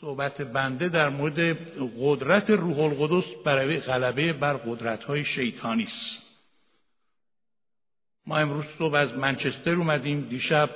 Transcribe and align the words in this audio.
صحبت 0.00 0.42
بنده 0.42 0.88
در 0.88 1.08
مورد 1.08 1.38
قدرت 2.00 2.50
روح 2.50 2.78
القدس 2.78 3.24
برای 3.44 3.80
غلبه 3.80 4.32
بر 4.32 4.52
قدرت 4.52 5.04
های 5.04 5.24
شیطانی 5.24 5.82
است. 5.82 6.22
ما 8.26 8.36
امروز 8.36 8.64
صبح 8.78 8.94
از 8.94 9.12
منچستر 9.12 9.74
اومدیم 9.74 10.20
دیشب 10.20 10.70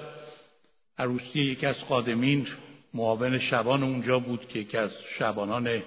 عروسی 0.98 1.38
یکی 1.38 1.66
از 1.66 1.78
خادمین 1.88 2.46
معاون 2.94 3.38
شبان 3.38 3.82
اونجا 3.82 4.18
بود 4.18 4.48
که 4.48 4.58
یکی 4.58 4.76
از 4.76 4.90
شبانان 5.18 5.82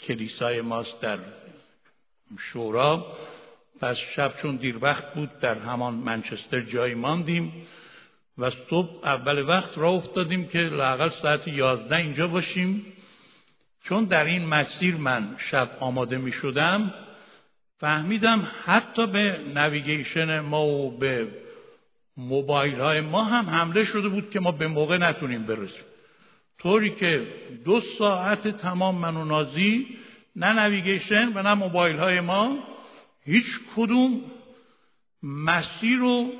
کلیسای 0.00 0.60
ماست 0.60 1.00
در 1.00 1.18
شورا. 2.38 3.16
پس 3.80 3.96
شب 3.96 4.34
چون 4.42 4.56
دیر 4.56 4.78
وقت 4.84 5.14
بود 5.14 5.38
در 5.38 5.58
همان 5.58 5.94
منچستر 5.94 6.60
جایی 6.60 6.94
ماندیم. 6.94 7.66
و 8.38 8.50
صبح 8.70 8.90
اول 9.04 9.48
وقت 9.48 9.78
را 9.78 9.90
افتادیم 9.90 10.48
که 10.48 10.58
لاقل 10.58 11.08
ساعت 11.22 11.48
یازده 11.48 11.96
اینجا 11.96 12.28
باشیم. 12.28 12.86
چون 13.84 14.04
در 14.04 14.24
این 14.24 14.46
مسیر 14.46 14.96
من 14.96 15.36
شب 15.38 15.70
آماده 15.80 16.18
می 16.18 16.32
شدم 16.32 16.94
فهمیدم 17.78 18.50
حتی 18.64 19.06
به 19.06 19.40
نویگیشن 19.54 20.40
ما 20.40 20.66
و 20.66 20.98
به 20.98 21.28
موبایل 22.16 22.80
های 22.80 23.00
ما 23.00 23.24
هم 23.24 23.50
حمله 23.50 23.84
شده 23.84 24.08
بود 24.08 24.30
که 24.30 24.40
ما 24.40 24.52
به 24.52 24.68
موقع 24.68 24.96
نتونیم 24.96 25.42
برسیم. 25.42 25.84
طوری 26.58 26.90
که 26.90 27.26
دو 27.64 27.80
ساعت 27.98 28.48
تمام 28.48 28.98
من 28.98 29.16
و 29.16 29.24
نازی 29.24 29.86
نه 30.36 30.52
نویگیشن 30.52 31.32
و 31.34 31.42
نه 31.42 31.54
موبایل 31.54 31.96
های 31.96 32.20
ما 32.20 32.58
هیچ 33.24 33.46
کدوم 33.76 34.20
مسیر 35.22 35.98
رو 35.98 36.32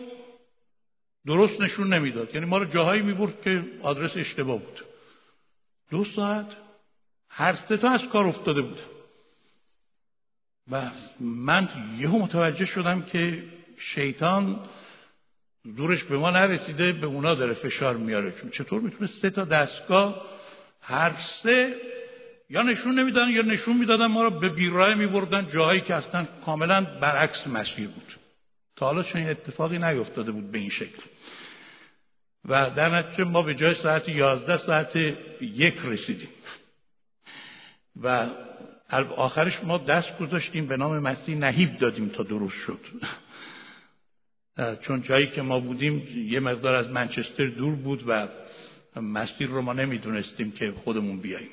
درست 1.28 1.60
نشون 1.60 1.92
نمی‌داد. 1.92 2.34
یعنی 2.34 2.46
ما 2.46 2.59
رو 2.59 2.64
جاهایی 2.64 3.02
می‌برد 3.02 3.42
که 3.42 3.64
آدرس 3.82 4.16
اشتباه 4.16 4.59
بود. 4.59 4.84
دو 5.91 6.04
ساعت 6.04 6.46
هر 7.28 7.54
سه 7.54 7.77
تا 7.77 7.91
از 7.91 8.01
کار 8.12 8.28
افتاده 8.28 8.62
بود. 8.62 8.78
و 10.70 10.90
من 11.20 11.68
یهو 11.98 12.18
متوجه 12.18 12.65
شدم 12.65 13.02
که 13.02 13.45
شیطان 13.79 14.60
دورش 15.76 16.04
به 16.04 16.18
ما 16.18 16.30
نرسیده 16.30 16.93
به 16.93 17.07
اونا 17.07 17.35
داره 17.35 17.54
فشار 17.54 17.96
میاره. 17.96 18.35
چطور 18.52 18.80
می‌تونه 18.80 19.07
سه 19.07 19.30
تا 19.30 19.45
دستگاه 19.45 20.23
هر 20.80 21.13
سه 21.42 21.74
یا 22.51 22.63
نشون 22.63 22.98
نمی‌دادن 22.98 23.30
یا 23.30 23.42
نشون 23.42 23.76
می‌دادن 23.76 24.07
ما 24.07 24.23
رو 24.23 24.30
به 24.30 24.48
بیراه 24.48 24.95
میبردن 24.95 25.46
جاهایی 25.51 25.80
که 25.80 25.95
اصلا 25.95 26.26
کاملا 26.46 26.80
برعکس 27.01 27.46
مسیر 27.46 27.88
بود. 27.88 28.18
تا 28.79 28.87
حالا 28.87 29.02
چنین 29.02 29.29
اتفاقی 29.29 29.79
نیفتاده 29.79 30.32
بود 30.32 30.51
به 30.51 30.59
این 30.59 30.71
شکل. 30.71 31.02
و 32.45 32.71
در 32.71 32.98
نتیجه 32.98 33.24
ما 33.24 33.43
به 33.43 33.54
جای 33.54 33.74
ساعت 33.74 34.09
یازده 34.09 34.57
ساعت 34.57 34.96
یک 35.40 35.74
رسیدیم. 35.85 36.29
و 38.02 38.29
آخرش 39.16 39.65
ما 39.65 39.79
دست 39.79 40.18
گذاشتیم 40.18 40.66
به 40.66 40.76
نام 40.76 40.98
مسیح 40.98 41.37
نهیب 41.37 41.79
دادیم 41.79 42.09
تا 42.09 42.23
درست 42.23 42.57
شد. 42.57 42.80
چون 44.80 45.02
جایی 45.02 45.26
که 45.26 45.42
ما 45.42 45.60
بودیم 45.60 46.26
یه 46.30 46.40
مقدار 46.40 46.74
از 46.74 46.88
منچستر 46.88 47.46
دور 47.46 47.74
بود 47.74 48.04
و 48.07 48.29
مسیر 49.01 49.48
رو 49.48 49.63
ما 49.63 49.73
نمی‌دونستیم 49.73 50.52
که 50.52 50.73
خودمون 50.73 51.20
بیاییم. 51.20 51.51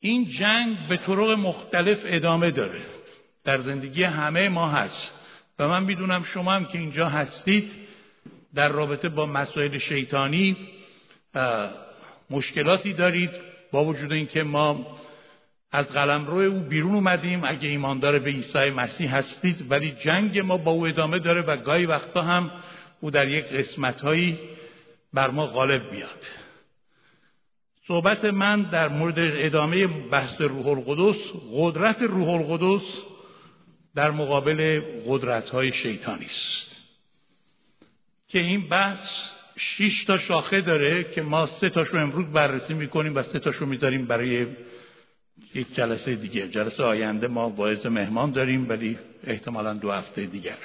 این 0.00 0.24
جنگ 0.24 0.88
به 0.88 0.96
طرق 0.96 1.30
مختلف 1.30 1.98
ادامه 2.04 2.50
داره. 2.50 2.82
در 3.44 3.60
زندگی 3.60 4.02
همه 4.02 4.48
ما 4.48 4.68
هست. 4.68 5.12
و 5.58 5.68
من 5.68 5.82
می‌دونم 5.82 6.22
شما 6.22 6.52
هم 6.52 6.64
که 6.64 6.78
اینجا 6.78 7.08
هستید 7.08 7.70
در 8.54 8.68
رابطه 8.68 9.08
با 9.08 9.26
مسائل 9.26 9.78
شیطانی 9.78 10.56
مشکلاتی 12.30 12.92
دارید 12.92 13.30
با 13.72 13.84
وجود 13.84 14.12
اینکه 14.12 14.42
ما 14.42 14.86
از 15.72 15.92
قلمرو 15.92 16.36
او 16.36 16.60
بیرون 16.60 16.94
اومدیم. 16.94 17.44
اگه 17.44 17.68
ایماندار 17.68 18.18
به 18.18 18.30
عیسی 18.30 18.70
مسیح 18.70 19.16
هستید 19.16 19.70
ولی 19.70 19.90
جنگ 19.90 20.38
ما 20.38 20.56
با 20.56 20.70
او 20.70 20.86
ادامه 20.86 21.18
داره 21.18 21.40
و 21.40 21.56
گاهی 21.56 21.86
وقتا 21.86 22.22
هم 22.22 22.50
او 23.00 23.10
در 23.10 23.28
یک 23.28 23.44
قسمتهایی 23.44 24.38
بر 25.12 25.30
ما 25.30 25.46
غالب 25.46 25.90
بیاد 25.90 26.26
صحبت 27.88 28.24
من 28.24 28.62
در 28.62 28.88
مورد 28.88 29.18
ادامه 29.18 29.86
بحث 29.86 30.40
روح 30.40 30.66
القدس 30.66 31.16
قدرت 31.52 32.02
روح 32.02 32.28
القدس 32.28 32.84
در 33.94 34.10
مقابل 34.10 34.80
قدرت 35.06 35.48
های 35.48 35.72
شیطانی 35.72 36.24
است. 36.24 36.70
که 38.28 38.38
این 38.38 38.68
بحث 38.68 39.30
شش 39.56 40.04
تا 40.04 40.18
شاخه 40.18 40.60
داره 40.60 41.04
که 41.04 41.22
ما 41.22 41.46
سه 41.46 41.68
تاشو 41.68 41.96
امروز 41.96 42.26
بررسی 42.26 42.74
می‌کنیم 42.74 43.16
و 43.16 43.22
سه 43.22 43.38
تاشو 43.38 43.66
می‌ذاریم 43.66 44.06
برای 44.06 44.46
یک 45.54 45.74
جلسه 45.74 46.14
دیگه. 46.14 46.48
جلسه 46.48 46.82
آینده 46.82 47.28
ما 47.28 47.50
واعظ 47.50 47.86
مهمان 47.86 48.32
داریم 48.32 48.68
ولی 48.68 48.98
احتمالا 49.24 49.74
دو 49.74 49.90
هفته 49.90 50.26
دیگر. 50.26 50.58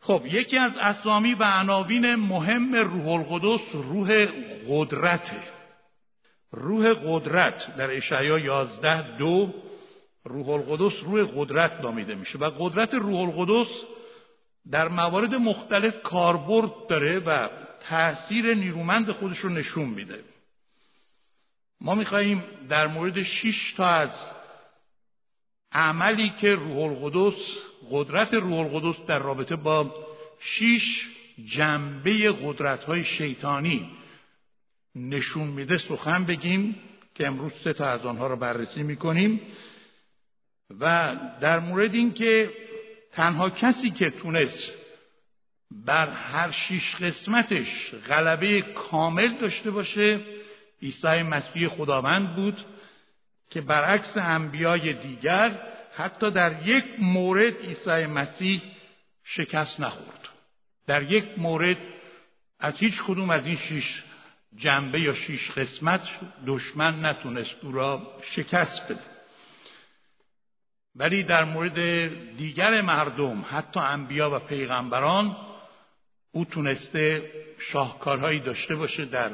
خب 0.00 0.22
یکی 0.26 0.58
از 0.58 0.72
اسامی 0.80 1.34
و 1.34 1.44
عناوین 1.44 2.14
مهم 2.14 2.74
روح 2.74 3.08
القدس 3.08 3.74
روح 3.74 4.26
قدرته. 4.68 5.42
روح 6.52 6.94
قدرت 6.94 7.76
در 7.76 7.90
اشعیا 7.90 8.38
یازده 8.38 9.16
دو 9.18 9.54
روح 10.24 10.48
القدس 10.48 11.02
روح 11.02 11.28
قدرت 11.36 11.80
نامیده 11.80 12.14
میشه 12.14 12.38
و 12.38 12.50
قدرت 12.58 12.94
روح 12.94 13.20
القدس 13.20 13.70
در 14.70 14.88
موارد 14.88 15.34
مختلف 15.34 16.02
کاربرد 16.02 16.86
داره 16.88 17.18
و 17.18 17.48
تاثیر 17.88 18.54
نیرومند 18.54 19.12
خودش 19.12 19.38
رو 19.38 19.50
نشون 19.50 19.88
میده. 19.88 20.24
ما 21.80 21.94
میخواییم 21.94 22.42
در 22.68 22.86
مورد 22.86 23.22
شش 23.22 23.72
تا 23.72 23.86
از 23.86 24.10
عملی 25.72 26.32
که 26.40 26.54
روح 26.54 26.78
القدس 26.78 27.40
قدرت 27.90 28.34
روح 28.34 28.58
القدس 28.58 29.06
در 29.06 29.18
رابطه 29.18 29.56
با 29.56 29.94
شش 30.40 31.06
جنبه 31.44 32.32
قدرت 32.32 32.84
های 32.84 33.04
شیطانی 33.04 33.90
نشون 34.94 35.46
میده 35.46 35.78
سخن 35.78 36.24
بگیم 36.24 36.76
که 37.14 37.26
امروز 37.26 37.52
سه 37.64 37.72
تا 37.72 37.84
از 37.84 38.06
آنها 38.06 38.26
رو 38.26 38.36
بررسی 38.36 38.82
می‌کنیم. 38.82 39.40
و 40.80 41.16
در 41.40 41.58
مورد 41.58 41.94
اینکه 41.94 42.50
تنها 43.12 43.50
کسی 43.50 43.90
که 43.90 44.10
تونست 44.10 44.72
بر 45.70 46.08
هر 46.10 46.50
شیش 46.50 46.96
قسمتش 46.96 47.94
غلبه 48.08 48.62
کامل 48.62 49.38
داشته 49.38 49.70
باشه 49.70 50.20
عیسی 50.82 51.22
مسیح 51.22 51.68
خداوند 51.68 52.36
بود 52.36 52.64
که 53.50 53.60
برعکس 53.60 54.16
انبیای 54.16 54.92
دیگر 54.92 55.60
حتی 55.94 56.30
در 56.30 56.68
یک 56.68 56.84
مورد 56.98 57.56
عیسی 57.56 58.06
مسیح 58.06 58.62
شکست 59.24 59.80
نخورد. 59.80 60.28
در 60.86 61.02
یک 61.02 61.24
مورد 61.38 61.76
از 62.60 62.74
هیچ 62.78 63.02
کدوم 63.02 63.30
از 63.30 63.46
این 63.46 63.56
شیش 63.56 64.02
جنبه 64.56 65.00
یا 65.00 65.14
شیش 65.14 65.50
قسمت 65.50 66.08
دشمن 66.46 67.04
نتونست 67.04 67.54
او 67.62 67.72
را 67.72 68.16
شکست 68.22 68.82
بده. 68.84 69.09
ولی 71.00 71.22
در 71.22 71.44
مورد 71.44 71.78
دیگر 72.36 72.80
مردم 72.80 73.44
حتی 73.50 73.80
انبیا 73.80 74.36
و 74.36 74.38
پیغمبران 74.38 75.36
او 76.32 76.44
تونسته 76.44 77.32
شاهکارهایی 77.58 78.40
داشته 78.40 78.76
باشه 78.76 79.04
در 79.04 79.30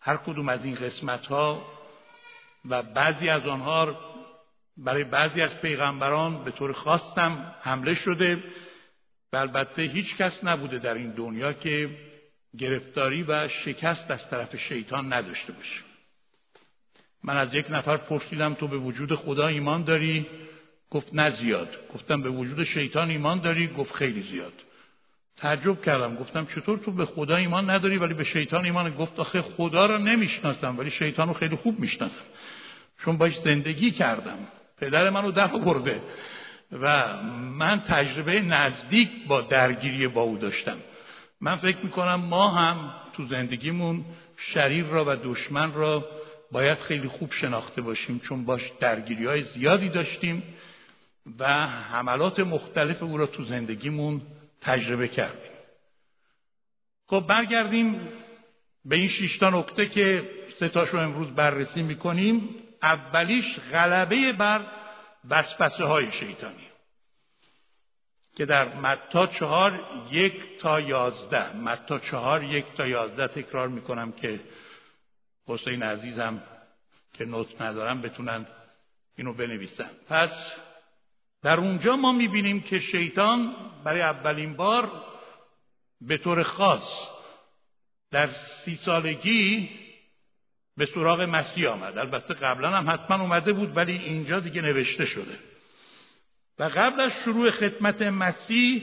هر 0.00 0.16
کدوم 0.16 0.48
از 0.48 0.64
این 0.64 0.74
قسمت 0.74 1.26
ها 1.26 1.66
و 2.68 2.82
بعضی 2.82 3.28
از 3.28 3.46
آنها 3.46 3.96
برای 4.76 5.04
بعضی 5.04 5.40
از 5.40 5.60
پیغمبران 5.60 6.44
به 6.44 6.50
طور 6.50 6.72
خاصم 6.72 7.54
حمله 7.62 7.94
شده 7.94 8.44
و 9.32 9.36
البته 9.36 9.82
هیچ 9.82 10.16
کس 10.16 10.44
نبوده 10.44 10.78
در 10.78 10.94
این 10.94 11.10
دنیا 11.10 11.52
که 11.52 11.90
گرفتاری 12.58 13.22
و 13.22 13.48
شکست 13.48 14.10
از 14.10 14.30
طرف 14.30 14.56
شیطان 14.56 15.12
نداشته 15.12 15.52
باشه. 15.52 15.95
من 17.24 17.36
از 17.36 17.54
یک 17.54 17.66
نفر 17.70 17.96
پرسیدم 17.96 18.54
تو 18.54 18.68
به 18.68 18.76
وجود 18.76 19.14
خدا 19.14 19.46
ایمان 19.46 19.84
داری؟ 19.84 20.26
گفت 20.90 21.14
نه 21.14 21.30
زیاد. 21.30 21.68
گفتم 21.94 22.22
به 22.22 22.30
وجود 22.30 22.64
شیطان 22.64 23.10
ایمان 23.10 23.40
داری؟ 23.40 23.66
گفت 23.66 23.94
خیلی 23.94 24.22
زیاد. 24.22 24.52
تعجب 25.36 25.82
کردم. 25.82 26.16
گفتم 26.16 26.46
چطور 26.46 26.78
تو 26.78 26.92
به 26.92 27.04
خدا 27.04 27.36
ایمان 27.36 27.70
نداری 27.70 27.98
ولی 27.98 28.14
به 28.14 28.24
شیطان 28.24 28.64
ایمان؟ 28.64 28.90
گفت 28.90 29.18
آخه 29.18 29.42
خدا 29.42 29.86
را 29.86 29.98
نمی‌شناسم 29.98 30.78
ولی 30.78 30.90
شیطان 30.90 31.28
رو 31.28 31.34
خیلی 31.34 31.56
خوب 31.56 31.80
می‌شناسم. 31.80 32.24
چون 33.04 33.18
باش 33.18 33.40
زندگی 33.40 33.90
کردم. 33.90 34.38
پدر 34.78 35.10
منو 35.10 35.32
دفع 35.32 35.58
برده 35.58 36.00
و 36.72 37.16
من 37.58 37.80
تجربه 37.80 38.40
نزدیک 38.40 39.10
با 39.28 39.40
درگیری 39.40 40.08
با 40.08 40.22
او 40.22 40.38
داشتم. 40.38 40.76
من 41.40 41.56
فکر 41.56 41.78
می‌کنم 41.82 42.14
ما 42.14 42.48
هم 42.48 42.90
تو 43.12 43.26
زندگیمون 43.26 44.04
شریر 44.36 44.84
را 44.84 45.04
و 45.08 45.16
دشمن 45.16 45.72
را 45.72 46.04
باید 46.56 46.78
خیلی 46.78 47.08
خوب 47.08 47.32
شناخته 47.32 47.82
باشیم 47.82 48.18
چون 48.18 48.44
باش 48.44 48.72
درگیری 48.80 49.26
های 49.26 49.42
زیادی 49.42 49.88
داشتیم 49.88 50.42
و 51.38 51.66
حملات 51.66 52.40
مختلف 52.40 53.02
او 53.02 53.16
را 53.18 53.26
تو 53.26 53.44
زندگیمون 53.44 54.22
تجربه 54.60 55.08
کردیم. 55.08 55.50
خب 57.06 57.24
برگردیم 57.28 58.08
به 58.84 58.96
این 58.96 59.08
شیشتا 59.08 59.50
نکته 59.50 59.88
که 59.88 60.30
سه 60.60 60.68
رو 60.68 60.98
امروز 60.98 61.28
بررسی 61.28 61.82
می‌کنیم. 61.82 62.48
اولیش 62.82 63.58
غلبه 63.72 64.32
بر 64.32 64.60
وسوسه 65.28 65.84
های 65.84 66.12
شیطانی 66.12 66.66
که 68.36 68.46
در 68.46 68.74
متا 68.74 69.26
چهار 69.26 69.80
یک 70.12 70.58
تا 70.58 70.80
یازده. 70.80 71.56
متا 71.56 71.98
چهار 71.98 72.44
یک 72.44 72.64
تا 72.76 72.86
یازده 72.86 73.26
تکرار 73.26 73.68
می‌کنم 73.68 74.12
که 74.12 74.40
حسین 75.46 75.82
عزیزم 75.82 76.42
که 77.12 77.24
نوت 77.24 77.62
ندارم 77.62 78.00
بتونن 78.00 78.46
اینو 79.16 79.32
بنویسن. 79.32 79.90
پس 80.08 80.52
در 81.42 81.60
اونجا 81.60 81.96
ما 81.96 82.12
می‌بینیم 82.12 82.60
که 82.60 82.80
شیطان 82.80 83.54
برای 83.84 84.02
اولین 84.02 84.56
بار 84.56 84.90
به 86.00 86.18
طور 86.18 86.42
خاص 86.42 86.88
در 88.10 88.26
سی 88.32 88.76
سالگی 88.76 89.70
به 90.76 90.86
سراغ 90.86 91.20
مسیح 91.20 91.68
آمد. 91.68 91.98
البته 91.98 92.34
قبلا 92.34 92.70
هم 92.70 92.90
حتما 92.90 93.20
اومده 93.20 93.52
بود 93.52 93.76
ولی 93.76 93.92
اینجا 93.92 94.40
دیگه 94.40 94.62
نوشته 94.62 95.04
شده. 95.04 95.38
و 96.58 96.64
قبل 96.64 97.00
از 97.00 97.12
شروع 97.24 97.50
خدمت 97.50 98.02
مسیح 98.02 98.82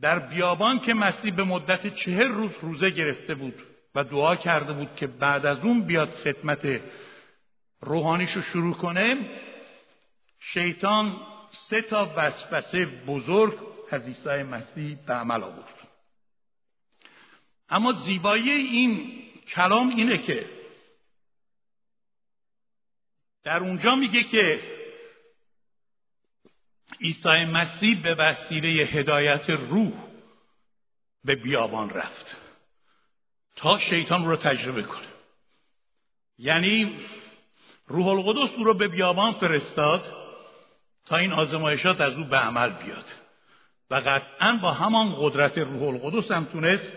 در 0.00 0.18
بیابان 0.18 0.80
که 0.80 0.94
مسیح 0.94 1.34
به 1.34 1.44
مدت 1.44 1.94
چهر 1.94 2.24
روز 2.24 2.50
روزه 2.60 2.90
گرفته 2.90 3.34
بود 3.34 3.71
و 3.94 4.04
دعا 4.04 4.36
کرده 4.36 4.72
بود 4.72 4.96
که 4.96 5.06
بعد 5.06 5.46
از 5.46 5.58
اون 5.58 5.82
بیاد 5.82 6.10
خدمت 6.10 6.80
روحانیشو 7.80 8.42
شروع 8.42 8.74
کنه. 8.74 9.16
شیطان 10.40 11.20
سه 11.52 11.82
تا 11.82 12.12
وسوسه 12.16 12.86
بزرگ 12.86 13.58
از 13.90 14.02
عیسی 14.02 14.42
مسیح 14.42 14.96
به 15.06 15.14
عمل 15.14 15.42
آورد. 15.42 15.88
اما 17.68 17.92
زیبایی 17.92 18.50
این 18.50 19.22
کلام 19.48 19.88
اینه 19.88 20.18
که 20.18 20.50
در 23.44 23.60
اونجا 23.60 23.94
میگه 23.94 24.22
که 24.22 24.62
عیسی 27.00 27.44
مسیح 27.52 28.02
به 28.02 28.14
وسیله 28.14 28.68
هدایت 28.68 29.50
روح 29.50 29.92
به 31.24 31.36
بیابان 31.36 31.90
رفت. 31.90 32.41
تا 33.62 33.78
شیطان 33.78 34.26
رو 34.26 34.36
تجربه 34.36 34.82
کنه. 34.82 35.06
یعنی 36.38 36.92
روح 37.86 38.06
القدس 38.06 38.50
او 38.56 38.64
رو 38.64 38.74
به 38.74 38.88
بیابان 38.88 39.32
فرستاد 39.32 40.04
تا 41.06 41.16
این 41.16 41.32
آزمایشات 41.32 42.00
از 42.00 42.12
او 42.12 42.24
به 42.24 42.36
عمل 42.36 42.68
بیاد. 42.68 43.04
و 43.90 43.94
قطعا 43.94 44.58
با 44.62 44.72
همان 44.72 45.14
قدرت 45.18 45.58
روح 45.58 45.82
القدس 45.82 46.30
هم 46.32 46.44
تونست 46.44 46.92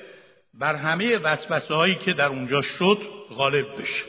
بر 0.53 0.75
همه 0.75 1.17
وسوسه 1.17 1.73
هایی 1.73 1.95
که 1.95 2.13
در 2.13 2.27
اونجا 2.27 2.61
شد 2.61 2.97
غالب 3.37 3.81
بشه. 3.81 4.03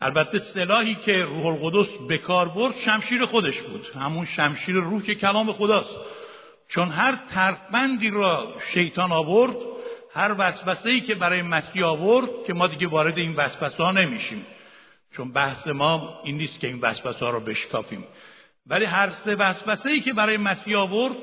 البته 0.00 0.38
سلاحی 0.38 0.94
که 0.94 1.24
روح 1.24 1.46
القدس 1.46 1.88
به 2.08 2.18
کار 2.18 2.48
برد 2.48 2.74
شمشیر 2.74 3.26
خودش 3.26 3.60
بود. 3.60 3.86
همون 3.86 4.26
شمشیر 4.26 4.74
روح 4.74 5.02
که 5.02 5.14
کلام 5.14 5.52
خداست. 5.52 5.96
چون 6.68 6.88
هر 6.88 7.18
ترقبندی 7.30 8.10
را 8.10 8.54
شیطان 8.72 9.12
آورد 9.12 9.73
هر 10.14 10.34
وسوسه 10.38 10.88
ای 10.88 11.00
که 11.00 11.14
برای 11.14 11.42
مسیح 11.42 11.86
آورد 11.86 12.28
که 12.46 12.54
ما 12.54 12.66
دیگه 12.66 12.86
وارد 12.86 13.18
این 13.18 13.34
وسوسه 13.34 13.82
ها 13.82 13.92
نمیشیم. 13.92 14.46
چون 15.16 15.32
بحث 15.32 15.66
ما 15.66 16.20
این 16.24 16.36
نیست 16.36 16.60
که 16.60 16.66
این 16.66 16.80
وسوسه 16.80 17.24
ها 17.24 17.30
رو 17.30 17.40
بشکافیم. 17.40 18.04
ولی 18.66 18.84
هر 18.84 19.10
سه 19.10 19.34
وسوسه 19.34 19.90
ای 19.90 20.00
که 20.00 20.12
برای 20.12 20.36
مسیح 20.36 20.78
آورد 20.78 21.16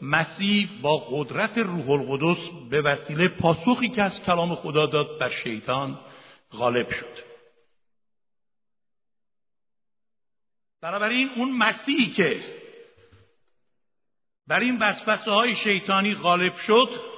مسیح 0.00 0.68
با 0.82 0.98
قدرت 0.98 1.58
روح 1.58 1.90
القدس 1.90 2.38
به 2.70 2.82
وسیله 2.82 3.28
پاسخی 3.28 3.88
که 3.88 4.02
از 4.02 4.20
کلام 4.20 4.54
خدا 4.54 4.86
داد 4.86 5.18
بر 5.20 5.30
شیطان 5.30 6.00
غالب 6.52 6.90
شد. 6.90 7.32
بنابراین 10.80 11.30
اون 11.36 11.52
مسیحی 11.56 12.06
که 12.06 12.44
بر 14.46 14.60
این 14.60 14.78
وسوسه 14.78 15.30
های 15.30 15.54
شیطانی 15.54 16.14
غالب 16.14 16.56
شد 16.56 17.11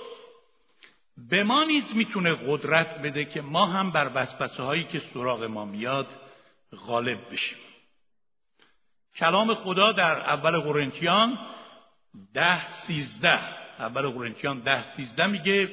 به 1.16 1.44
ما 1.44 1.64
نیز 1.64 1.96
می‌تونه 1.96 2.32
قدرت 2.32 3.02
بده 3.02 3.24
که 3.24 3.42
ما 3.42 3.66
هم 3.66 3.90
بر 3.90 4.10
وسوسه 4.14 4.62
هایی 4.62 4.84
که 4.84 5.02
سراغ 5.14 5.44
ما 5.44 5.64
میاد 5.64 6.06
غالب 6.86 7.32
بشیم. 7.32 7.58
کلام 9.16 9.54
خدا 9.54 9.92
در 9.92 10.20
اول 10.20 10.58
قرنتیان 10.58 11.38
ده 12.34 12.68
سیزده 12.68 13.40
اول 13.78 14.08
قرنتیان 14.08 14.60
ده 14.60 14.92
سیزده 14.96 15.26
میگه 15.26 15.72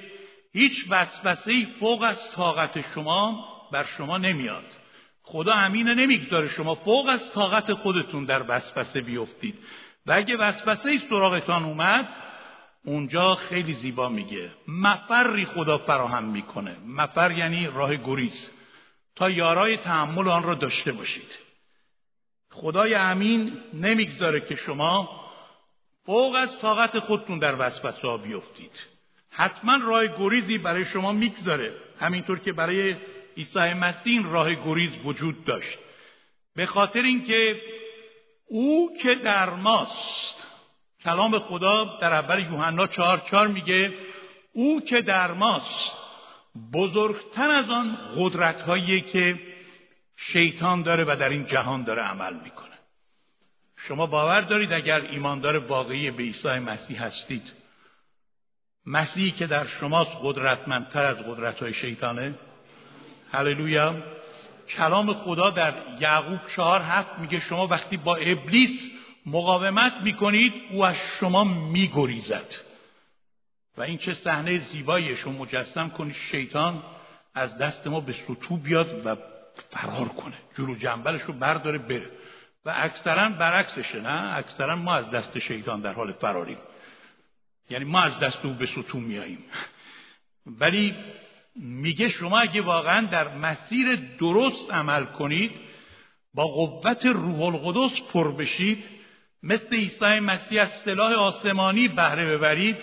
هیچ 0.53 0.85
وسوسه 0.89 1.65
فوق 1.79 2.03
از 2.03 2.31
طاقت 2.31 2.93
شما 2.93 3.47
بر 3.71 3.83
شما 3.83 4.17
نمیاد. 4.17 4.65
خدا 5.23 5.53
امینه 5.53 5.93
نمی‌گذاره 5.93 6.47
شما 6.47 6.75
فوق 6.75 7.09
از 7.09 7.31
طاقت 7.31 7.73
خودتون 7.73 8.25
در 8.25 8.43
وسوسه 8.47 9.01
بیفتید. 9.01 9.59
و 10.05 10.11
اگه 10.11 10.37
وسوسه 10.37 11.01
سراغتان 11.09 11.63
اومد 11.63 12.07
اونجا 12.85 13.35
خیلی 13.35 13.73
زیبا 13.73 14.09
میگه. 14.09 14.51
مفری 14.67 15.45
خدا 15.45 15.77
فراهم 15.77 16.23
می‌کنه. 16.23 16.77
مفر 16.85 17.31
یعنی 17.31 17.67
راه 17.67 17.95
گریز. 17.95 18.49
تا 19.15 19.29
یارای 19.29 19.77
تحمل 19.77 20.27
آن 20.27 20.43
را 20.43 20.53
داشته 20.53 20.91
باشید. 20.91 21.37
خدای 22.51 22.93
امین 22.93 23.57
نمی‌گذاره 23.73 24.41
که 24.41 24.55
شما 24.55 25.21
فوق 26.05 26.35
از 26.35 26.49
طاقت 26.61 26.99
خودتون 26.99 27.39
در 27.39 27.55
وسوسه 27.59 28.07
ها 28.07 28.17
بیفتید. 28.17 28.71
حتما 29.29 29.75
راه 29.75 30.07
گریزی 30.07 30.57
برای 30.57 30.85
شما 30.85 31.11
می‌گذاره. 31.11 31.73
همینطور 31.99 32.39
که 32.39 32.53
برای 32.53 32.95
عیسی 33.37 33.73
مسیح 33.73 34.31
راه 34.31 34.55
گریز 34.55 34.91
وجود 35.05 35.45
داشت. 35.45 35.79
به 36.55 36.65
خاطر 36.65 37.01
اینکه 37.01 37.61
او 38.47 38.97
که 39.01 39.15
در 39.15 39.49
ماست 39.49 40.50
کلام 41.03 41.39
خدا 41.39 41.97
در 42.01 42.13
اول 42.13 42.39
یوحنا 42.39 42.87
چهار 42.87 43.21
چهار 43.29 43.47
میگه 43.47 43.93
او 44.53 44.81
که 44.81 45.01
در 45.01 45.31
ماست 45.31 45.91
بزرگتر 46.73 47.51
از 47.51 47.69
آن 47.69 47.97
قدرت 48.17 48.85
که 49.11 49.39
شیطان 50.15 50.81
داره 50.81 51.03
و 51.03 51.15
در 51.15 51.29
این 51.29 51.45
جهان 51.45 51.83
داره 51.83 52.01
عمل 52.01 52.33
می‌کنه. 52.33 52.71
شما 53.77 54.05
باور 54.05 54.41
دارید 54.41 54.73
اگر 54.73 55.01
ایماندار 55.01 55.57
واقعی 55.57 56.11
به 56.11 56.23
عیسی 56.23 56.47
مسیح 56.47 57.03
هستید 57.03 57.51
مسیحی 58.85 59.31
که 59.31 59.47
در 59.47 59.67
شماست 59.67 60.11
قدرتمندتر 60.23 61.05
از 61.05 61.17
قدرت 61.17 61.59
های 61.59 61.73
شیطانه؟ 61.73 62.35
هللویا! 63.31 63.95
کلام 64.69 65.13
خدا 65.13 65.49
در 65.49 65.73
یعقوب 65.99 66.39
چهار 66.55 66.81
هفت 66.81 67.19
میگه 67.19 67.39
شما 67.39 67.67
وقتی 67.67 67.97
با 67.97 68.15
ابلیس 68.15 68.89
مقاومت 69.25 69.93
می‌کنید 70.03 70.53
او 70.71 70.85
از 70.85 70.95
شما 70.95 71.43
میگریزد. 71.43 72.55
و 73.77 73.81
این 73.81 73.97
چه 73.97 74.13
صحنه 74.13 74.59
زیبایی 74.59 75.15
شما 75.15 75.33
مجسم 75.33 75.89
کنید 75.89 76.15
شیطان 76.15 76.83
از 77.33 77.57
دست 77.57 77.87
ما 77.87 77.99
به 77.99 78.13
سطو 78.13 78.57
بیاد 78.57 79.05
و 79.05 79.15
فرار 79.69 80.07
کنه. 80.07 80.37
جلو 80.57 80.75
جنبلش 80.75 81.21
رو 81.21 81.33
برداره 81.33 81.77
بره. 81.77 82.11
و 82.65 82.73
اکثرا 82.75 83.29
برعکسشه 83.29 84.01
نه؟ 84.01 84.37
اکثرا 84.37 84.75
ما 84.75 84.93
از 84.93 85.09
دست 85.09 85.39
شیطان 85.39 85.81
در 85.81 85.93
حال 85.93 86.11
فراریم 86.11 86.57
یعنی 87.69 87.85
ما 87.85 88.01
از 88.01 88.19
دست 88.19 88.45
او 88.45 88.53
به 88.53 88.65
ستون 88.65 89.03
میاییم 89.03 89.45
ولی 90.45 90.95
میگه 91.55 92.09
شما 92.09 92.39
اگه 92.39 92.61
واقعا 92.61 93.07
در 93.07 93.35
مسیر 93.37 93.95
درست 94.19 94.71
عمل 94.71 95.05
کنید 95.05 95.51
با 96.33 96.47
قوت 96.47 97.05
روح 97.05 97.41
القدس 97.41 98.01
پر 98.01 98.31
بشید 98.31 98.83
مثل 99.43 99.75
عیسی 99.75 100.19
مسیح 100.19 100.61
از 100.61 100.69
سلاح 100.69 101.11
آسمانی 101.13 101.87
بهره 101.87 102.25
ببرید 102.37 102.77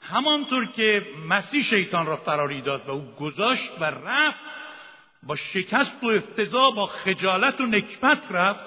همانطور 0.00 0.66
که 0.66 1.06
مسیح 1.28 1.62
شیطان 1.62 2.06
را 2.06 2.16
فراری 2.16 2.60
داد 2.60 2.88
و 2.88 2.90
او 2.90 3.14
گذاشت 3.20 3.70
و 3.80 3.84
رفت 3.84 4.40
با 5.22 5.36
شکست 5.36 6.04
و 6.04 6.06
افتضا 6.06 6.70
با 6.70 6.86
خجالت 6.86 7.60
و 7.60 7.66
نکبت 7.66 8.22
رفت 8.30 8.60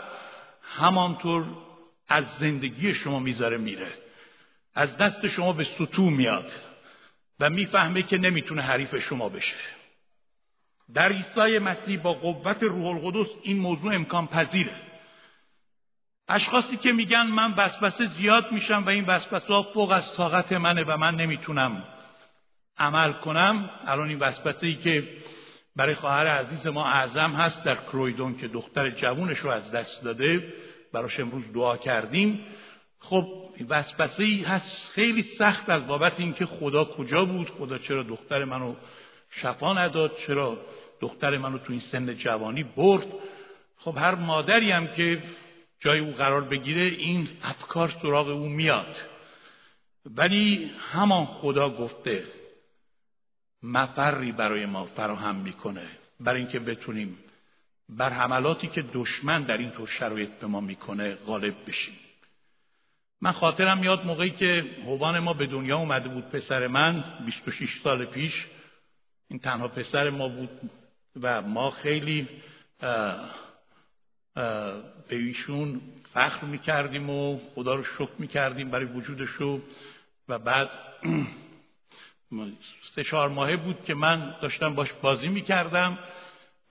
همانطور 0.61 1.45
از 2.07 2.25
زندگی 2.37 2.95
شما 2.95 3.19
می‌ذاره 3.19 3.57
میره. 3.57 3.93
از 4.75 4.97
دست 4.97 5.27
شما 5.27 5.53
به 5.53 5.67
سطو 5.77 6.09
میاد 6.09 6.51
و 7.39 7.49
می‌فهمه 7.49 8.03
که 8.03 8.17
نمی‌تونه 8.17 8.61
حریف 8.61 8.99
شما 8.99 9.29
بشه. 9.29 9.55
در 10.93 11.11
عیسی 11.11 11.59
مسیح 11.59 12.01
با 12.01 12.13
قوت 12.13 12.63
روح 12.63 12.85
القدس 12.85 13.29
این 13.43 13.57
موضوع 13.57 13.95
امکان 13.95 14.27
پذیره 14.27 14.92
اشخاصی 16.27 16.77
که 16.77 16.91
میگن 16.91 17.27
من 17.27 17.53
وسوسه 17.57 18.07
زیاد 18.07 18.51
میشم 18.51 18.83
و 18.85 18.89
این 18.89 19.05
وسوسه 19.05 19.53
ها 19.53 19.63
فوق 19.63 19.91
از 19.91 20.13
طاقت 20.13 20.53
منه 20.53 20.83
و 20.83 20.97
من 20.97 21.15
نمی‌تونم 21.15 21.83
عمل 22.77 23.11
کنم 23.11 23.69
الان 23.85 24.09
این 24.09 24.19
وسوسه 24.19 24.67
ای 24.67 24.75
که 24.75 25.07
برای 25.75 25.95
خواهر 25.95 26.27
عزیز 26.27 26.67
ما 26.67 26.85
اعظم 26.85 27.31
هست 27.31 27.63
در 27.63 27.75
کرویدون 27.75 28.37
که 28.37 28.47
دختر 28.47 28.89
جوونش 28.89 29.39
رو 29.39 29.49
از 29.49 29.71
دست 29.71 30.03
داده 30.03 30.53
براش 30.93 31.19
امروز 31.19 31.43
دعا 31.53 31.77
کردیم. 31.77 32.45
خب 32.99 33.27
وسوسه 33.69 34.23
ای 34.23 34.41
هست 34.41 34.91
خیلی 34.91 35.23
سخت 35.23 35.69
از 35.69 35.87
بابت 35.87 36.19
اینکه 36.19 36.45
خدا 36.45 36.85
کجا 36.85 37.25
بود 37.25 37.49
خدا 37.49 37.77
چرا 37.77 38.03
دختر 38.03 38.43
منو 38.43 38.75
شفا 39.29 39.73
نداد 39.73 40.17
چرا 40.27 40.57
دختر 41.01 41.37
منو 41.37 41.57
تو 41.57 41.71
این 41.71 41.81
سن 41.81 42.15
جوانی 42.15 42.63
برد. 42.63 43.07
خب 43.77 43.97
هر 43.97 44.15
مادری 44.15 44.71
هم 44.71 44.87
که 44.87 45.23
جای 45.83 45.99
او 45.99 46.11
قرار 46.11 46.41
بگیره 46.41 46.81
این 46.81 47.29
افکار 47.43 47.93
سراغ 48.01 48.27
او 48.27 48.49
میاد. 48.49 48.95
ولی 50.05 50.71
همان 50.79 51.25
خدا 51.25 51.69
گفته 51.69 52.23
مفری 53.63 54.31
برای 54.31 54.65
ما 54.65 54.85
فراهم 54.85 55.35
می‌کنه 55.35 55.87
برای 56.19 56.41
اینکه 56.41 56.59
بتونیم 56.59 57.17
بر 57.89 58.09
حملاتی 58.09 58.67
که 58.67 58.81
دشمن 58.93 59.43
در 59.43 59.57
این 59.57 59.71
طور 59.71 59.87
شرایط 59.87 60.29
به 60.29 60.47
ما 60.47 60.61
می‌کنه 60.61 61.15
غالب 61.15 61.55
بشیم. 61.67 61.95
من 63.21 63.31
خاطرم 63.31 63.77
میاد 63.77 64.05
موقعی 64.05 64.29
که 64.29 64.65
حوان 64.85 65.19
ما 65.19 65.33
به 65.33 65.45
دنیا 65.45 65.77
اومده 65.77 66.09
بود 66.09 66.29
پسر 66.29 66.67
من 66.67 67.03
26 67.25 67.81
سال 67.83 68.05
پیش. 68.05 68.45
این 69.29 69.39
تنها 69.39 69.67
پسر 69.67 70.09
ما 70.09 70.27
بود 70.27 70.49
و 71.21 71.41
ما 71.41 71.71
خیلی 71.71 72.27
به 74.35 75.15
ایشون 75.15 75.81
فخر 76.13 76.45
می‌کردیم 76.45 77.09
و 77.09 77.39
خدا 77.55 77.75
رو 77.75 77.83
شکر 77.83 78.11
می‌کردیم 78.19 78.69
برای 78.69 78.85
وجودش 78.85 79.41
و 80.29 80.39
بعد 80.39 80.69
سه 82.95 83.03
چهار 83.03 83.29
ماهه 83.29 83.57
بود 83.57 83.83
که 83.83 83.93
من 83.93 84.35
داشتم 84.41 84.75
باش 84.75 84.93
بازی 85.01 85.27
می‌کردم 85.27 85.97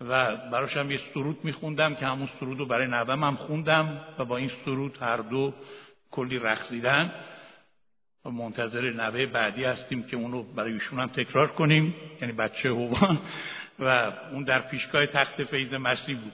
و 0.00 0.37
براشم 0.37 0.90
یه 0.90 1.00
سرود 1.14 1.45
میخوندم 1.45 1.95
که 1.95 2.07
همون 2.07 2.28
سرود 2.40 2.59
رو 2.59 2.66
برای 2.66 2.87
نوم 2.87 3.25
هم 3.25 3.37
خوندم 3.37 4.00
و 4.19 4.25
با 4.25 4.37
این 4.37 4.50
سرود 4.64 4.99
هر 5.00 5.16
دو 5.16 5.54
کلی 6.11 6.38
رقصیدن 6.38 7.12
و 8.25 8.31
منتظر 8.31 8.90
نوه 8.90 9.26
بعدی 9.26 9.64
هستیم 9.64 10.02
که 10.02 10.16
اونو 10.16 10.42
برای 10.42 10.73
ایشون 10.73 11.00
هم 11.00 11.09
تکرار 11.09 11.52
کنیم. 11.52 11.95
یعنی 12.21 12.33
بچه 12.33 12.69
هوان 12.69 13.19
و 13.78 14.12
اون 14.33 14.45
در 14.45 14.61
پیشگاه 14.61 15.07
تخت 15.07 15.45
فیض 15.45 15.75
مسیح 15.75 16.16
بود. 16.16 16.33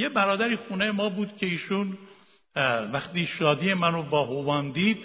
یه 0.00 0.08
برادری 0.08 0.56
خونه 0.56 0.90
ما 0.90 1.08
بود 1.08 1.36
که 1.36 1.46
ایشون 1.46 1.98
وقتی 2.92 3.26
شادی 3.26 3.74
منو 3.74 4.02
با 4.02 4.24
هوان 4.24 4.70
دید 4.70 5.04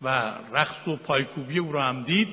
و 0.00 0.08
رقص 0.52 0.88
و 0.88 0.96
پایکوبی 0.96 1.58
او 1.58 1.72
رو 1.72 1.80
هم 1.80 2.02
دید 2.02 2.28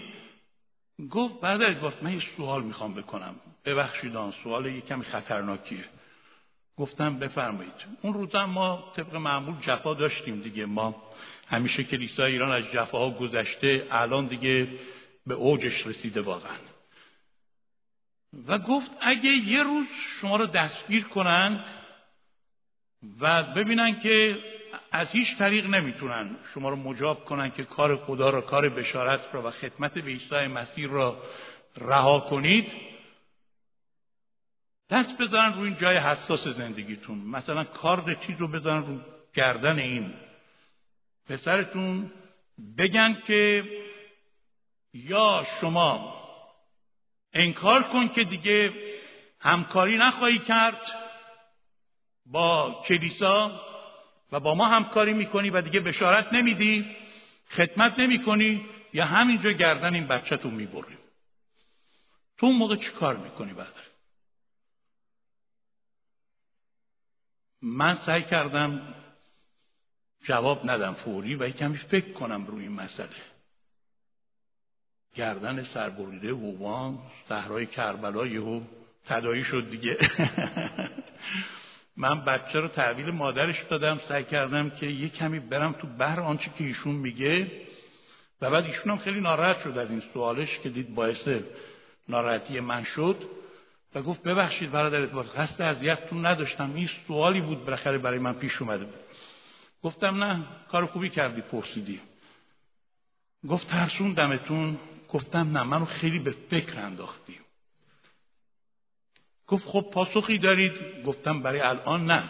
گفت 1.11 1.39
برادر 1.41 1.73
گفت 1.73 2.03
من 2.03 2.13
یه 2.13 2.21
سوال 2.37 2.63
می‌خوام 2.63 2.93
بکنم. 2.93 3.35
ببخشید 3.65 4.15
آن 4.15 4.33
سوال 4.43 4.65
یه 4.65 4.81
کمی 4.81 5.03
خطرناکیه. 5.03 5.85
گفتم 6.77 7.19
بفرمایید. 7.19 7.73
اون 8.01 8.13
روزا 8.13 8.45
ما 8.45 8.91
طبق 8.95 9.15
معمول 9.15 9.55
جفا 9.61 9.93
داشتیم 9.93 10.41
دیگه. 10.41 10.65
ما 10.65 11.03
همیشه 11.47 11.83
کلیسای 11.83 12.31
ایران 12.31 12.51
از 12.51 12.63
جفاها 12.63 13.09
گذشته 13.09 13.87
الان 13.91 14.27
دیگه 14.27 14.67
به 15.27 15.33
اوجش 15.35 15.87
رسیده 15.87 16.21
واقعا. 16.21 16.57
و 18.47 18.59
گفت 18.59 18.91
اگه 19.01 19.29
یه 19.29 19.63
روز 19.63 19.85
شما 20.21 20.35
رو 20.35 20.45
دستگیر 20.45 21.03
کنند 21.03 21.65
و 23.19 23.43
ببینن 23.43 23.99
که 23.99 24.37
از 24.91 25.07
هیچ 25.07 25.37
طریق 25.37 25.65
نمی‌تونن 25.65 26.35
شما 26.53 26.69
رو 26.69 26.75
مجاب 26.75 27.25
کنن 27.25 27.51
که 27.51 27.63
کار 27.63 27.95
خدا 27.95 28.29
را 28.29 28.41
کار 28.41 28.69
بشارت 28.69 29.21
را 29.33 29.47
و 29.47 29.51
خدمت 29.51 29.93
به 29.93 30.11
عیسی 30.11 30.47
مسیح 30.47 30.87
را 30.87 31.23
رها 31.77 32.19
کنید. 32.19 32.71
دست 34.89 35.17
بذارن 35.17 35.53
روی 35.53 35.67
این 35.67 35.77
جای 35.77 35.97
حساس 35.97 36.47
زندگیتون. 36.47 37.17
مثلا 37.17 37.63
کار 37.63 38.17
چیز 38.27 38.37
رو 38.37 38.47
بذارن 38.47 38.85
رو 38.85 38.99
گردن 39.33 39.79
این. 39.79 40.13
پسرتون 41.29 42.11
بگن 42.77 43.21
که 43.27 43.63
یا 44.93 45.45
شما 45.61 46.19
انکار 47.33 47.83
کن 47.83 48.07
که 48.07 48.23
دیگه 48.23 48.73
همکاری 49.39 49.97
نخواهی 49.97 50.39
کرد. 50.39 51.08
با 52.31 52.81
کلیسا 52.87 53.61
و 54.31 54.39
با 54.39 54.55
ما 54.55 54.67
همکاری 54.67 55.13
می‌کنی 55.13 55.49
و 55.49 55.61
دیگه 55.61 55.79
بشارت 55.79 56.33
نمیدی 56.33 56.95
خدمت 57.49 57.99
نمی‌کنی 57.99 58.65
یا 58.93 59.05
همینجا 59.05 59.51
گردن 59.51 59.93
این 59.93 60.07
بچهتون 60.07 60.53
می‌بریم 60.53 60.97
تو 62.37 62.45
اون 62.45 62.55
موقع 62.55 62.75
چی 62.75 62.91
کار 62.91 63.17
می‌کنی 63.17 63.53
بعد 63.53 63.73
من 67.61 67.97
سعی 68.05 68.23
کردم 68.23 68.95
جواب 70.23 70.69
ندم 70.69 70.93
فوری 70.93 71.35
و 71.35 71.49
کمی 71.49 71.77
فکر 71.77 72.13
کنم 72.13 72.45
روی 72.45 72.63
این 72.63 72.71
مسئله. 72.71 73.09
گردن 75.15 75.63
سربریده 75.63 76.29
هوان 76.29 76.99
صحرای 77.29 77.65
کربلا 77.65 78.27
یهو 78.27 78.61
تدایی 79.05 79.43
شد 79.43 79.69
دیگه. 79.69 79.97
من 81.99 82.25
بچه 82.25 82.59
رو 82.59 82.67
تحویل 82.67 83.09
مادرش 83.09 83.63
دادم 83.69 83.99
سعی 84.07 84.23
کردم 84.23 84.69
که 84.69 84.85
یه 84.85 85.09
کمی 85.09 85.39
برم 85.39 85.71
تو 85.71 85.87
بحر 85.87 86.19
آنچه 86.19 86.51
که 86.57 86.63
ایشون 86.63 86.95
میگه. 86.95 87.51
و 88.41 88.49
بعد 88.49 88.65
ایشون 88.65 88.91
هم 88.91 88.97
خیلی 88.97 89.21
ناراحت 89.21 89.59
شد 89.59 89.77
از 89.77 89.89
این 89.89 90.03
سوالش 90.13 90.59
که 90.59 90.69
دید 90.69 90.95
باعث 90.95 91.27
ناراحتی 92.07 92.59
من 92.59 92.83
شد. 92.83 93.29
و 93.95 94.01
گفت 94.01 94.23
ببخشید 94.23 94.71
برادر 94.71 95.01
ادوارد 95.01 95.27
قصد 95.27 95.61
اذیتتون 95.61 96.25
نداشتم. 96.25 96.75
این 96.75 96.89
سوالی 97.07 97.41
بود 97.41 97.65
بالاخره 97.65 97.97
برای 97.97 98.19
من 98.19 98.33
پیش 98.33 98.61
اومده 98.61 98.85
بود. 98.85 98.99
گفتم 99.83 100.23
نه 100.23 100.45
کار 100.71 100.85
خوبی 100.85 101.09
کردی 101.09 101.41
پرسیدی. 101.41 101.99
گفت 103.49 103.69
ترسوندمتون. 103.69 104.77
گفتم 105.09 105.57
نه 105.57 105.63
منو 105.63 105.85
خیلی 105.85 106.19
به 106.19 106.31
فکر 106.49 106.79
انداختی. 106.79 107.38
گفت 109.49 109.67
خب 109.67 109.89
پاسخی 109.93 110.37
دارید؟ 110.37 111.03
گفتم 111.05 111.41
برای 111.41 111.59
الان 111.59 112.05
نه. 112.05 112.29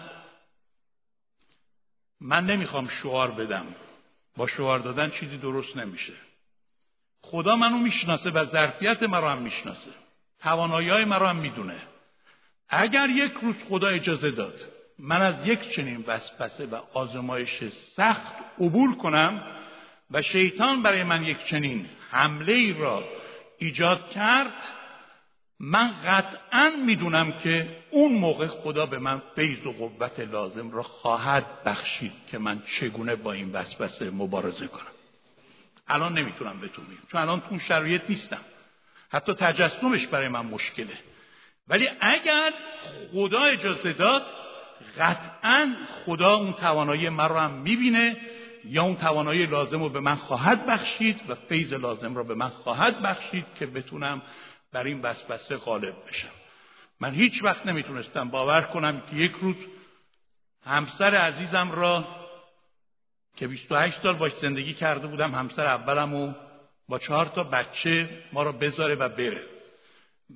من 2.21 2.45
نمی‌خوام 2.45 2.87
شعار 2.87 3.31
بدم. 3.31 3.65
با 4.37 4.47
شعار 4.47 4.79
دادن 4.79 5.09
چیزی 5.09 5.37
درست 5.37 5.77
نمیشه. 5.77 6.13
خدا 7.21 7.55
منو 7.55 7.77
می‌شناسه 7.77 8.29
و 8.29 8.45
ظرفیت 8.45 9.03
مرا 9.03 9.31
هم 9.31 9.41
می‌شناسه. 9.41 9.91
توانایی 10.41 10.89
های 10.89 11.05
مرا 11.05 11.29
هم 11.29 11.35
می‌دونه. 11.35 11.77
اگر 12.69 13.09
یک 13.09 13.33
روز 13.41 13.55
خدا 13.69 13.87
اجازه 13.87 14.31
داد 14.31 14.59
من 14.99 15.21
از 15.21 15.47
یک 15.47 15.69
چنین 15.69 16.03
وسوسه 16.07 16.65
و 16.65 16.75
آزمایش 16.75 17.63
سخت 17.73 18.33
عبور 18.59 18.97
کنم 18.97 19.43
و 20.11 20.21
شیطان 20.21 20.81
برای 20.81 21.03
من 21.03 21.23
یک 21.23 21.45
چنین 21.45 21.89
حمله 22.09 22.53
ای 22.53 22.73
را 22.73 23.03
ایجاد 23.57 24.09
کرد 24.09 24.78
من 25.59 25.91
قطعا 26.05 26.71
می‌دونم 26.85 27.31
که 27.31 27.77
اون 27.91 28.13
موقع 28.13 28.47
خدا 28.47 28.85
به 28.85 28.99
من 28.99 29.21
فیض 29.35 29.65
و 29.65 29.71
قوت 29.71 30.19
لازم 30.19 30.71
را 30.71 30.83
خواهد 30.83 31.63
بخشید 31.63 32.11
که 32.27 32.37
من 32.37 32.61
چگونه 32.65 33.15
با 33.15 33.33
این 33.33 33.51
وسوسه 33.51 34.09
مبارزه 34.09 34.67
کنم. 34.67 34.91
الان 35.87 36.17
نمی‌تونم 36.17 36.59
بهتون 36.59 36.85
بگم 36.85 37.07
چون 37.11 37.21
الان 37.21 37.41
تو 37.41 37.59
شرایط 37.59 38.01
نیستم. 38.09 38.41
حتی 39.09 39.33
تجسمش 39.33 40.07
برای 40.07 40.27
من 40.27 40.45
مشکله. 40.45 40.97
ولی 41.67 41.89
اگر 42.01 42.53
خدا 43.11 43.43
اجازه 43.43 43.93
داد 43.93 44.25
قطعا 44.97 45.75
خدا 46.05 46.35
اون 46.35 46.53
توانایی 46.53 47.09
من 47.09 47.29
رو 47.29 47.37
هم 47.37 47.51
می‌بینه 47.51 48.17
یا 48.65 48.83
اون 48.83 48.95
توانایی 48.95 49.45
لازم 49.45 49.83
رو 49.83 49.89
به 49.89 49.99
من 49.99 50.15
خواهد 50.15 50.65
بخشید 50.65 51.21
و 51.29 51.35
فیض 51.35 51.73
لازم 51.73 52.15
رو 52.15 52.23
به 52.23 52.35
من 52.35 52.49
خواهد 52.49 53.01
بخشید 53.01 53.45
که 53.59 53.65
بتونم 53.65 54.21
بر 54.71 54.83
این 54.83 55.01
وسوسه 55.01 55.57
غالب 55.57 55.95
بشم. 56.07 56.31
من 56.99 57.13
هیچ 57.13 57.43
وقت 57.43 57.65
نمی‌تونستم 57.65 58.29
باور 58.29 58.61
کنم 58.61 59.01
که 59.01 59.15
یک 59.15 59.31
روز 59.31 59.55
همسر 60.65 61.15
عزیزم 61.15 61.71
را 61.71 62.07
که 63.35 63.47
28 63.47 64.01
سال 64.01 64.15
باش 64.15 64.31
زندگی 64.41 64.73
کرده 64.73 65.07
بودم 65.07 65.35
همسر 65.35 65.65
اولم 65.65 66.13
و 66.13 66.33
با 66.87 66.99
چهار 66.99 67.25
تا 67.25 67.43
بچه 67.43 68.23
ما 68.33 68.43
را 68.43 68.51
بذاره 68.51 68.95
و 68.95 69.09
بره. 69.09 69.43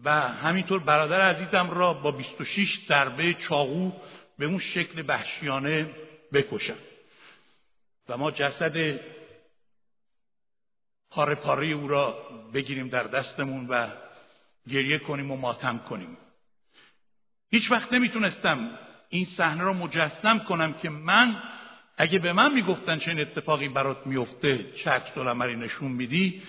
و 0.04 0.12
همینطور 0.22 0.80
برادر 0.80 1.22
عزیزم 1.22 1.70
را 1.72 1.94
با 1.94 2.12
26 2.12 2.80
ضربه 2.88 3.34
چاقو 3.34 3.92
به 4.38 4.46
اون 4.46 4.60
شکل 4.60 5.04
وحشیانه 5.08 5.96
بکشن 6.34 6.78
و 8.10 8.18
ما 8.18 8.32
جسد 8.32 9.00
پاره 11.10 11.36
پاره 11.36 11.68
او 11.68 11.88
را 11.88 12.12
بگیریم 12.54 12.90
در 12.90 13.04
دستمون 13.04 13.68
و 13.70 13.88
گریه 14.70 14.98
کنیم 15.00 15.32
و 15.32 15.38
ماتم 15.38 15.78
کنیم. 15.78 16.18
هیچ 17.52 17.72
وقت 17.72 17.94
نمی‌تونستم 17.94 18.80
این 19.10 19.26
صحنه 19.26 19.64
را 19.64 19.74
مجسم 19.74 20.40
کنم 20.40 20.74
که 20.74 20.90
من 20.90 21.36
اگه 21.98 22.20
به 22.20 22.34
من 22.34 22.54
می‌گفتن 22.54 22.98
چه 22.98 23.12
اتفاقی 23.12 23.70
برات 23.70 24.08
میفته 24.08 24.66
چه 24.84 24.90
عکس 24.90 25.18
نشون 25.18 25.92
میدی 25.92 26.44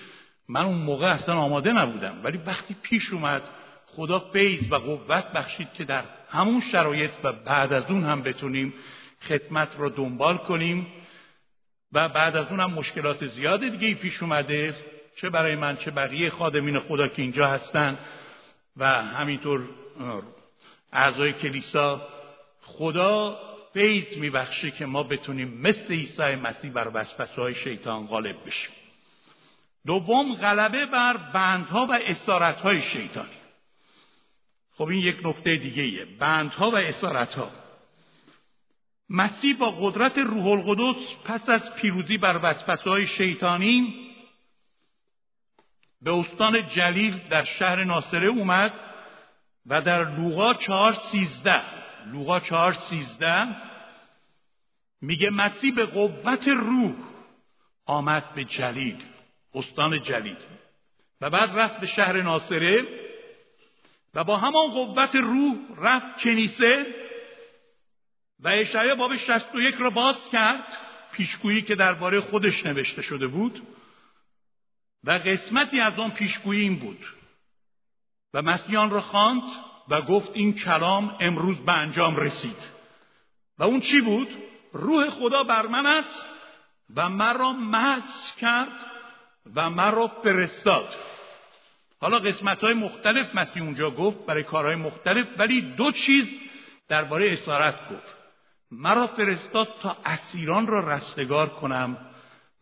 من 0.49 0.65
اون 0.65 0.79
موقع 0.79 1.07
اصلا 1.07 1.35
آماده 1.35 1.73
نبودم. 1.73 2.21
ولی 2.25 2.39
وقتی 2.39 2.77
پیش 2.83 3.13
اومد 3.13 3.43
خدا 3.87 4.19
فیض 4.19 4.73
و 4.73 4.75
قوت 4.75 5.33
بخشید 5.33 5.73
که 5.73 5.85
در 5.85 6.05
همون 6.29 6.61
شرایط 6.61 7.11
و 7.25 7.33
بعد 7.33 7.73
از 7.73 7.85
اون 7.91 8.05
هم 8.05 8.23
بتونیم 8.23 8.75
خدمت 9.23 9.69
را 9.79 9.89
دنبال 9.89 10.37
کنیم 10.37 10.87
و 11.93 12.09
بعد 12.09 12.37
از 12.37 12.47
اون 12.47 12.61
هم 12.61 12.71
مشکلات 12.71 13.27
زیاد 13.27 13.69
دیگه 13.69 13.95
پیش 13.95 14.23
اومده. 14.23 14.77
چه 15.17 15.31
برای 15.31 15.57
من 15.57 15.77
چه 15.77 15.91
بقیه 15.91 16.31
خادمین 16.31 16.79
خدا 16.79 17.09
که 17.09 17.23
اینجا 17.23 17.49
هستن. 17.49 17.99
و 18.77 19.03
همینطور 19.03 19.69
اعضای 20.93 21.33
کلیسا 21.33 22.09
خدا 22.61 23.39
فیض 23.73 24.17
میبخشه 24.17 24.71
که 24.71 24.87
ما 24.87 25.03
بتونیم 25.03 25.49
مثل 25.49 25.87
عیسی 25.89 26.35
مسیح 26.35 26.71
بر 26.71 26.91
وسوسه 26.95 27.43
های 27.43 27.55
شیطان 27.55 28.07
غالب 28.07 28.37
بشیم. 28.47 28.73
دوم 29.87 30.35
غلبه 30.35 30.87
بر 30.87 31.17
بندها 31.17 31.87
و 31.87 31.93
اسارتهای 31.93 32.83
شیطانی. 32.83 33.29
خب 34.79 34.89
این 34.89 34.99
یک 34.99 35.17
نکته 35.25 35.57
دیگه 35.57 35.83
ایه 35.83 36.05
بندها 36.05 36.71
و 36.71 36.77
اسارتها. 36.77 37.51
مسیح 39.11 39.57
با 39.59 39.71
قدرت 39.71 40.19
روح 40.19 40.47
القدس 40.47 40.97
پس 41.25 41.49
از 41.49 41.75
پیروزی 41.75 42.19
بر 42.19 42.41
وسوسه 42.43 42.91
های 42.91 43.07
شیطانی 43.07 44.04
به 46.05 46.13
استان 46.13 46.69
جلیل 46.69 47.29
در 47.29 47.45
شهر 47.45 47.85
ناصره 47.85 48.27
اومد 48.27 48.73
و 49.67 49.83
در 49.83 50.05
لوقا 50.05 50.55
چهار 50.55 50.95
سیزده. 50.95 51.63
لوقا 52.13 52.41
چهار 52.41 52.73
سیزده 52.73 53.47
میگه 55.01 55.31
مسیح 55.31 55.75
به 55.75 55.87
قوت 55.87 56.49
روح 56.49 56.95
آمد 57.87 58.35
به 58.35 58.45
جلیل 58.45 59.05
استان 59.55 60.03
جلیل. 60.03 60.37
و 61.21 61.31
بعد 61.31 61.51
رفت 61.59 61.81
به 61.81 61.87
شهر 61.87 62.23
ناصره 62.23 62.85
و 64.15 64.25
با 64.25 64.37
همان 64.37 64.71
قوت 64.71 65.17
روح 65.17 65.57
رفت 65.79 66.21
کنیسه 66.21 66.87
و 68.41 68.49
اشعیا 68.49 68.95
باب 68.95 69.17
61 69.17 69.75
را 69.79 69.91
باز 69.91 70.29
کرد 70.33 70.77
پیشگویی 71.13 71.63
که 71.63 71.75
درباره 71.75 72.21
خودش 72.21 72.67
نوشته 72.67 73.03
شده 73.03 73.27
بود. 73.27 73.63
و 75.07 75.11
قسمتی 75.11 75.81
از 75.81 75.99
آن 75.99 76.11
پیشگویی 76.11 76.63
این 76.63 76.79
بود. 76.79 77.07
و 78.35 78.43
مسیحان 78.43 78.91
را 78.91 79.01
خواند 79.01 79.43
و 79.89 80.03
گفت 80.03 80.31
این 80.35 80.55
کلام 80.55 81.17
امروز 81.21 81.57
به 81.57 81.73
انجام 81.73 82.17
رسید. 82.17 82.71
و 83.59 83.65
اون 83.65 83.81
چی 83.81 84.01
بود؟ 84.01 84.29
روح 84.73 85.11
خدا 85.11 85.45
بر 85.45 85.67
من 85.67 85.87
است 85.87 86.25
و 86.97 87.09
مرا 87.09 87.53
مس 87.53 88.37
کرد 88.37 88.73
و 89.55 89.71
مرا 89.71 90.09
فرستاد. 90.09 90.89
حالا 92.01 92.19
قسمت 92.19 92.61
های 92.61 92.75
مختلف 92.75 93.35
مسیح 93.35 93.63
اونجا 93.63 93.91
گفت 93.91 94.27
برای 94.27 94.43
کارهای 94.43 94.77
مختلف 94.77 95.27
ولی 95.39 95.61
دو 95.61 95.93
چیز 95.93 96.27
درباره 96.89 97.33
اسارت 97.33 97.89
گفت. 97.91 98.15
مرا 98.71 99.07
فرستاد 99.07 99.69
تا 99.83 99.97
اسیران 100.05 100.67
را 100.67 100.93
رستگار 100.93 101.49
کنم 101.49 102.14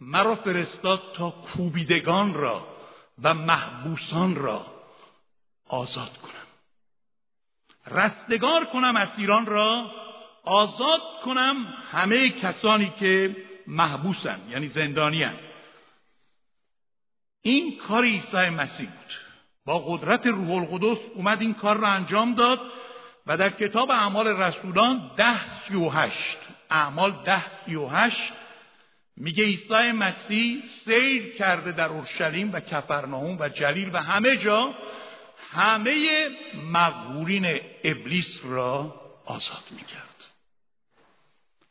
مرا 0.07 0.35
فرستاد 0.35 1.03
تا 1.17 1.31
کوبیدگان 1.31 2.35
را 2.35 2.67
و 3.23 3.35
محبوسان 3.35 4.35
را 4.35 4.67
آزاد 5.69 6.19
کنم. 6.19 6.47
رستگار 7.87 8.65
کنم 8.65 8.97
اسیران 8.97 9.47
را 9.47 9.91
آزاد 10.45 11.01
کنم 11.25 11.57
همه 11.91 12.29
کسانی 12.29 12.93
که 13.01 13.37
محبوسن 13.67 14.41
یعنی 14.49 14.69
زندانیان 14.69 15.39
این 17.43 17.79
کار 17.79 18.05
عیسی 18.05 18.51
مسیح 18.51 18.87
بود. 18.91 19.13
با 19.65 19.79
قدرت 19.79 20.27
روح 20.27 20.51
القدس 20.51 20.99
اومد 21.15 21.41
این 21.41 21.55
کار 21.55 21.77
را 21.77 21.89
انجام 21.89 22.35
داد 22.35 22.61
و 23.27 23.37
در 23.37 23.51
کتاب 23.51 23.91
اعمال 23.91 24.29
رسولان 24.29 25.11
ده 25.17 25.41
سی 25.45 25.77
و 25.77 25.89
هشت 25.89 26.39
اعمال 26.71 27.13
ده 27.25 27.65
سی 27.67 27.75
و 27.75 27.87
هشت 27.87 28.33
میگه 29.17 29.45
عیسی 29.45 29.93
مسیح 29.93 30.63
سیر 30.69 31.35
کرده 31.35 31.73
در 31.73 31.89
اورشلیم 31.89 32.53
و 32.53 32.61
کفرناهم 32.61 33.37
و 33.41 33.49
جلیل 33.49 33.91
و 33.93 33.97
همه 33.97 34.37
جا 34.37 34.75
همه 35.51 35.95
مغرورین 36.73 37.61
ابلیس 37.85 38.41
را 38.45 39.01
آزاد 39.27 39.65
می‌کرد. 39.71 40.25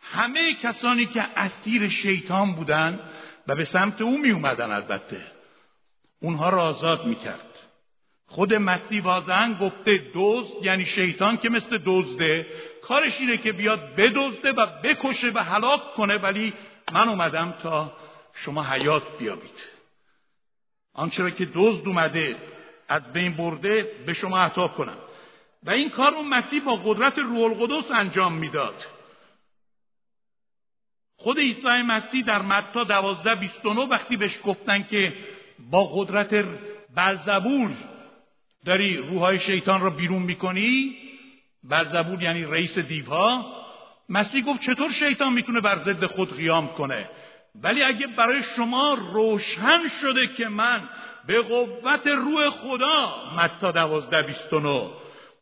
همه 0.01 0.53
کسانی 0.53 1.05
که 1.05 1.21
اسیر 1.35 1.89
شیطان 1.89 2.51
بودند 2.51 2.99
و 3.47 3.55
به 3.55 3.65
سمت 3.65 4.01
او 4.01 4.17
می 4.17 4.31
اومدن 4.31 4.71
البته 4.71 5.21
اونها 6.19 6.49
را 6.49 6.61
آزاد 6.61 7.05
می‌کرد. 7.05 7.47
خود 8.27 8.53
مسیح 8.53 9.03
واضحا 9.03 9.53
گفته 9.61 10.11
دزد 10.15 10.47
یعنی 10.63 10.85
شیطان 10.85 11.37
که 11.37 11.49
مثل 11.49 11.79
دزده 11.85 12.47
کارش 12.81 13.19
اینه 13.19 13.37
که 13.37 13.51
بیاد 13.51 13.95
بدزده 13.95 14.51
و 14.51 14.65
بکشه 14.65 15.31
و 15.35 15.43
هلاک 15.43 15.93
کنه 15.93 16.17
ولی 16.17 16.53
من 16.93 17.09
اومدم 17.09 17.53
تا 17.63 17.93
شما 18.33 18.63
حیات 18.63 19.17
بیابید. 19.17 19.69
آنچه 20.93 21.23
را 21.23 21.29
که 21.29 21.45
دزد 21.45 21.87
اومده 21.87 22.35
از 22.87 23.13
بین 23.13 23.33
برده 23.33 23.83
به 24.05 24.13
شما 24.13 24.37
عطا 24.37 24.67
کنم. 24.67 24.97
و 25.63 25.71
این 25.71 25.89
کار 25.89 26.13
اون 26.13 26.27
مسیح 26.27 26.63
با 26.63 26.75
قدرت 26.75 27.19
روح 27.19 27.41
القدس 27.41 27.91
انجام 27.91 28.33
می‌داد. 28.33 28.85
خود 31.17 31.39
عیسی 31.39 31.67
مسیح 31.67 32.23
در 32.23 32.41
متا 32.41 32.83
دوازده 32.83 33.35
بیست 33.35 33.65
وقتی 33.65 34.17
بهش 34.17 34.39
گفتن 34.45 34.83
که 34.83 35.13
با 35.59 35.85
قدرت 35.85 36.45
بلزبول 36.95 37.75
داری 38.65 38.97
روحای 38.97 39.39
شیطان 39.39 39.81
را 39.81 39.89
بیرون 39.89 40.21
می‌کنی 40.21 40.95
بلزبول 41.63 42.21
یعنی 42.21 42.45
رئیس 42.45 42.77
دیوها 42.77 43.60
مسیح 44.11 44.45
گفت 44.45 44.61
چطور 44.61 44.91
شیطان 44.91 45.33
می‌تونه 45.33 45.61
بر 45.61 45.77
ضد 45.77 46.05
خود 46.05 46.37
قیام 46.37 46.67
کنه؟ 46.67 47.09
ولی 47.55 47.83
اگه 47.83 48.07
برای 48.07 48.43
شما 48.43 48.97
روشن 49.13 49.87
شده 50.01 50.27
که 50.27 50.47
من 50.47 50.89
به 51.27 51.41
قوت 51.41 52.07
روح 52.07 52.49
خدا 52.49 53.31
متا 53.37 53.71
دوازده 53.71 54.21
بیست 54.21 54.49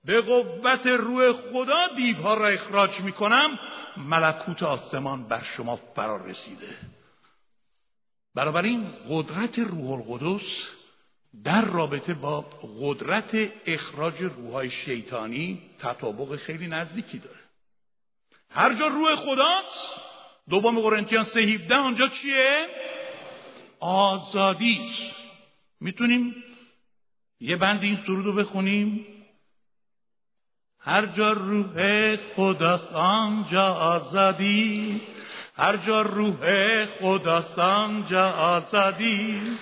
به 0.05 0.21
قوت 0.21 0.87
روح 0.87 1.31
خدا 1.31 1.87
دیوها 1.95 2.33
را 2.33 2.47
اخراج 2.47 3.01
می‌کنم 3.01 3.59
ملکوت 3.97 4.63
آسمان 4.63 5.27
بر 5.27 5.43
شما 5.43 5.79
فرار 5.95 6.25
رسیده. 6.25 6.77
این 8.63 8.91
قدرت 9.09 9.59
روح 9.59 9.91
القدس 9.91 10.67
در 11.43 11.65
رابطه 11.65 12.13
با 12.13 12.41
قدرت 12.81 13.51
اخراج 13.65 14.21
روحای 14.21 14.69
شیطانی 14.69 15.61
تطابق 15.79 16.35
خیلی 16.35 16.67
نزدیکی 16.67 17.19
داره. 17.19 17.38
هر 18.51 18.73
جا 18.73 18.87
روح 18.87 19.15
خداست. 19.15 20.01
دوم 20.49 20.79
قرنتیان 20.79 21.23
سه 21.23 21.39
هیبده 21.39 21.75
آنجا 21.75 22.07
چیه؟ 22.07 22.67
آزادی. 23.79 24.91
می‌تونیم 25.79 26.35
یه 27.39 27.55
بند 27.55 27.83
این 27.83 27.99
سرود 28.07 28.25
رو 28.25 28.33
بخونیم؟ 28.33 29.05
هر 30.79 31.05
جا 31.05 31.31
روح 31.31 32.15
خداست 32.15 32.93
آنجا 32.93 33.73
آزادی. 33.73 35.01
هر 35.55 35.77
جا 35.77 36.01
روح 36.01 36.85
خداست 36.85 37.59
آنجا 37.59 38.29
آزادی. 38.29 39.57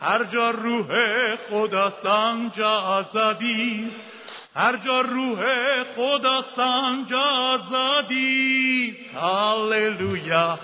هر 0.00 0.24
جا 0.24 0.50
روح 0.50 0.88
خداست 1.36 2.06
آنجا 2.06 2.70
آزادی. 2.70 3.90
هر 4.56 4.76
جا 4.76 5.00
روح 5.00 5.42
خداست 5.96 6.58
آنجا 6.58 7.20
آزادی 7.54 8.96
هاللویا 9.14 10.58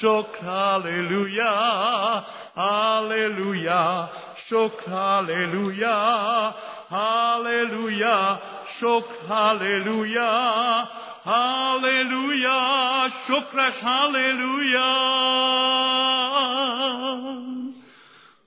شکر 0.00 0.44
هاللویا 0.44 1.54
هاللویا 2.56 4.08
شکر 4.48 4.90
هاللویا 4.90 6.54
هاللویا 6.90 8.38
شکر 8.80 9.26
هاللویا 9.28 10.88
هاللویا 11.26 12.60
شکرش 13.28 13.82
هاللویا 13.82 14.92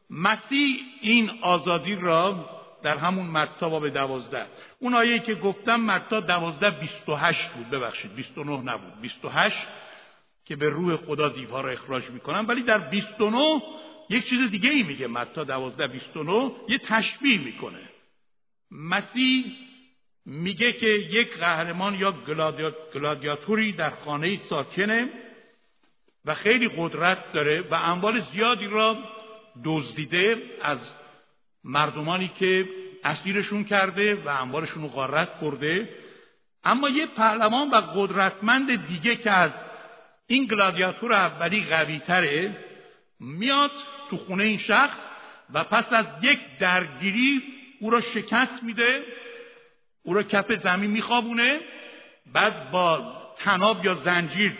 مسیح 0.10 0.80
این 1.02 1.32
آزادی 1.42 1.96
را 1.96 2.59
در 2.84 2.98
همون 2.98 3.28
متا 3.28 3.70
باب 3.70 3.90
دوازده. 3.90 4.46
اون 4.80 4.94
آیه 4.94 5.20
که 5.20 5.36
گفتم 5.36 5.82
متا 5.82 6.20
دوازده 6.20 6.70
بیست 6.70 7.10
و 7.10 7.16
هشت 7.16 7.50
بود. 7.50 7.70
ببخشید 7.70 8.16
بیست 8.16 8.38
و 8.38 8.44
نه 8.44 8.72
نبود. 8.72 9.02
بیست 9.02 9.26
و 9.26 9.30
هشت 9.30 9.68
که 10.46 10.56
به 10.56 10.70
روح 10.70 10.96
خدا 10.96 11.30
دیوها 11.30 11.62
را 11.62 11.72
اخراج 11.72 12.10
می‌کنم 12.10 12.46
ولی 12.48 12.64
در 12.64 12.78
بیست 12.78 13.22
و 13.22 13.30
نه 13.30 13.62
یک 14.10 14.26
چیز 14.26 14.52
دیگه 14.52 14.70
ای 14.70 14.84
میگه 14.84 15.08
متا 15.08 15.44
دوازده 15.44 15.88
بیست 15.88 16.18
و 16.18 16.24
نه 16.24 16.52
یه 16.70 16.78
تشبیه 16.78 17.40
می‌کنه. 17.40 17.90
مسیح 18.72 19.46
میگه 20.26 20.72
که 20.72 20.90
یک 20.90 21.38
قهرمان 21.38 21.96
یا 21.96 22.14
گلادیاتوری 22.94 23.72
در 23.72 23.90
خانه 23.90 24.40
ساکنه 24.50 25.10
و 26.26 26.34
خیلی 26.34 26.70
قدرت 26.78 27.32
داره 27.32 27.62
و 27.62 27.74
اموال 27.74 28.22
زیادی 28.32 28.68
را 28.68 28.98
دزدیده 29.66 30.38
از 30.62 30.78
مردمانی 31.64 32.32
که 32.40 32.70
اسیرشون 33.04 33.64
کرده 33.64 34.16
و 34.16 34.30
اموالشون 34.30 34.84
رو 34.84 34.90
غارت 34.90 35.40
برده. 35.40 35.90
اما 36.64 36.90
یه 36.90 37.06
پهلوان 37.06 37.70
و 37.70 37.76
قدرتمند 37.76 38.88
دیگه 38.88 39.16
که 39.16 39.32
از 39.32 39.52
این 40.28 40.46
گلادیاتور 40.46 41.14
اولی 41.14 41.64
قوی 41.64 42.00
تره 42.00 42.56
میاد 43.20 43.72
تو 44.10 44.18
خونه 44.18 44.44
این 44.44 44.58
شخص 44.58 44.98
و 45.54 45.64
پس 45.64 45.94
از 45.94 46.06
یک 46.22 46.40
درگیری 46.60 47.44
او 47.80 47.90
را 47.90 48.02
شکست 48.02 48.64
میده 48.64 49.04
او 50.04 50.14
را 50.14 50.24
کف 50.24 50.52
زمین 50.52 50.92
میخوابونه 50.92 51.60
بعد 52.34 52.72
با 52.72 53.16
تناب 53.38 53.86
یا 53.86 53.96
زنجیر 53.96 54.58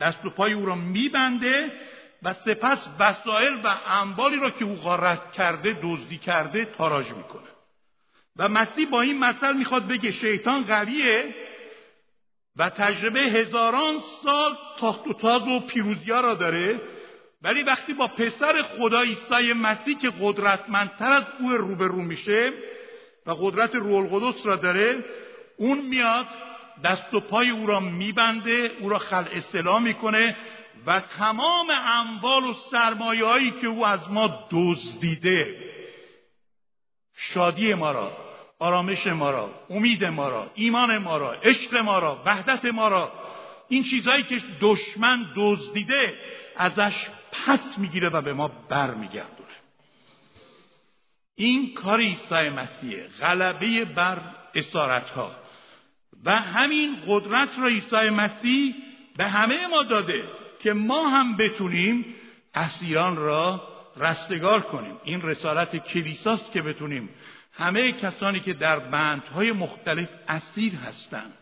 دست 0.00 0.24
و 0.24 0.30
پای 0.30 0.52
او 0.52 0.66
را 0.66 0.74
میبنده 0.74 1.72
و 2.22 2.34
سپس 2.34 2.86
وسایل 2.98 3.54
و 3.64 3.74
اموالی 3.86 4.36
را 4.36 4.50
که 4.50 4.64
او 4.64 4.76
غارت 4.76 5.32
کرده 5.32 5.78
دزدی 5.82 6.18
کرده 6.18 6.64
تاراج 6.64 7.12
می‌کنه. 7.12 7.48
و 8.36 8.48
مسیح 8.48 8.90
با 8.90 9.00
این 9.00 9.18
مثل 9.18 9.56
می‌خواد 9.56 9.88
بگه 9.88 10.12
شیطان 10.12 10.64
قویه 10.64 11.34
و 12.56 12.70
تجربه 12.70 13.20
هزاران 13.20 14.02
سال 14.24 14.56
تاخت 14.78 15.06
و 15.06 15.12
تاز 15.12 15.42
و 15.42 15.60
پیروزی 15.60 16.10
را 16.10 16.34
داره 16.34 16.80
ولی 17.42 17.62
وقتی 17.62 17.94
با 17.94 18.06
پسر 18.06 18.62
خدا 18.62 19.00
عیسی 19.00 19.52
مسیح 19.52 19.98
که 19.98 20.12
قدرتمندتر 20.20 21.12
از 21.12 21.24
او 21.40 21.50
روبرو 21.50 22.02
میشه 22.02 22.52
و 23.26 23.30
قدرت 23.30 23.74
روح 23.74 24.12
القدس 24.12 24.46
را 24.46 24.56
داره 24.56 25.04
اون 25.56 25.78
میاد 25.78 26.26
دست 26.84 27.14
و 27.14 27.20
پای 27.20 27.50
او 27.50 27.66
را 27.66 27.80
میبنده 27.80 28.70
او 28.80 28.88
را 28.88 28.98
خل 28.98 29.24
اصلاح 29.32 29.82
می‌کنه 29.82 30.36
و 30.86 31.00
تمام 31.00 31.66
اموال 31.70 32.44
و 32.44 32.54
سرمایه 32.70 33.24
هایی 33.24 33.50
که 33.50 33.66
او 33.66 33.86
از 33.86 34.00
ما 34.10 34.48
دزدیده. 34.50 35.56
شادی 37.16 37.74
ما 37.74 37.92
را 37.92 38.16
آرامش 38.58 39.06
ما 39.06 39.30
را 39.30 39.50
امید 39.70 40.04
ما 40.04 40.28
را 40.28 40.50
ایمان 40.54 40.98
ما 40.98 41.16
را 41.16 41.32
عشق 41.32 41.76
ما 41.76 41.98
را 41.98 42.22
وحدت 42.26 42.64
ما 42.64 42.88
را 42.88 43.12
این 43.68 43.82
چیزهایی 43.82 44.22
که 44.22 44.42
دشمن 44.60 45.26
دزدیده 45.36 46.18
ازش 46.56 47.08
پس 47.32 47.78
می‌گیره 47.78 48.08
و 48.08 48.20
به 48.20 48.32
ما 48.32 48.48
بر 48.48 48.90
میگردونه 48.90 49.46
این 51.34 51.74
کار 51.74 52.00
عیسی 52.00 52.48
مسیح 52.48 53.06
غلبه 53.20 53.84
بر 53.84 54.18
اسارت 54.54 55.10
ها 55.10 55.36
و 56.24 56.30
همین 56.30 56.96
قدرت 57.08 57.58
را 57.58 57.66
عیسی 57.66 58.10
مسیح 58.10 58.74
به 59.16 59.24
همه 59.24 59.66
ما 59.66 59.82
داده. 59.82 60.45
که 60.58 60.72
ما 60.72 61.08
هم 61.08 61.36
بتونیم 61.36 62.04
اسیران 62.54 63.16
را 63.16 63.68
رستگار 63.96 64.60
کنیم. 64.60 64.96
این 65.04 65.22
رسالت 65.22 65.76
کلیساست 65.76 66.52
که 66.52 66.62
بتونیم 66.62 67.08
همه 67.52 67.92
کسانی 67.92 68.40
که 68.40 68.52
در 68.52 68.78
بندهای 68.78 69.52
مختلف 69.52 70.08
اسیر 70.28 70.74
هستند 70.74 71.32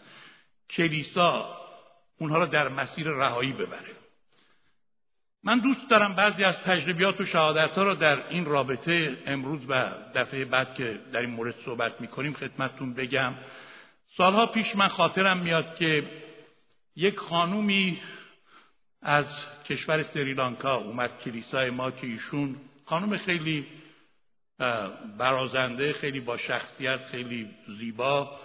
کلیسا 0.70 1.58
اونها 2.18 2.38
را 2.38 2.46
در 2.46 2.68
مسیر 2.68 3.08
رهایی 3.08 3.52
ببره. 3.52 3.94
من 5.44 5.58
دوست 5.58 5.90
دارم 5.90 6.14
بعضی 6.14 6.44
از 6.44 6.56
تجربیات 6.56 7.20
و 7.20 7.24
شهادت 7.24 7.78
ها 7.78 7.82
را 7.82 7.94
در 7.94 8.28
این 8.28 8.44
رابطه 8.44 9.16
امروز 9.26 9.60
و 9.68 9.90
دفعه 10.14 10.44
بعد 10.44 10.74
که 10.74 11.00
در 11.12 11.20
این 11.20 11.30
مورد 11.30 11.54
صحبت 11.64 12.00
می‌کنیم 12.00 12.32
خدمتتون 12.32 12.94
بگم. 12.94 13.34
سالها 14.16 14.46
پیش 14.46 14.76
من 14.76 14.88
خاطرم 14.88 15.38
میاد 15.38 15.76
که 15.76 16.10
یک 16.96 17.16
خانومی 17.16 18.00
از 19.04 19.46
کشور 19.64 20.02
سریلانکا 20.02 20.76
اومد 20.76 21.18
کلیسای 21.18 21.70
ما 21.70 21.90
که 21.90 22.06
ایشون 22.06 22.56
خانم 22.84 23.16
خیلی 23.16 23.66
برازنده 25.18 25.92
خیلی 25.92 26.20
با 26.20 26.36
شخصیت 26.36 27.04
خیلی 27.04 27.50
زیبا 27.78 28.40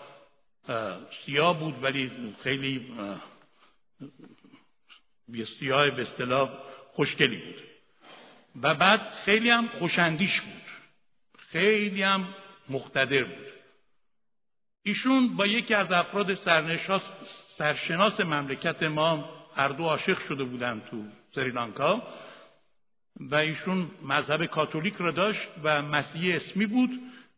سیاه 1.26 1.60
بود 1.60 1.84
ولی 1.84 2.12
خیلی 2.44 2.92
سیاه 5.60 5.90
به 5.90 6.02
اصطلاح 6.02 6.50
خوشگلی 6.94 7.38
بود. 7.38 7.64
و 8.62 8.76
بعد 8.76 9.14
خیلی 9.26 9.50
هم 9.50 9.68
خوشندیش 9.68 10.42
بود. 10.42 10.62
خیلی 11.38 12.04
هم 12.04 12.28
مقتدر 12.70 13.24
بود. 13.24 13.48
ایشون 14.84 15.36
با 15.36 15.46
یکی 15.46 15.74
از 15.74 15.92
افراد 15.92 16.34
سرشناس 17.58 18.20
مملکت 18.20 18.84
ما 18.84 19.39
هر 19.60 19.68
دو 19.68 19.84
عاشق 19.84 20.20
شده 20.28 20.44
بودن 20.44 20.82
تو 20.92 21.04
سریلانکا 21.36 22.02
و 23.20 23.36
ایشون 23.36 23.92
مذهب 24.04 24.46
کاتولیک 24.46 24.96
را 24.96 25.12
داشت 25.12 25.50
و 25.64 25.82
مسیحی 25.82 26.36
اسمی 26.36 26.66
بود. 26.66 26.90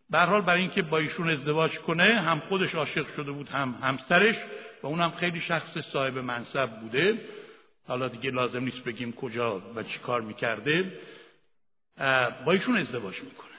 به 0.10 0.20
حال 0.20 0.42
برای 0.42 0.62
اینکه 0.62 0.82
با 0.82 0.98
ایشون 0.98 1.30
ازدواج 1.30 1.80
کنه 1.80 2.04
هم 2.04 2.40
خودش 2.40 2.76
عاشق 2.76 3.16
شده 3.16 3.32
بود 3.32 3.50
هم 3.50 3.76
همسرش 3.82 4.36
و 4.84 4.88
اونم 4.88 5.12
خیلی 5.12 5.40
شخص 5.40 5.78
صاحب 5.78 6.18
منصب 6.18 6.80
بوده. 6.80 7.26
حالا 7.88 8.08
دیگه 8.08 8.32
لازم 8.32 8.64
نیست 8.64 8.84
بگیم 8.84 9.14
کجا 9.14 9.62
و 9.76 9.84
چی 9.84 10.00
کار 10.00 10.22
می‌کرده. 10.22 11.00
با 12.46 12.52
ایشون 12.52 12.78
ازدواج 12.78 13.22
می‌کنه. 13.22 13.52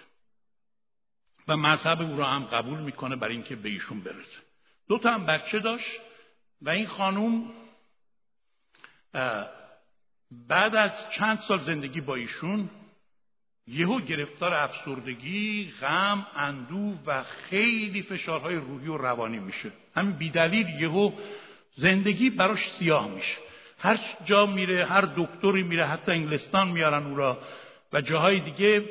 و 1.48 1.56
مذهب 1.56 2.02
او 2.02 2.16
را 2.16 2.26
هم 2.26 2.44
قبول 2.44 2.78
می‌کنه 2.78 3.16
برای 3.16 3.34
اینکه 3.34 3.56
به 3.56 3.68
ایشون 3.68 4.00
برسه. 4.00 4.38
دو 4.88 4.98
تا 4.98 5.10
هم 5.10 5.26
بچه 5.26 5.58
داشت 5.58 6.00
و 6.62 6.70
این 6.70 6.86
خانوم 6.86 7.50
بعد 10.48 10.76
از 10.76 10.90
چند 11.10 11.38
سال 11.48 11.64
زندگی 11.64 12.00
با 12.00 12.14
ایشون 12.14 12.70
یهو 13.66 14.00
گرفتار 14.00 14.54
افسردگی، 14.54 15.72
غم، 15.80 16.26
اندوه 16.36 16.98
و 17.06 17.22
خیلی 17.22 18.02
فشارهای 18.02 18.56
روحی 18.56 18.88
و 18.88 18.96
روانی 18.96 19.38
میشه. 19.38 19.72
همین 19.96 20.12
بیدلیل 20.12 20.66
یهو 20.80 21.12
زندگی 21.76 22.30
براش 22.30 22.70
سیاه 22.78 23.08
میشه. 23.08 23.36
هر 23.78 24.00
جا 24.24 24.46
میره، 24.46 24.84
هر 24.84 25.08
دکتری 25.16 25.62
میره، 25.62 25.86
حتی 25.86 26.12
انگلستان 26.12 26.68
میارن 26.68 27.06
او 27.06 27.16
را 27.16 27.38
و 27.92 28.00
جاهای 28.00 28.40
دیگه 28.40 28.84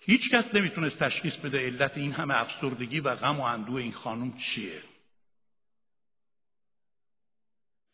هیچ 0.00 0.30
کس 0.30 0.54
نمی‌تونست 0.54 0.98
تشخیص 0.98 1.36
بده 1.36 1.66
علت 1.66 1.98
این 1.98 2.12
همه 2.12 2.40
افسردگی 2.40 3.00
و 3.00 3.14
غم 3.14 3.40
و 3.40 3.42
اندوه 3.42 3.80
این 3.80 3.92
خانم 3.92 4.36
چیه. 4.36 4.82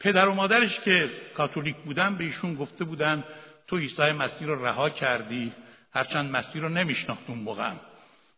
پدر 0.04 0.28
و 0.28 0.34
مادرش 0.34 0.80
که 0.80 1.10
کاتولیک 1.36 1.76
بودن 1.76 2.16
به 2.16 2.24
ایشون 2.24 2.54
گفته 2.54 2.84
بودن 2.84 3.24
تو 3.66 3.76
عیسی 3.76 4.12
مسیح 4.12 4.46
رو 4.46 4.64
رها 4.64 4.90
کردی 4.90 5.52
هرچند 5.94 6.36
مسیح 6.36 6.62
رو 6.62 6.68
نمیشناخت 6.68 7.22
اون 7.28 7.38
موقع 7.38 7.72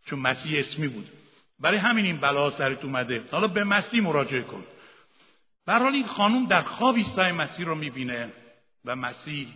چون 0.04 0.18
مسیح 0.18 0.58
اسمی 0.58 0.88
بود. 0.88 1.08
برای 1.60 1.78
همین 1.78 2.04
این 2.04 2.16
بلا 2.16 2.50
سرت 2.50 2.84
اومده. 2.84 3.24
حالا 3.30 3.48
به 3.48 3.64
مسیح 3.64 4.02
مراجعه 4.02 4.42
کن. 4.42 4.64
برحال 5.66 5.92
این 5.92 6.06
خانوم 6.06 6.46
در 6.46 6.62
خواب 6.62 6.96
عیسی 6.96 7.32
مسیح 7.32 7.66
رو 7.66 7.74
می‌بینه 7.74 8.32
و 8.84 8.96
مسیح 8.96 9.48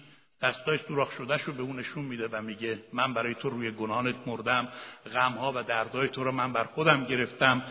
دستای 0.42 0.79
سوراخ 0.88 1.12
شدهش 1.12 1.42
رو 1.42 1.53
به 1.53 1.62
اون 1.62 1.79
نشون 1.79 2.05
میده 2.05 2.29
و 2.33 2.42
میگه 2.42 2.79
من 2.92 3.14
برای 3.14 3.35
تو 3.35 3.51
روی 3.51 3.70
گناهانت 3.70 4.16
مردم 4.27 4.68
غمها 5.14 5.53
و 5.57 5.62
دردهای 5.62 6.09
تو 6.09 6.25
رو 6.25 6.33
من 6.33 6.53
بر 6.53 6.64
خودم 6.64 7.05
گرفتم. 7.05 7.62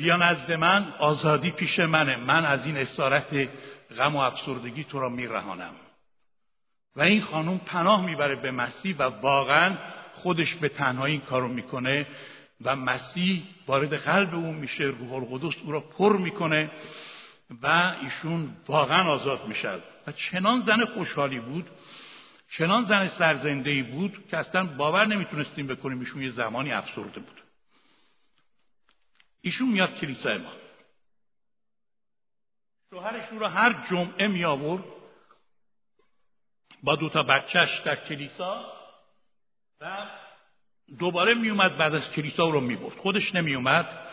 بیا 0.00 0.16
نزد 0.16 0.52
من 0.52 0.94
آزادی 0.98 1.50
پیش 1.50 1.78
منه. 1.78 2.16
من 2.16 2.44
از 2.44 2.66
این 2.66 2.76
اسارت 2.76 3.48
غم 3.98 4.16
و 4.16 4.18
افسردگی 4.18 4.84
تو 4.84 5.00
را 5.00 5.08
میرهانم. 5.08 5.74
و 6.96 7.02
این 7.02 7.22
خانم 7.22 7.58
پناه 7.58 8.06
می‌بره 8.06 8.34
به 8.34 8.50
مسیح 8.50 8.96
و 8.98 9.02
واقعا 9.02 9.76
خودش 10.14 10.54
به 10.54 10.68
تنهایی 10.68 11.12
این 11.12 11.20
کارو 11.20 11.48
می‌کنه 11.48 12.06
و 12.64 12.76
مسیح 12.76 13.42
وارد 13.66 13.94
قلب 13.94 14.34
او 14.34 14.52
میشه 14.52 14.84
روح 14.84 15.12
القدس 15.12 15.54
او 15.64 15.72
را 15.72 15.80
پر 15.80 16.16
می‌کنه 16.16 16.70
و 17.62 17.92
ایشون 18.02 18.56
واقعا 18.68 19.10
آزاد 19.10 19.46
میشه. 19.48 19.70
و 20.06 20.12
چنان 20.12 20.60
زن 20.60 20.84
خوشحالی 20.84 21.38
بود 21.38 21.68
چنان 22.50 22.84
زن 22.84 23.08
سرزنده 23.08 23.82
بود 23.82 24.24
که 24.30 24.36
اصلا 24.36 24.64
باور 24.64 25.06
نمی‌تونستیم 25.06 25.66
بکنیم 25.66 26.00
ایشون 26.00 26.22
یه 26.22 26.30
زمانی 26.30 26.72
افسرده 26.72 27.20
بود. 27.20 27.39
ایشون 29.40 29.68
میاد 29.68 29.94
کلیسای 29.94 30.38
ما. 30.38 30.52
شوهرش 32.90 33.28
رو 33.28 33.46
هر 33.46 33.86
جمعه 33.90 34.28
می 34.28 34.44
آورد 34.44 34.84
با 36.82 36.96
دوتا 36.96 37.22
بچهش 37.22 37.78
در 37.84 37.96
کلیسا 37.96 38.72
و 39.80 40.06
دوباره 40.98 41.34
می 41.34 41.50
اومد 41.50 41.76
بعد 41.76 41.94
از 41.94 42.10
کلیسا 42.10 42.48
رو 42.48 42.60
می 42.60 42.76
برد 42.76 42.96
خودش 42.96 43.34
نمی 43.34 43.54
اومد 43.54 44.06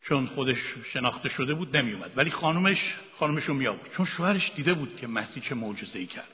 چون 0.00 0.26
خودش 0.26 0.58
شناخته 0.92 1.28
شده 1.28 1.54
بود 1.54 1.76
نمی 1.76 1.92
اومد 1.92 2.18
ولی 2.18 2.30
خانومش 2.30 2.94
خانومش 3.18 3.44
رو 3.44 3.54
می 3.54 3.66
آورد 3.66 3.92
چون 3.96 4.06
شوهرش 4.06 4.52
دیده 4.56 4.74
بود 4.74 4.96
که 4.96 5.06
مسیح 5.06 5.42
چه 5.42 5.54
معجزه 5.54 5.98
ای 5.98 6.06
کرد. 6.06 6.28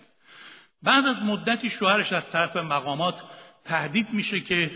بعد 0.82 1.04
از 1.06 1.16
مدتی 1.16 1.70
شوهرش 1.70 2.12
از 2.12 2.30
طرف 2.30 2.56
مقامات 2.56 3.22
تهدید 3.64 4.12
میشه 4.12 4.40
که 4.40 4.70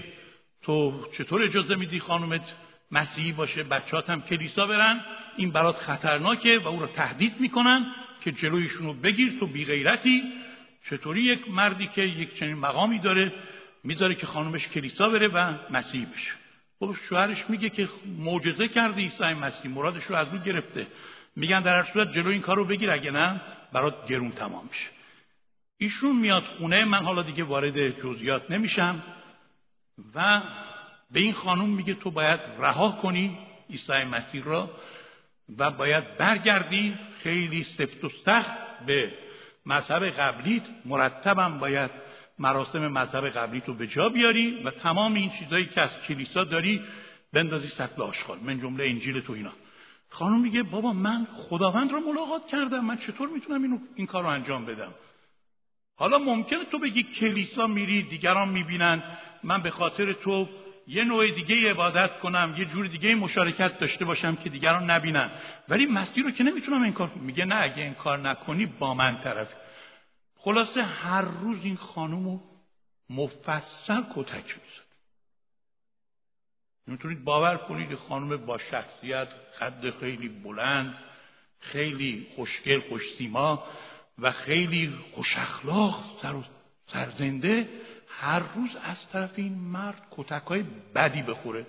تو 0.63 1.07
چطور 1.19 1.43
اجازه 1.43 1.77
میدی 1.77 2.01
خانومت 2.01 2.53
مسیحی 2.91 3.33
باشه 3.33 3.63
بچهات 3.63 4.11
هم 4.11 4.23
کلیسا 4.23 4.67
برن 4.67 5.01
این 5.37 5.51
برات 5.51 5.77
خطرناکه 5.77 6.59
و 6.59 6.69
او 6.69 6.81
رو 6.81 6.87
تهدید 6.87 7.41
می‌کنن 7.41 7.87
که 8.21 8.33
جلویشون 8.33 8.87
رو 8.87 8.95
بگیر 8.95 9.39
تو 9.41 9.47
بیغیرتی. 9.47 10.23
چطوری 10.91 11.23
یک 11.23 11.51
مردی 11.51 11.87
که 11.87 12.03
یک 12.03 12.39
چنین 12.39 12.55
مقامی 12.55 12.99
داره 12.99 13.33
می‌ذاره 13.85 14.15
که 14.15 14.27
خانمش 14.27 14.69
کلیسا 14.69 15.09
بره 15.09 15.29
و 15.29 15.55
مسیحی 15.71 16.07
بشه؟ 16.07 16.33
خب 16.81 16.97
شوهرش 17.09 17.45
میگه 17.49 17.71
که 17.71 17.89
معجزه 18.19 18.69
کرده 18.69 19.03
عیسی 19.03 19.35
مسیح 19.35 19.71
مرادش 19.71 20.05
رو 20.05 20.17
از 20.17 20.29
او 20.33 20.39
گرفته. 20.39 20.87
میگن 21.37 21.61
در 21.61 21.83
هر 21.83 21.93
صورت 21.93 22.13
جلو 22.13 22.31
این 22.31 22.41
کار 22.41 22.57
رو 22.57 22.65
بگیر 22.65 22.91
اگه 22.91 23.11
نه 23.11 23.41
برات 23.73 24.07
گرون 24.07 24.31
تمام 24.31 24.69
میشه 24.71 24.87
ایشون 25.79 26.17
میاد 26.17 26.43
خونه 26.43 26.85
من 26.85 27.05
حالا 27.05 27.23
دیگه 27.23 27.45
وارد 27.45 28.01
جزئیات 28.01 28.51
نمیشم. 28.51 29.03
و 30.15 30.43
به 31.15 31.21
این 31.21 31.33
خانم 31.33 31.69
میگه 31.69 31.95
تو 31.95 32.11
باید 32.11 32.41
رها 32.59 32.93
کنی 32.93 33.39
عیسی 33.71 34.05
مسیح 34.05 34.45
را 34.45 34.71
و 35.59 35.71
باید 35.71 36.17
برگردی. 36.17 36.95
خیلی 37.23 37.67
سفت 37.79 38.05
و 38.05 38.09
سخت 38.25 38.87
به 38.87 39.13
مذهب 39.67 40.05
قبلیت. 40.05 40.63
مرتبم 40.85 41.59
باید 41.59 41.91
مراسم 42.39 42.89
مذهب 42.89 43.29
قبلیت 43.29 43.69
رو 43.69 43.75
به 43.75 43.87
جا 43.87 44.09
بیاری 44.09 44.63
و 44.65 44.71
تمام 44.71 45.15
این 45.15 45.31
چیزهایی 45.31 45.67
که 45.67 45.81
از 45.81 45.91
کلیسا 46.09 46.45
داری 46.45 46.83
بندازی 47.33 47.69
سطل 47.69 48.03
آشغال. 48.03 48.39
من 48.43 48.61
جمله 48.61 48.85
انجیل 48.85 49.21
تو 49.21 49.33
اینا. 49.33 49.53
خانم 50.09 50.41
میگه 50.41 50.63
بابا 50.63 50.93
من 50.93 51.27
خداوند 51.37 51.93
رو 51.93 52.01
ملاقات 52.01 52.47
کردم. 52.47 52.85
من 52.85 52.99
چطور 52.99 53.29
می‌تونم 53.29 53.63
اینو 53.63 53.79
این 53.95 54.07
کار 54.07 54.23
رو 54.23 54.29
انجام 54.29 54.65
بدم؟ 54.65 54.95
حالا 55.97 56.19
ممکنه 56.19 56.65
تو 56.65 56.79
بگی 56.79 57.03
کلیسا 57.03 57.67
میری 57.67 58.03
دیگران 58.03 58.49
می‌بینن. 58.49 59.03
من 59.43 59.63
به 59.63 59.71
خاطر 59.71 60.13
تو 60.13 60.49
یه 60.87 61.05
نوع 61.05 61.31
دیگه 61.31 61.71
عبادت 61.71 62.19
کنم 62.19 62.55
یه 62.59 62.65
جور 62.65 62.87
دیگه 62.87 63.15
مشارکت 63.15 63.79
داشته 63.79 64.05
باشم 64.05 64.37
که 64.37 64.51
دیگران 64.51 64.91
نبینن. 64.91 65.31
ولی 65.69 65.87
مسیح 65.87 66.25
رو 66.25 66.31
که 66.31 66.45
نمی‌تونم 66.45 66.83
این 66.83 66.93
کار 66.93 67.11
میگه 67.15 67.45
نه 67.45 67.63
اگه 67.63 67.83
این 67.83 67.95
کار 67.95 68.19
نکنی 68.19 68.67
با 68.67 68.95
من 68.95 69.21
طرف. 69.21 69.49
خلاصه 70.37 70.83
هر 70.83 71.23
روز 71.23 71.59
این 71.65 71.77
خانم 71.77 72.25
رو 72.25 72.41
مفصل 73.11 74.03
کتک 74.15 74.45
می‌زد. 74.45 74.85
می‌تونید 76.87 77.25
باور 77.25 77.57
کنید 77.57 77.95
خانم 77.95 78.37
با 78.37 78.59
شخصیت 78.59 79.29
قد 79.61 79.91
خیلی 80.01 80.29
بلند 80.29 80.99
خیلی 81.61 82.27
خوشگل 82.37 82.81
خوش 82.81 83.15
سیما 83.15 83.65
و 84.19 84.31
خیلی 84.31 84.95
خوش 85.13 85.39
اخلاق 85.39 86.21
سر 86.23 86.35
سرزنده 86.87 87.69
هر 88.21 88.39
روز 88.39 88.71
از 88.83 89.09
طرف 89.13 89.33
این 89.37 89.55
مرد 89.55 90.03
کتک 90.11 90.43
های 90.43 90.65
بدی 90.95 91.23
بخوره. 91.23 91.67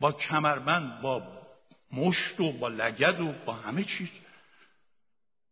با 0.00 0.12
کمربند 0.12 1.00
با 1.00 1.22
مشت 1.92 2.40
و 2.40 2.52
با 2.52 2.68
لگد 2.68 3.20
و 3.20 3.32
با 3.46 3.52
همه 3.52 3.84
چیز. 3.84 4.08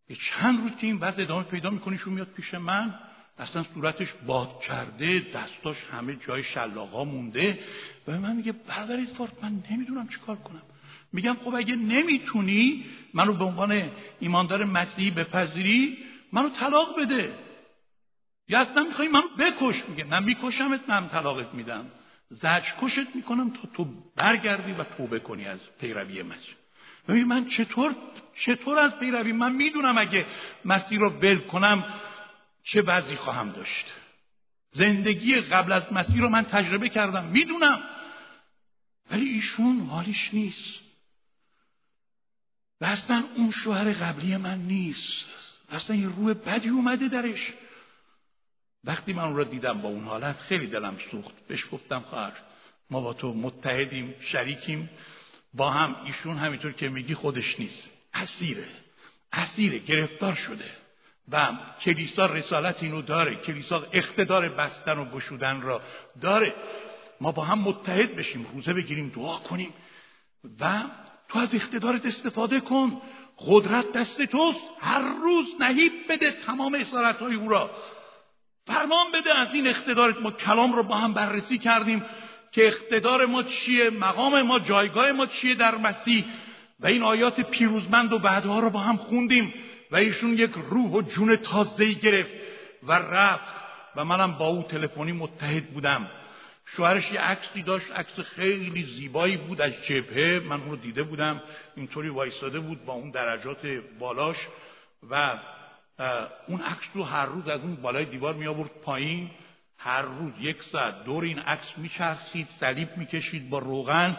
یه 0.09 0.17
چند 0.17 0.61
روز 0.61 0.77
که 0.81 0.87
این 0.87 0.97
وضع 0.97 1.23
ادامه 1.23 1.45
پیدا 1.45 1.71
میکنیشون 1.71 2.15
میاد 2.15 2.29
پیش 2.29 2.55
من. 2.55 2.95
اصلا 3.39 3.65
صورتش 3.75 4.13
باد 4.27 4.61
کرده 4.61 5.19
دستاش 5.35 5.85
همه 5.93 6.17
جای 6.17 6.43
شلاقا 6.43 7.05
مونده. 7.05 7.59
و 8.09 8.19
من 8.19 8.37
میگه 8.37 8.53
برادر 8.53 8.97
ایسفارت 8.97 9.45
من 9.45 9.63
نمی‌دونم 9.71 10.09
چیکار 10.09 10.37
کنم. 10.37 10.63
میگم 11.13 11.37
خب 11.45 11.55
اگه 11.55 11.77
نمی‌تونی 11.77 12.85
منو 13.15 13.33
به 13.33 13.45
عنوان 13.45 13.91
ایماندار 14.21 14.65
مسیحی 14.65 15.11
بپذیری 15.11 15.99
منو 16.33 16.49
طلاق 16.49 17.01
بده. 17.01 17.50
اصلا 18.59 18.83
می‌خوای 18.83 19.09
منو 19.09 19.29
بکش 19.39 19.83
میگه 19.89 20.05
نه 20.05 20.19
میکشمت 20.21 20.91
نه 20.91 21.09
طلاقت 21.09 21.55
میدم. 21.55 21.91
زج 22.31 22.73
کشت 22.81 23.17
می‌کنم 23.17 23.51
تا 23.51 23.69
تو 23.75 23.87
برگردی 24.17 24.73
و 24.73 24.85
توبه 24.85 25.19
کنی 25.19 25.47
از 25.47 25.61
پیروی 25.81 26.23
مسیح 26.23 26.55
ببین 27.09 27.25
من 27.25 27.47
چطور 27.47 27.95
چطور 28.41 28.79
از 28.79 28.99
پیروی؟ 28.99 29.33
من 29.33 29.53
می‌دونم 29.53 29.99
اگه 29.99 30.27
مسیح 30.65 30.99
رو 30.99 31.11
ول 31.11 31.39
کنم 31.39 31.85
چه 32.65 32.83
وضعی 32.83 33.17
خواهم 33.17 33.51
داشت. 33.51 33.87
زندگی 34.73 35.35
قبل 35.35 35.73
از 35.73 35.93
مسیح 35.93 36.21
رو 36.21 36.29
من 36.29 36.45
تجربه 36.45 36.89
کردم 36.89 37.25
می‌دونم. 37.25 37.83
ولی 39.11 39.29
ایشون 39.29 39.81
حالیش 39.81 40.35
نیست. 40.35 40.81
و 42.81 42.85
اصلا 42.85 43.25
اون 43.37 43.51
شوهر 43.51 43.93
قبلی 43.93 44.37
من 44.37 44.59
نیست. 44.59 45.29
اصلا 45.71 45.97
یه 45.97 46.09
روح 46.09 46.33
بدی 46.33 46.69
اومده 46.69 47.09
درش. 47.09 47.53
وقتی 48.85 49.13
من 49.13 49.23
اون 49.23 49.37
رو 49.37 49.45
دیدم 49.45 49.81
با 49.81 49.89
اون 49.89 50.05
حالت 50.05 50.37
خیلی 50.37 50.67
دلم 50.67 50.97
سوخت. 51.11 51.35
بهش 51.49 51.67
گفتم 51.73 52.01
خواهر 52.01 52.33
ما 52.91 53.01
با 53.01 53.13
تو 53.13 53.35
متحدیم 53.35 54.15
شریکیم. 54.21 54.91
با 55.55 55.71
هم 55.71 55.97
ایشون 56.05 56.37
همینطور 56.37 56.73
که 56.73 56.89
میگی 56.89 57.15
خودش 57.15 57.61
نیست. 57.61 57.91
اسیره. 58.15 58.67
اسیره 59.33 59.79
گرفتار 59.79 60.35
شده. 60.35 60.71
و 61.29 61.49
کلیسا 61.81 62.27
رسالت 62.27 62.83
اینو 62.83 63.03
داره. 63.03 63.35
کلیسا 63.35 63.87
اقتدار 63.93 64.49
بستن 64.49 64.99
و 64.99 65.05
گشودن 65.05 65.61
را 65.63 65.83
داره. 66.21 66.55
ما 67.21 67.33
با 67.33 67.45
هم 67.45 67.59
متحد 67.59 68.17
بشیم 68.17 68.47
روزه 68.55 68.73
بگیریم 68.73 69.09
دعا 69.09 69.39
کنیم. 69.39 69.75
و 70.61 70.83
تو 71.29 71.39
از 71.39 71.55
اقتدارت 71.55 72.07
استفاده 72.07 72.61
کن. 72.61 73.03
قدرت 73.39 73.93
دست 73.93 74.23
توست. 74.23 74.59
هر 74.81 75.01
روز 75.23 75.47
نهیب 75.61 75.93
بده 76.09 76.31
تمام 76.31 76.75
اصارت 76.75 77.17
های 77.17 77.35
او 77.35 77.49
را. 77.49 77.71
فرمان 78.71 79.07
بده 79.15 79.39
از 79.39 79.55
این 79.55 79.67
اقتدارت 79.67 80.23
ما 80.23 80.31
کلام 80.31 80.73
رو 80.73 80.83
با 80.83 80.95
هم 80.95 81.15
بررسی 81.15 81.59
کردیم 81.59 82.05
که 82.53 82.67
اقتدار 82.67 83.27
ما 83.27 83.43
چیه 83.43 83.91
مقام 83.91 84.43
ما 84.43 84.59
جایگاه 84.59 85.13
ما 85.13 85.27
چیه 85.27 85.55
در 85.55 85.75
مسیح. 85.75 86.25
و 86.81 86.87
این 86.87 87.03
آیات 87.03 87.41
پیروزمند 87.41 88.13
و 88.13 88.19
بعدها 88.19 88.61
رو 88.61 88.71
با 88.71 88.79
هم 88.79 88.97
خوندیم 88.97 89.55
و 89.91 89.97
ایشون 89.97 90.33
یک 90.33 90.51
روح 90.71 90.91
و 90.91 91.03
جون 91.03 91.37
تازه‌ای 91.37 91.95
گرفت 91.95 92.31
و 92.83 92.93
رفت. 92.93 93.55
و 93.97 94.05
منم 94.05 94.33
با 94.33 94.47
او 94.47 94.63
تلفنی 94.63 95.13
متحد 95.13 95.67
بودم. 95.67 96.11
شوهرش 96.67 97.13
یه 97.13 97.21
عکسی 97.21 97.63
داشت 97.63 97.91
عکس 97.91 98.21
خیلی 98.21 98.85
زیبایی 98.97 99.37
بود 99.37 99.61
از 99.61 99.73
جبهه. 99.85 100.43
من 100.49 100.61
اون 100.61 100.71
رو 100.71 100.77
دیده 100.77 101.03
بودم. 101.03 101.43
اینطوری 101.77 102.09
وایستاده 102.09 102.61
بود 102.61 102.85
با 102.85 102.93
اون 102.93 103.11
درجات 103.11 103.67
بالاش. 103.99 104.37
و 105.11 105.31
اون 106.47 106.61
عکس 106.61 106.87
رو 106.95 107.05
هر 107.05 107.27
روز 107.27 107.49
از 107.49 107.61
اون 107.61 107.77
بالای 107.77 108.05
دیوار 108.05 108.35
می 108.35 108.47
آورد 108.47 108.71
پایین. 108.71 109.31
هر 109.79 110.03
روز 110.03 110.33
یک 110.41 110.63
ساعت 110.63 111.05
دور 111.05 111.25
این 111.25 111.39
عکس 111.39 111.79
میچرخید 111.79 112.49
صلیب 112.49 112.97
می‌کشید 112.97 113.51
با 113.51 113.59
روغن. 113.59 114.17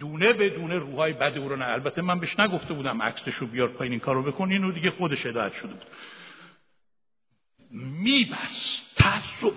دونه 0.00 0.32
به 0.32 0.50
دونه 0.50 0.78
روحای 0.78 1.12
بد 1.12 1.38
او 1.38 1.48
رو 1.48 1.56
نه. 1.56 1.68
البته 1.68 2.02
من 2.02 2.20
بهش 2.20 2.40
نگفته 2.40 2.74
بودم 2.74 3.02
عکسش 3.02 3.34
رو 3.34 3.46
بیار 3.46 3.68
پایین 3.68 3.92
این 3.92 4.00
کارو 4.00 4.22
بکن. 4.22 4.50
اینو 4.50 4.72
دیگه 4.72 4.90
خودش 4.90 5.26
هدایت 5.26 5.52
شده 5.52 5.72
بود. 5.72 5.86
میبس 7.70 8.80
تعصب. 8.96 9.52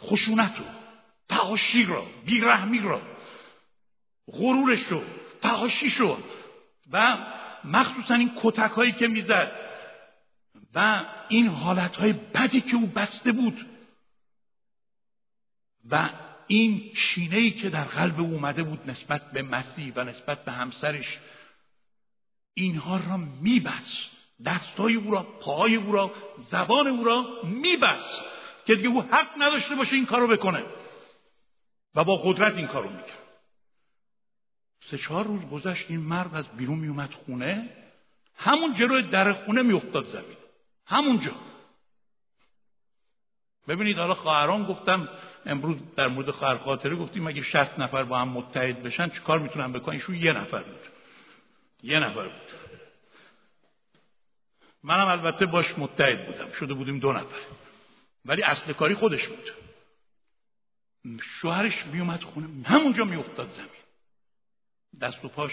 خشونت 0.00 0.58
رو. 0.58 0.64
فحاشی 1.28 1.84
را 1.84 2.06
بیرحمی 2.26 2.82
غرورش 4.32 4.82
رو. 4.82 5.02
فحاشیش 5.40 5.94
رو. 5.94 6.18
و 6.92 7.16
مخصوصا 7.64 8.14
این 8.14 8.32
کتک 8.42 8.70
هایی 8.70 8.92
که 8.92 9.08
می‌زد 9.08 9.63
و 10.74 11.04
این 11.28 11.46
حالت 11.46 11.96
های 11.96 12.12
بدی 12.12 12.60
که 12.60 12.76
او 12.76 12.86
بسته 12.86 13.32
بود 13.32 13.66
و 15.90 16.10
این 16.46 16.92
چینه 16.94 17.36
ای 17.36 17.50
که 17.50 17.70
در 17.70 17.84
قلب 17.84 18.20
او 18.20 18.32
اومده 18.32 18.62
بود 18.62 18.90
نسبت 18.90 19.30
به 19.32 19.42
مسیح 19.42 19.92
و 19.96 20.04
نسبت 20.04 20.44
به 20.44 20.52
همسرش 20.52 21.18
اینها 22.54 22.96
را 22.96 23.16
میبست. 23.16 24.14
دستای 24.44 24.94
او 24.94 25.10
را 25.10 25.22
پای 25.22 25.74
او 25.74 25.92
را 25.92 26.10
زبان 26.50 26.86
او 26.86 27.04
را 27.04 27.24
میبست 27.44 28.14
که 28.66 28.74
دیگه 28.74 28.88
او 28.88 29.02
حق 29.02 29.28
نداشته 29.38 29.74
باشه 29.74 29.94
این 29.94 30.06
کارو 30.06 30.28
بکنه. 30.28 30.64
و 31.94 32.04
با 32.04 32.16
قدرت 32.16 32.54
این 32.54 32.66
کارو 32.66 32.90
می‌کرد. 32.90 33.18
سه 34.90 34.98
چهار 34.98 35.26
روز 35.26 35.42
گذشت 35.42 35.90
این 35.90 36.00
مرد 36.00 36.34
از 36.34 36.48
بیرون 36.48 36.78
میومد 36.78 37.10
خونه. 37.12 37.76
همون 38.36 38.74
جلوی 38.74 39.02
در 39.02 39.32
خونه 39.32 39.62
میافتاد 39.62 40.06
زمین. 40.06 40.33
همونجا 40.86 41.34
ببینید 43.68 43.96
حالا 43.96 44.14
خواهران 44.14 44.64
گفتم 44.64 45.08
امروز 45.46 45.76
در 45.96 46.08
مورد 46.08 46.30
خواهر 46.30 46.58
خاطره 46.58 46.96
گفتیم 46.96 47.26
اگه 47.26 47.42
شست 47.42 47.78
نفر 47.78 48.04
با 48.04 48.18
هم 48.18 48.28
متحد 48.28 48.82
بشن 48.82 49.08
چه 49.08 49.20
کار 49.20 49.38
می‌تونن 49.38 49.72
بکنن؟ 49.72 49.94
ایشون 49.94 50.14
یه 50.14 50.32
نفر 50.32 50.62
بود. 50.62 50.80
یه 51.82 51.98
نفر 51.98 52.28
بود. 52.28 52.50
منم 54.82 55.06
البته 55.06 55.46
باش 55.46 55.78
متحد 55.78 56.26
بودم. 56.26 56.52
شده 56.52 56.74
بودیم 56.74 56.98
دو 56.98 57.12
نفر. 57.12 57.40
ولی 58.24 58.42
اصل 58.42 58.72
کاری 58.72 58.94
خودش 58.94 59.28
بود. 59.28 59.52
شوهرش 61.22 61.86
میومد 61.86 62.22
خونه. 62.22 62.68
همونجا 62.68 63.04
میافتاد 63.04 63.48
زمین. 63.48 63.68
دست 65.00 65.24
و 65.24 65.28
پاش 65.28 65.52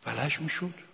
فلش 0.00 0.40
می‌شد. 0.40 0.87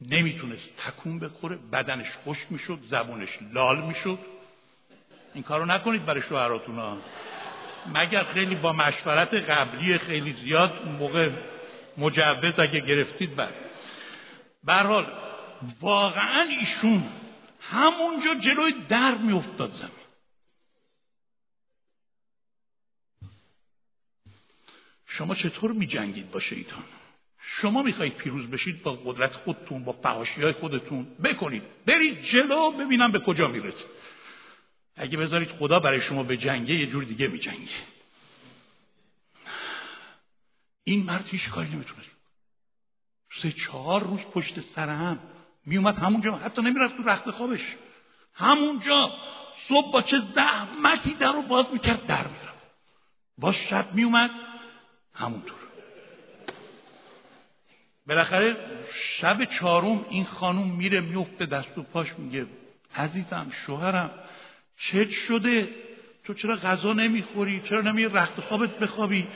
نمی‌تونست 0.00 0.76
تکون 0.76 1.18
بخوره 1.18 1.56
بدنش 1.56 2.12
خشک 2.24 2.46
می‌شد 2.50 2.78
زبونش 2.90 3.38
لال 3.52 3.82
می‌شد. 3.86 4.18
این 5.34 5.42
کارو 5.42 5.66
نکنید 5.66 6.04
برای 6.04 6.22
شوهراتون 6.22 6.76
ها. 6.76 6.98
مگر 7.94 8.24
خیلی 8.24 8.54
با 8.54 8.72
مشورت 8.72 9.34
قبلی 9.34 9.98
خیلی 9.98 10.32
زیاد 10.44 10.82
اون 10.84 10.96
موقع 10.96 11.30
مجوز 11.98 12.58
اگه 12.58 12.80
گرفتید؟ 12.80 13.36
بعد 13.36 13.54
برحال 14.64 15.12
واقعا 15.80 16.42
ایشون 16.42 17.08
همونجا 17.60 18.34
جلوی 18.34 18.72
در 18.88 19.14
میافتاد 19.14 19.72
زمین. 19.72 19.90
شما 25.06 25.34
چطور 25.34 25.72
می 25.72 25.86
جنگید 25.86 26.30
با 26.30 26.40
شیطان؟ 26.40 26.84
شما 27.48 27.82
می‌خواهید 27.82 28.14
پیروز 28.14 28.50
بشید 28.50 28.82
با 28.82 28.92
قدرت 28.92 29.32
خودتون 29.32 29.84
با 29.84 29.92
فحاشی 29.92 30.42
های 30.42 30.52
خودتون. 30.52 31.04
بکنید. 31.24 31.62
برید 31.86 32.22
جلو 32.22 32.70
ببینم 32.70 33.12
به 33.12 33.18
کجا 33.18 33.48
می‌رسید. 33.48 33.86
اگه 34.96 35.18
بذارید 35.18 35.48
خدا 35.48 35.80
برای 35.80 36.00
شما 36.00 36.22
به 36.22 36.36
جنگه 36.36 36.74
یه 36.74 36.86
جور 36.86 37.04
دیگه 37.04 37.28
می 37.28 37.38
جنگه 37.38 37.68
این 40.84 41.02
مرد 41.02 41.24
هیچ 41.28 41.50
کاری 41.50 41.68
نمی‌تونست 41.68 42.08
سه 43.42 43.52
چهار 43.52 44.02
روز 44.02 44.20
پشت 44.20 44.60
سر 44.60 44.88
هم 44.88 45.18
میومد 45.66 45.98
همونجا. 45.98 46.34
حتی 46.34 46.62
نمی‌رفت 46.62 46.96
تو 46.96 47.02
رخت 47.02 47.30
خوابش. 47.30 47.74
همونجا. 48.34 49.10
صبح 49.68 49.92
با 49.92 50.02
چه 50.02 50.16
زحمتی 50.34 51.14
در 51.14 51.32
رو 51.32 51.42
باز 51.42 51.66
می‌کرد 51.72 52.06
در 52.06 52.26
می‌رفت. 52.26 52.66
با 53.38 53.52
شب 53.52 53.94
میومد 53.94 54.30
همونطور. 55.14 55.65
بالاخره 58.08 58.56
شب 58.92 59.44
چهارم 59.44 60.06
این 60.10 60.24
خانوم 60.24 60.76
میره 60.76 61.00
میفته 61.00 61.46
دست 61.46 61.78
و 61.78 61.82
پاش 61.82 62.08
میگه 62.18 62.46
عزیزم 62.94 63.46
شوهرم 63.52 64.10
چه 64.78 65.10
شده؟ 65.10 65.68
تو 66.24 66.34
چرا 66.34 66.56
غذا 66.56 66.92
نمی‌خوری؟ 66.92 67.60
چرا 67.60 67.80
نمی 67.80 68.04
رخت 68.04 68.40
خوابت 68.40 68.78
بخوابی؟ 68.78 69.26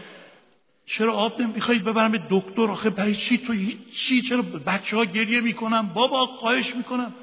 چرا 0.87 1.15
آب 1.15 1.41
نمی‌خوای 1.41 1.79
ببرم 1.79 2.13
به 2.13 2.23
دکتر؟ 2.31 2.63
آخه 2.63 2.91
برای 2.91 3.15
چی 3.15 3.39
تو 3.39 3.55
چی 3.93 4.23
چرا 4.23 4.43
بچه 4.43 4.97
ها 4.97 5.05
گریه 5.05 5.41
می‌کنم 5.41 5.89
بابا 5.89 6.27
خواهش 6.27 6.75
می‌کنم. 6.75 7.15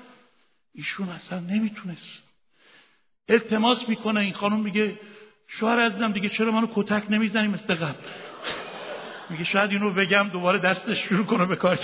ایشون 0.76 1.10
اصلا 1.10 1.40
نمی‌تونست. 1.40 2.24
التماس 3.30 3.90
می‌کنه 3.90 4.20
این 4.20 4.34
خانم 4.34 4.60
میگه 4.60 5.00
شوهر 5.48 5.80
عزیزم 5.80 6.12
دیگه 6.12 6.30
چرا 6.30 6.52
منو 6.52 6.68
کتک 6.76 7.04
نمی‌زنی 7.10 7.48
مثل 7.48 7.76
قبل؟ 7.76 8.00
میگه 9.30 9.44
شاید 9.44 9.72
اینو 9.72 9.94
بگم 9.94 10.30
دوباره 10.30 10.60
دستش 10.60 10.98
شروع 10.98 11.26
کنه 11.26 11.46
به 11.46 11.56
کار 11.56 11.80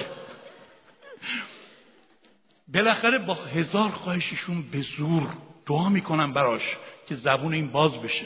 بالاخره 2.67 3.19
با 3.19 3.34
هزار 3.34 3.89
خواهششون 3.89 4.62
به 4.62 4.82
زور 4.82 5.38
دعا 5.65 5.89
می‌کنم 5.89 6.34
براش 6.34 6.77
که 7.08 7.15
زبون 7.15 7.53
این 7.53 7.71
باز 7.71 8.01
بشه. 8.01 8.25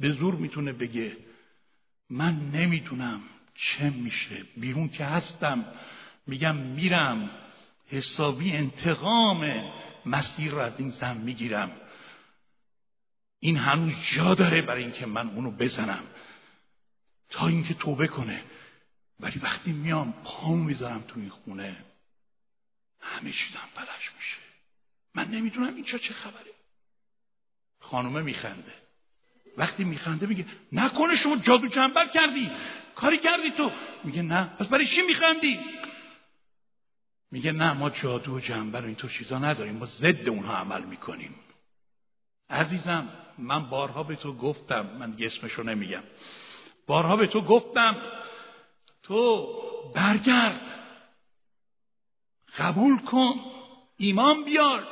به 0.00 0.10
زور 0.10 0.34
می‌تونه 0.34 0.72
بگه 0.72 1.16
من 2.10 2.50
نمی‌دونم 2.50 3.20
چه 3.54 3.90
میشه. 3.90 4.44
بیرون 4.56 4.88
که 4.88 5.04
هستم. 5.04 5.64
میگم 6.26 6.56
میرم. 6.56 7.30
حسابی 7.88 8.52
انتقام 8.52 9.64
مسیر 10.06 10.50
رو 10.50 10.58
از 10.58 10.80
این 10.80 10.90
زن 10.90 11.16
می‌گیرم. 11.16 11.70
این 13.40 13.56
هنوز 13.56 13.92
جا 14.14 14.34
داره 14.34 14.62
برای 14.62 14.82
اینکه 14.82 15.06
من 15.06 15.28
اونو 15.28 15.50
بزنم. 15.50 16.04
تا 17.30 17.46
اینکه 17.46 17.74
توبه 17.74 18.06
کنه. 18.06 18.42
ولی 19.20 19.38
وقتی 19.38 19.72
میام 19.72 20.14
پامو 20.24 20.64
می‌ذارم 20.64 21.00
تو 21.08 21.20
این 21.20 21.30
خونه 21.30 21.84
همه 23.00 23.32
چیزم 23.32 23.68
فلش 23.74 24.12
میشه. 24.16 24.36
من 25.14 25.28
نمی‌دونم 25.28 25.74
اینجا 25.74 25.98
چه 25.98 26.14
خبره. 26.14 26.52
خانومه 27.80 28.22
میخنده. 28.22 28.74
وقتی 29.56 29.84
میخنده 29.84 30.26
میگه 30.26 30.46
نکنه 30.72 31.16
شما 31.16 31.36
جادو 31.36 31.68
جنبل 31.68 32.08
کردی. 32.08 32.50
کاری 32.94 33.18
کردی 33.18 33.50
تو. 33.50 33.72
میگه 34.04 34.22
نه. 34.22 34.44
پس 34.44 34.66
برای 34.66 34.86
چی 34.86 35.02
میخندی؟ 35.02 35.60
میگه 37.30 37.52
نه 37.52 37.72
ما 37.72 37.90
جادو 37.90 38.36
و 38.36 38.40
جنبل 38.40 38.80
و 38.80 38.86
اینطور 38.86 39.10
چیزا 39.10 39.38
نداریم. 39.38 39.74
ما 39.74 39.86
ضد 39.86 40.28
اونها 40.28 40.56
عمل 40.56 40.84
می‌کنیم. 40.84 41.34
عزیزم 42.50 43.08
من 43.38 43.68
بارها 43.68 44.02
به 44.02 44.16
تو 44.16 44.36
گفتم 44.36 44.86
من 44.86 45.10
دیگه 45.10 45.26
اسمشو 45.26 45.62
نمیگم. 45.62 46.02
بارها 46.86 47.16
به 47.16 47.26
تو 47.26 47.40
گفتم 47.40 47.96
تو 49.04 49.48
برگرد. 49.94 50.80
قبول 52.58 52.98
کن 52.98 53.34
ایمان 53.96 54.44
بیار. 54.44 54.86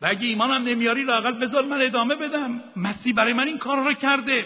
و 0.00 0.06
اگه 0.10 0.26
ایمانم 0.26 0.62
نمیاری 0.62 1.02
لاقل 1.02 1.46
بذار 1.46 1.64
من 1.64 1.82
ادامه 1.82 2.14
بدم. 2.14 2.64
مسیح 2.76 3.14
برای 3.14 3.32
من 3.32 3.46
این 3.46 3.58
کار 3.58 3.84
را 3.84 3.92
کرده. 3.92 4.44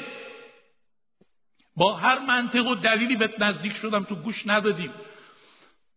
با 1.77 1.95
هر 1.95 2.19
منطق 2.19 2.67
و 2.67 2.75
دلیلی 2.75 3.17
به 3.17 3.35
نزدیک 3.39 3.73
شدم 3.73 4.05
تو 4.05 4.15
گوش 4.15 4.47
ندادیم 4.47 4.93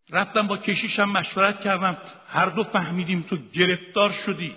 رفتم 0.10 0.48
با 0.48 0.58
کشیشم 0.58 1.04
مشورت 1.04 1.62
کردم. 1.62 1.98
هر 2.28 2.46
دو 2.46 2.64
فهمیدیم 2.64 3.22
تو 3.22 3.38
گرفتار 3.54 4.12
شدی. 4.12 4.56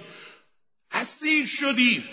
اسیر 0.91 1.47
شدی. 1.47 2.05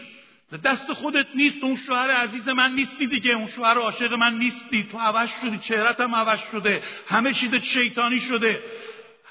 دست 0.55 0.93
خودت 0.93 1.27
نیست 1.35 1.63
اون 1.63 1.75
شوهر 1.75 2.11
عزیز 2.11 2.49
من 2.49 2.71
نیستی 2.71 3.07
دیگه 3.07 3.33
اون 3.33 3.47
شوهر 3.47 3.77
عاشق 3.77 4.13
من 4.13 4.37
نیستی. 4.37 4.83
تو 4.83 4.97
عوض 4.97 5.29
شدی 5.41 5.57
چهرت 5.57 6.01
هم 6.01 6.15
عوض 6.15 6.39
شده 6.51 6.83
همه 7.07 7.33
چیز 7.33 7.55
شیطانی 7.55 8.21
شده. 8.21 8.63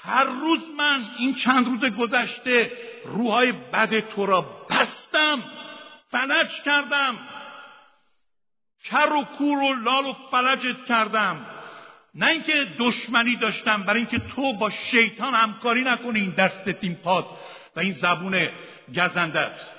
هر 0.03 0.23
روز 0.23 0.59
من 0.77 1.05
این 1.19 1.33
چند 1.33 1.65
روز 1.67 1.91
گذشته 1.95 2.71
روهای 3.05 3.51
بد 3.51 3.99
تو 4.09 4.25
را 4.25 4.41
بستم 4.69 5.43
فلج 6.09 6.61
کردم. 6.61 7.17
کر 8.83 9.13
و 9.13 9.23
کور 9.23 9.57
و 9.57 9.73
لال 9.73 10.05
و 10.05 10.13
فلجت 10.31 10.85
کردم. 10.85 11.45
نه 12.15 12.27
اینکه 12.27 12.67
دشمنی 12.79 13.35
داشتم 13.35 13.83
برای 13.83 13.99
اینکه 13.99 14.19
تو 14.19 14.53
با 14.53 14.69
شیطان 14.69 15.33
همکاری 15.33 15.81
نکنی 15.81 16.19
این 16.19 16.31
دستت 16.31 16.77
این 16.81 16.95
پاد 16.95 17.25
و 17.75 17.79
این 17.79 17.93
زبون 17.93 18.47
گزندت. 18.95 19.76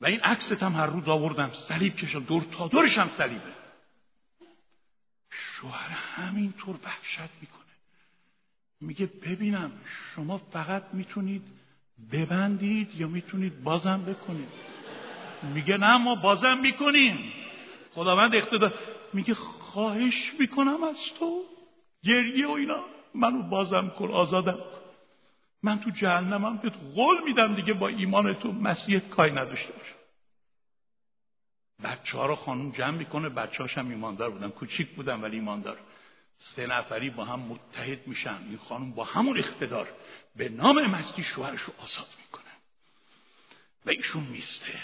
و 0.00 0.06
این 0.06 0.20
عکست 0.20 0.62
هم 0.62 0.72
هر 0.72 0.86
روز 0.86 1.08
آوردم. 1.08 1.50
صلیب 1.50 1.96
کشم 1.96 2.20
دور 2.24 2.42
تا 2.42 2.68
دورش 2.68 2.98
هم 2.98 3.10
صلیبه. 3.18 3.52
شوهر 5.30 5.88
همینطور 5.90 6.76
وحشت 6.84 7.30
می‌کنه. 7.40 7.62
میگه 8.80 9.06
ببینم 9.06 9.72
شما 9.86 10.38
فقط 10.38 10.82
می‌تونید 10.92 11.42
ببندید 12.12 12.94
یا 12.94 13.08
می‌تونید 13.08 13.62
بازم 13.62 14.02
بکنید. 14.02 14.48
میگه 15.42 15.76
نه 15.76 15.96
ما 15.96 16.14
بازم 16.14 16.58
می‌کنیم. 16.58 17.32
خداوند 17.94 18.36
اقتدار 18.36 18.74
میگه 19.12 19.34
خواهش 19.34 20.32
می‌کنم 20.38 20.84
از 20.84 20.96
تو. 21.18 21.42
گریه 22.02 22.46
و 22.46 22.50
اینا. 22.50 22.84
منو 23.14 23.42
بازم 23.42 23.88
کن 23.88 24.10
آزادم 24.10 24.58
من 25.62 25.80
تو 25.80 25.90
جهنمم 25.90 26.56
بهت 26.56 26.76
قول 26.94 27.24
میدم 27.24 27.54
دیگه 27.54 27.74
با 27.74 27.88
ایمان 27.88 28.34
تو 28.34 28.52
مسیحت 28.52 29.08
کاری 29.08 29.32
نداشته 29.32 29.72
باشه 29.72 29.96
بچه 31.84 32.18
ها 32.18 32.26
رو 32.26 32.36
خانم 32.36 32.70
جمع 32.70 32.96
می‌کنه 32.96 33.28
بچه 33.28 33.64
هم 33.64 33.90
ایماندار 33.90 34.30
بودن. 34.30 34.50
کوچیک 34.50 34.88
بودن 34.88 35.20
ولی 35.20 35.36
ایماندار. 35.36 35.80
سه 36.38 36.66
نفری 36.66 37.10
با 37.10 37.24
هم 37.24 37.40
متحد 37.40 38.06
میشن. 38.06 38.36
این 38.36 38.58
خانم 38.58 38.92
با 38.92 39.04
همون 39.04 39.38
اقتدار 39.38 39.92
به 40.36 40.48
نام 40.48 40.86
مسیح 40.86 41.24
شوهرش 41.24 41.60
رو 41.60 41.72
آزاد 41.78 42.08
می‌کنه. 42.18 42.52
و 43.86 43.90
ایشون 43.90 44.22
میسته. 44.22 44.80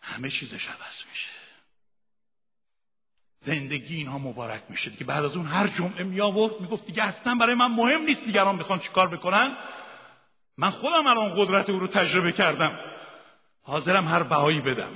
همه 0.00 0.30
چیزش 0.30 0.66
عوض 0.66 1.02
میشه. 1.10 1.41
زندگی 3.44 3.96
اینها 3.96 4.18
مبارک 4.18 4.62
میشه. 4.68 4.90
که 4.90 5.04
بعد 5.04 5.24
از 5.24 5.36
اون 5.36 5.46
هر 5.46 5.66
جمعه 5.66 6.04
می 6.04 6.20
آورد 6.20 6.60
می‌گفت 6.60 6.86
دیگه 6.86 7.02
اصلا 7.02 7.34
برای 7.34 7.54
من 7.54 7.66
مهم 7.66 8.02
نیست 8.02 8.24
دیگران 8.24 8.58
بخوان 8.58 8.78
چیکار 8.78 9.08
بکنن. 9.08 9.56
من 10.58 10.70
خودم 10.70 11.06
الان 11.06 11.34
قدرت 11.36 11.70
او 11.70 11.78
رو 11.78 11.86
تجربه 11.86 12.32
کردم. 12.32 12.78
حاضرم 13.62 14.08
هر 14.08 14.22
بهایی 14.22 14.60
بدم. 14.60 14.92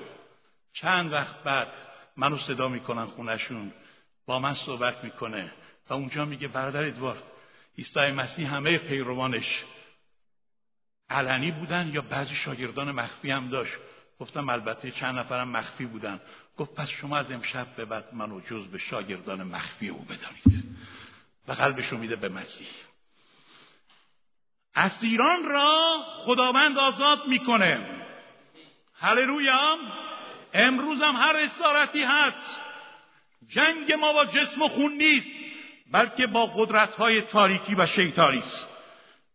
چند 0.72 1.12
وقت 1.12 1.42
بعد 1.42 1.68
منو 2.16 2.38
صدا 2.38 2.68
می‌کنن 2.68 3.06
خونشون 3.06 3.72
با 4.26 4.38
من 4.38 4.54
صحبت 4.54 5.04
می‌کنه 5.04 5.52
و 5.88 5.94
اونجا 5.94 6.24
میگه 6.24 6.48
برادر 6.48 6.84
ادوارد 6.84 7.22
عیسی 7.78 8.10
مسیح 8.10 8.54
همه 8.54 8.78
پیروانش 8.78 9.64
علنی 11.10 11.50
بودن 11.50 11.90
یا 11.92 12.02
بعضی 12.02 12.34
شاگردان 12.34 12.90
مخفی 12.90 13.30
هم 13.30 13.48
داشت؟ 13.48 13.72
گفتم 14.20 14.48
البته 14.48 14.90
چند 14.90 15.18
نفرم 15.18 15.48
مخفی 15.48 15.86
بودن. 15.86 16.20
گفت 16.56 16.74
پس 16.74 16.88
شما 16.88 17.16
از 17.16 17.30
امشب 17.30 17.76
به 17.76 17.84
بعد 17.84 18.14
منو 18.14 18.40
جز 18.40 18.66
به 18.66 18.78
شاگردان 18.78 19.42
مخفی 19.42 19.88
او 19.88 19.98
بدانید. 19.98 20.64
و 21.48 21.52
قلبش 21.52 21.88
رو 21.88 21.98
میده 21.98 22.16
به 22.16 22.28
مسیح. 22.28 22.68
اسیران 24.74 25.44
را 25.44 26.02
خداوند 26.24 26.78
آزاد 26.78 27.26
می‌کنه. 27.26 27.86
هللویا. 28.94 29.76
امروز 30.54 31.02
هم 31.02 31.16
هر 31.16 31.36
اسارتی 31.36 32.02
هست. 32.02 32.60
جنگ 33.48 33.92
ما 33.92 34.12
با 34.12 34.24
جسم 34.24 34.62
و 34.62 34.68
خون 34.68 34.92
نیست 34.92 35.26
بلکه 35.90 36.26
با 36.26 36.46
قدرت 36.46 36.94
های 36.94 37.20
تاریکی 37.20 37.74
و 37.74 37.86
شیطانی 37.86 38.38
است. 38.38 38.68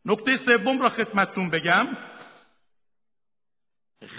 نکته 0.05 0.37
سوم 0.37 0.81
را 0.81 0.89
خدمتتون 0.89 1.49
بگم. 1.49 1.87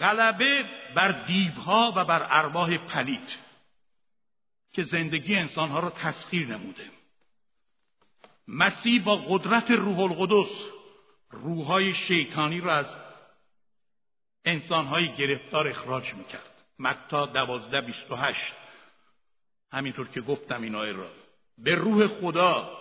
غلبه 0.01 0.65
بر 0.95 1.13
دیوها 1.27 1.93
و 1.97 2.05
بر 2.05 2.27
ارواح 2.31 2.77
پلید 2.79 3.39
که 4.73 4.83
زندگی 4.83 5.37
انسانها 5.37 5.81
را 5.81 5.91
تسخیر 5.91 6.49
نموده. 6.49 6.91
مسیح 8.49 9.05
با 9.05 9.17
قدرت 9.17 9.71
روح 9.71 10.01
القدس 10.01 10.51
روحهای 11.31 11.95
شیطانی 11.95 12.61
را 12.61 12.75
از 12.75 12.87
انسانهای 14.45 15.09
گرفتار 15.09 15.69
اخراج 15.69 16.15
می‌کرد. 16.15 16.51
متا 16.79 17.27
دوازده 17.27 17.81
بیست 17.81 18.11
و 18.11 18.17
هشت. 18.17 18.53
همینطور 19.73 20.09
که 20.09 20.21
گفتم 20.21 20.63
این 20.63 20.97
را 20.97 21.11
به 21.59 21.75
روح 21.75 22.07
خدا 22.07 22.79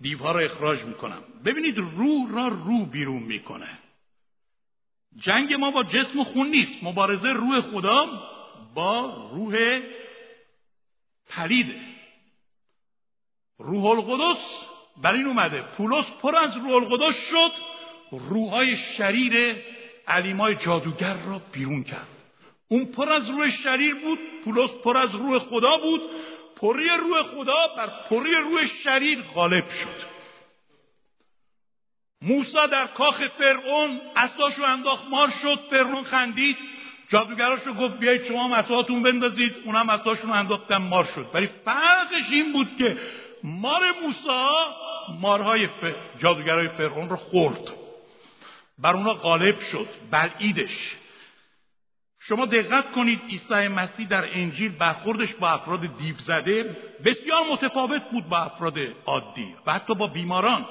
دیوها 0.00 0.32
را 0.32 0.40
اخراج 0.40 0.82
می‌کنم. 0.82 1.22
ببینید 1.44 1.78
روح 1.78 2.30
را 2.30 2.48
رو 2.48 2.86
بیرون 2.86 3.22
می‌کنه. 3.22 3.78
جنگ 5.16 5.54
ما 5.54 5.70
با 5.70 5.82
جسم 5.82 6.20
و 6.20 6.24
خون 6.24 6.48
نیست. 6.48 6.76
مبارزه 6.82 7.32
روح 7.32 7.60
خدا 7.60 8.06
با 8.74 9.28
روح 9.32 9.80
پلیده 11.28 11.80
روح 13.58 13.86
القدس 13.86 14.40
بر 15.02 15.12
این 15.12 15.26
اومده. 15.26 15.62
پولس 15.62 16.04
پر 16.22 16.38
از 16.38 16.56
روح 16.56 16.72
القدس 16.72 17.16
شد. 17.30 17.52
روحای 18.10 18.76
شریر 18.76 19.56
علیمای 20.06 20.54
جادوگر 20.54 21.14
را 21.14 21.38
بیرون 21.52 21.82
کرد. 21.82 22.08
اون 22.68 22.84
پر 22.84 23.08
از 23.12 23.30
روح 23.30 23.50
شریر 23.50 23.94
بود. 23.94 24.18
پولس 24.44 24.70
پر 24.70 24.96
از 24.96 25.10
روح 25.10 25.38
خدا 25.38 25.76
بود. 25.76 26.00
پری 26.56 26.88
روح 26.88 27.22
خدا 27.22 27.68
بر 27.76 27.86
پری 28.10 28.34
روح 28.34 28.66
شریر 28.66 29.22
غالب 29.22 29.70
شد. 29.70 30.19
موسا 32.22 32.66
در 32.66 32.86
کاخ 32.86 33.22
فرعون 33.38 34.00
اساسو 34.16 34.62
انداخت 34.62 35.04
مار 35.10 35.30
شد 35.30 35.58
فرعون 35.70 36.04
خندید. 36.04 36.56
جادوگراش 37.08 37.60
رو 37.66 37.74
گفت 37.74 37.98
بیایید 37.98 38.24
شما 38.24 38.44
هم 38.44 38.52
اساتون 38.52 39.02
بندازید. 39.02 39.54
اونم 39.64 39.88
اساشون 39.88 40.30
انداختن 40.30 40.76
مار 40.76 41.04
شد. 41.04 41.30
ولی 41.34 41.48
فرقش 41.64 42.30
این 42.30 42.52
بود 42.52 42.76
که 42.78 42.98
مار 43.44 43.80
موسا 44.02 44.50
مارهای 45.20 45.66
ف... 45.66 45.70
جادوگرای 46.18 46.68
فرعون 46.68 47.08
رو 47.08 47.16
خورد. 47.16 47.72
بر 48.78 48.94
اونا 48.94 49.14
غالب 49.14 49.60
شد 49.60 49.88
بلعیدش. 50.10 50.96
شما 52.18 52.46
دقت 52.46 52.92
کنید 52.92 53.20
عیسی 53.30 53.68
مسیح 53.68 54.08
در 54.08 54.28
انجیل 54.32 54.72
برخوردش 54.78 55.34
با 55.34 55.48
افراد 55.48 55.98
دیو 55.98 56.14
زده. 56.18 56.76
بسیار 57.04 57.46
متفاوت 57.52 58.02
بود 58.10 58.28
با 58.28 58.38
افراد 58.38 58.78
عادی 59.06 59.54
و 59.66 59.72
حتی 59.72 59.94
با 59.94 60.06
بیماران. 60.06 60.66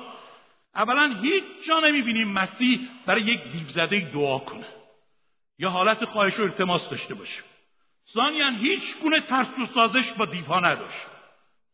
اولا 0.80 1.16
هیچ 1.22 1.44
جا 1.68 1.80
نمی‌بینیم 1.80 2.28
مسیح 2.28 2.80
برای 3.06 3.22
یک 3.22 3.44
دیو 3.52 3.68
زده 3.68 4.00
دعا 4.00 4.40
کنه. 4.40 4.66
یا 5.60 5.70
حالت 5.70 6.06
خواهش 6.06 6.40
و 6.40 6.44
التماس 6.44 6.90
داشته 6.90 7.14
باشه. 7.14 7.44
ثانیا 8.14 8.50
هیچ 8.50 8.98
گونه 9.02 9.20
ترس 9.20 9.60
و 9.60 9.66
سازش 9.74 10.12
با 10.12 10.26
دیوها 10.26 10.60
نداشت. 10.60 11.06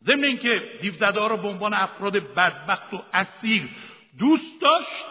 ضمن 0.06 0.24
اینکه 0.24 0.78
دیو 0.82 0.94
زده 0.94 1.20
ها 1.20 1.28
را 1.28 1.38
به 1.38 1.48
عنوان 1.48 1.74
افراد 1.74 2.34
بدبخت 2.34 2.94
و 2.94 3.04
اسیر 3.14 3.70
دوست 4.20 4.62
داشت 4.62 5.06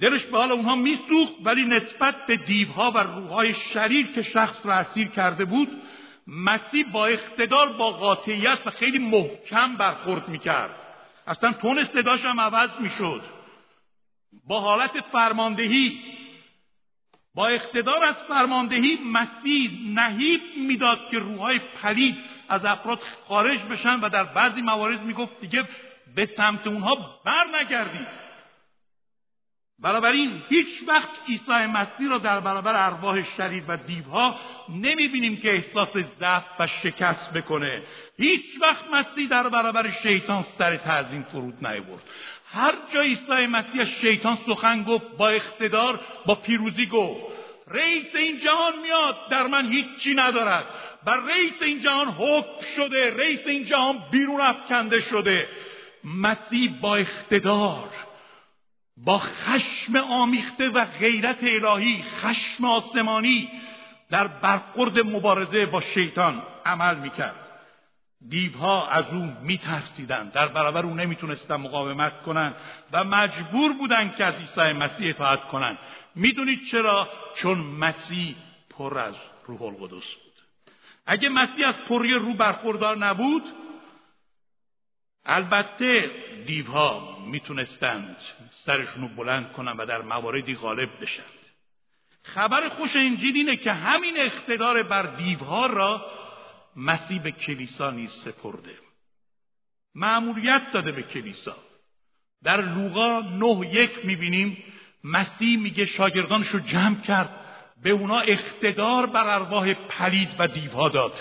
دلش 0.00 0.22
به 0.24 0.36
حال 0.36 0.52
اونها 0.52 0.76
میسوخت 0.76 1.34
ولی 1.44 1.64
نسبت 1.64 2.26
به 2.26 2.36
دیوها 2.36 2.90
و 2.90 2.98
روحهای 2.98 3.54
شریر 3.54 4.12
که 4.12 4.22
شخص 4.22 4.56
را 4.64 4.74
اسیر 4.74 5.08
کرده 5.08 5.44
بود 5.44 5.82
مسیح 6.26 6.92
با 6.92 7.06
اقتدار 7.06 7.68
با 7.68 7.90
قاطعیت 7.90 8.58
و 8.66 8.70
خیلی 8.70 8.98
محکم 8.98 9.76
برخورد 9.76 10.28
می‌کرد. 10.28 10.83
اصلا 11.26 11.52
تون 11.52 11.84
صداش 11.84 12.24
هم 12.24 12.40
عوض 12.40 12.70
می‌شد. 12.80 13.22
با 14.46 14.60
حالت 14.60 15.00
فرماندهی 15.12 16.00
با 17.34 17.46
اقتدار 17.46 18.04
از 18.04 18.14
فرماندهی 18.28 18.98
مسیح 19.04 19.70
نهیب 19.94 20.40
می‌داد 20.56 21.10
که 21.10 21.18
روحهای 21.18 21.58
پلید 21.58 22.16
از 22.48 22.64
افراد 22.64 23.00
خارج 23.28 23.60
بشن 23.62 24.00
و 24.00 24.08
در 24.08 24.24
بعضی 24.24 24.62
موارد 24.62 25.02
می‌گفت 25.02 25.40
دیگه 25.40 25.68
به 26.14 26.26
سمت 26.26 26.66
اونها 26.66 27.20
بر 27.24 27.44
نگردید 27.60 28.23
بنابراین 29.78 30.42
هیچ 30.48 30.82
وقت 30.86 31.10
عیسی 31.28 31.66
مسیح 31.66 32.10
را 32.10 32.18
در 32.18 32.40
برابر 32.40 32.86
ارواح 32.86 33.22
شریر 33.22 33.62
و 33.68 33.76
دیوها 33.76 34.38
نمی‌بینیم 34.68 35.36
که 35.36 35.54
احساس 35.54 35.88
ضعف 36.20 36.44
و 36.58 36.66
شکست 36.66 37.32
بکنه. 37.32 37.82
هیچ 38.18 38.44
وقت 38.60 38.84
مسیح 38.92 39.28
در 39.28 39.48
برابر 39.48 39.90
شیطان 39.90 40.44
سر 40.58 40.76
تعظیم 40.76 41.22
فرود 41.32 41.66
نیورد 41.66 42.02
هر 42.52 42.74
جا 42.92 43.00
عیسی 43.00 43.46
مسیح 43.46 43.80
از 43.80 43.88
شیطان 43.88 44.38
سخن 44.46 44.82
گفت 44.82 45.16
با 45.16 45.28
اقتدار 45.28 46.00
با 46.26 46.34
پیروزی 46.34 46.86
گفت. 46.86 47.34
رئیس 47.68 48.06
این 48.14 48.40
جهان 48.40 48.72
میاد 48.82 49.16
در 49.30 49.46
من 49.46 49.72
هیچی 49.72 50.14
ندارد. 50.14 50.64
بر 51.04 51.16
رئیس 51.16 51.62
این 51.62 51.80
جهان 51.80 52.08
حکم 52.08 52.66
شده 52.76 53.16
رئیس 53.16 53.46
این 53.46 53.64
جهان 53.64 54.02
بیرون 54.10 54.40
افکنده 54.40 55.00
شده. 55.00 55.48
مسیح 56.04 56.72
با 56.80 56.96
اقتدار 56.96 57.88
با 58.96 59.18
خشم 59.18 59.96
آمیخته 59.96 60.68
و 60.68 60.84
غیرت 60.84 61.38
الهی 61.42 62.02
خشم 62.02 62.64
آسمانی 62.64 63.48
در 64.10 64.26
برخورد 64.26 65.00
مبارزه 65.00 65.66
با 65.66 65.80
شیطان 65.80 66.42
عمل 66.64 66.96
می‌کرد. 66.96 67.40
دیوها 68.28 68.88
از 68.88 69.04
او 69.12 69.32
میترسیدند. 69.42 70.32
در 70.32 70.48
برابر 70.48 70.86
او 70.86 70.94
نمی‌تونستن 70.94 71.56
مقاومت 71.56 72.22
کنند 72.22 72.56
و 72.92 73.04
مجبور 73.04 73.72
بودند 73.72 74.16
که 74.16 74.24
از 74.24 74.34
عیسی 74.34 74.72
مسیح 74.72 75.08
اطاعت 75.08 75.44
کنند. 75.44 75.78
می‌دونید 76.14 76.60
چرا؟ 76.70 77.08
چون 77.34 77.58
مسیح 77.58 78.36
پر 78.70 78.98
از 78.98 79.14
روح 79.46 79.62
القدس 79.62 79.90
بود. 79.90 80.34
اگه 81.06 81.28
مسیح 81.28 81.68
از 81.68 81.74
پری 81.88 82.14
رو 82.14 82.34
برخوردار 82.34 82.98
نبود 82.98 83.42
البته 85.26 86.10
دیوها 86.46 87.18
می‌تونستند 87.26 88.16
سرشون 88.50 89.02
رو 89.02 89.08
بلند 89.08 89.52
کنن 89.52 89.72
و 89.72 89.86
در 89.86 90.02
مواردی 90.02 90.54
غالب 90.54 91.02
بشن. 91.02 91.22
خبر 92.22 92.68
خوش 92.68 92.96
انجیل 92.96 93.36
اینه 93.36 93.56
که 93.56 93.72
همین 93.72 94.14
اقتدار 94.18 94.82
بر 94.82 95.02
دیوها 95.02 95.66
را 95.66 96.06
مسیح 96.76 97.22
به 97.22 97.32
کلیسا 97.32 97.90
نیز 97.90 98.10
سپرده. 98.10 98.78
معمولیت 99.94 100.72
داده 100.72 100.92
به 100.92 101.02
کلیسا. 101.02 101.56
در 102.42 102.60
لوقا 102.60 103.20
نه 103.20 103.74
یک 103.74 104.04
می‌بینیم 104.04 104.64
مسیح 105.04 105.58
میگه 105.58 105.86
شاگردانش 105.86 106.48
رو 106.48 106.60
جمع 106.60 107.00
کرد. 107.00 107.40
به 107.82 107.90
اونا 107.90 108.20
اقتدار 108.20 109.06
بر 109.06 109.34
ارواح 109.34 109.74
پلید 109.74 110.28
و 110.38 110.48
دیوها 110.48 110.88
داد. 110.88 111.20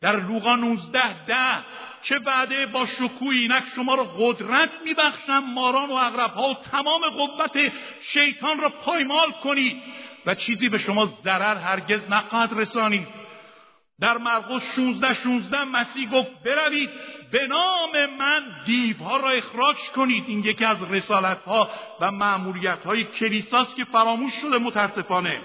در 0.00 0.20
لوقا 0.20 0.56
19 0.56 1.24
ده 1.24 1.64
چه 2.04 2.18
وعده 2.18 2.66
با 2.66 2.86
شکوی 2.86 3.38
اینک 3.38 3.64
شما 3.76 3.94
را 3.94 4.04
قدرت 4.04 4.70
میبخشم. 4.84 5.38
ماران 5.38 5.88
و 5.88 5.92
اغربها 5.92 6.50
و 6.50 6.54
تمام 6.54 7.02
قوت 7.02 7.72
شیطان 8.02 8.60
را 8.60 8.68
پایمال 8.68 9.30
کنید 9.30 9.82
و 10.26 10.34
چیزی 10.34 10.68
به 10.68 10.78
شما 10.78 11.06
ضرر 11.24 11.56
هرگز 11.56 12.00
نخواهد 12.10 12.60
رسانید. 12.60 13.08
در 14.00 14.18
مرقس 14.18 14.62
16 14.76 15.14
16 15.14 15.64
مسیح 15.64 16.10
گفت 16.10 16.42
بروید 16.42 16.90
به 17.30 17.46
نام 17.46 18.06
من 18.18 18.42
دیوها 18.66 19.16
را 19.16 19.30
اخراج 19.30 19.76
کنید. 19.76 20.24
این 20.26 20.38
یکی 20.38 20.64
از 20.64 20.82
رسالت 20.82 21.42
ها 21.42 21.70
و 22.00 22.10
معمولیت 22.10 22.84
های 22.84 23.04
کلیساست 23.04 23.76
که 23.76 23.84
فراموش 23.84 24.32
شده 24.32 24.58
متاسفانه. 24.58 25.40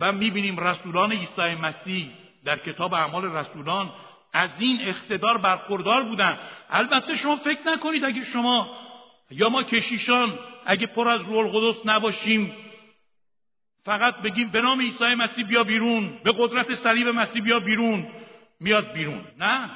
و 0.00 0.12
می‌بینیم 0.12 0.60
رسولان 0.60 1.12
عیسی 1.12 1.54
مسیح 1.62 2.21
در 2.44 2.58
کتاب 2.58 2.94
اعمال 2.94 3.36
رسولان 3.36 3.92
از 4.32 4.50
این 4.58 4.78
اقتدار 4.80 5.38
برخوردار 5.38 6.02
بودن. 6.02 6.38
البته 6.70 7.14
شما 7.14 7.36
فکر 7.36 7.60
نکنید 7.66 8.04
اگه 8.04 8.24
شما 8.24 8.76
یا 9.30 9.48
ما 9.48 9.62
کشیشان 9.62 10.38
اگه 10.66 10.86
پر 10.86 11.08
از 11.08 11.20
روح 11.20 11.38
القدس 11.38 11.86
نباشیم 11.86 12.56
فقط 13.84 14.16
بگیم 14.16 14.50
به 14.50 14.60
نام 14.60 14.80
عیسی 14.80 15.14
مسیح 15.14 15.46
بیا 15.46 15.64
بیرون 15.64 16.18
به 16.24 16.32
قدرت 16.38 16.74
صلیب 16.74 17.08
مسیح 17.08 17.42
بیا 17.42 17.60
بیرون 17.60 18.06
میاد 18.60 18.92
بیرون. 18.92 19.24
نه. 19.38 19.70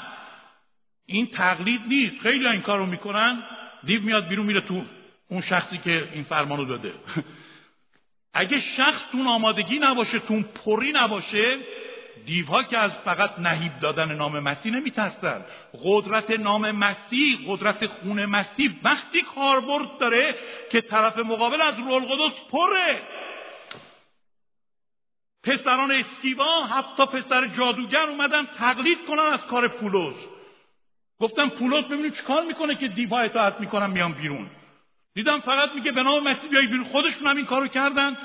این 1.06 1.26
تقلید 1.26 1.80
نیست. 1.88 2.20
خیلی 2.22 2.48
این 2.48 2.60
کارو 2.60 2.86
می‌کنن 2.86 3.42
دیو 3.84 4.02
میاد 4.02 4.28
بیرون 4.28 4.46
میره 4.46 4.60
تو 4.60 4.84
اون 5.28 5.40
شخصی 5.40 5.78
که 5.78 6.08
این 6.12 6.24
فرمانو 6.24 6.64
داده. 6.64 6.92
اگه 8.34 8.60
شخص 8.60 9.00
تون 9.12 9.26
آمادگی 9.26 9.78
نباشه 9.78 10.18
تون 10.18 10.42
پری 10.42 10.92
نباشه 10.92 11.58
دیوها 12.24 12.62
که 12.62 12.78
از 12.78 12.90
فقط 13.04 13.38
نهیب 13.38 13.80
دادن 13.80 14.14
نام 14.14 14.40
مسیح 14.40 14.72
نمیترسن 14.72 15.44
قدرت 15.84 16.30
نام 16.30 16.70
مسیح 16.70 17.38
قدرت 17.48 17.86
خون 17.86 18.26
مسیح 18.26 18.70
وقتی 18.82 19.22
کاربرد 19.22 19.98
داره 19.98 20.34
که 20.70 20.80
طرف 20.80 21.18
مقابل 21.18 21.60
از 21.60 21.74
رول 21.78 22.04
قدس 22.04 22.34
پره. 22.50 23.02
پسران 25.42 25.90
اسکیوا 25.90 26.64
حتی 26.64 27.06
پسر 27.06 27.46
جادوگر 27.46 28.06
اومدن 28.06 28.46
تقلید 28.46 28.98
کنن 29.08 29.22
از 29.22 29.46
کار 29.46 29.68
پولس. 29.68 30.16
گفتم 31.20 31.48
پولس 31.48 31.84
ببینیم 31.84 32.10
چیکار 32.10 32.44
می‌کنه 32.44 32.74
که 32.74 32.88
دیوها 32.88 33.20
اطاعت 33.20 33.60
می‌کنن 33.60 33.90
میان 33.90 34.12
بیرون. 34.12 34.50
دیدم 35.14 35.40
فقط 35.40 35.74
میگه 35.74 35.92
به 35.92 36.02
نام 36.02 36.22
مسیح 36.22 36.50
بیای 36.50 36.66
بیرون. 36.66 36.84
خودشون 36.84 37.26
هم 37.26 37.36
این 37.36 37.46
کارو 37.46 37.68
کردن. 37.68 38.16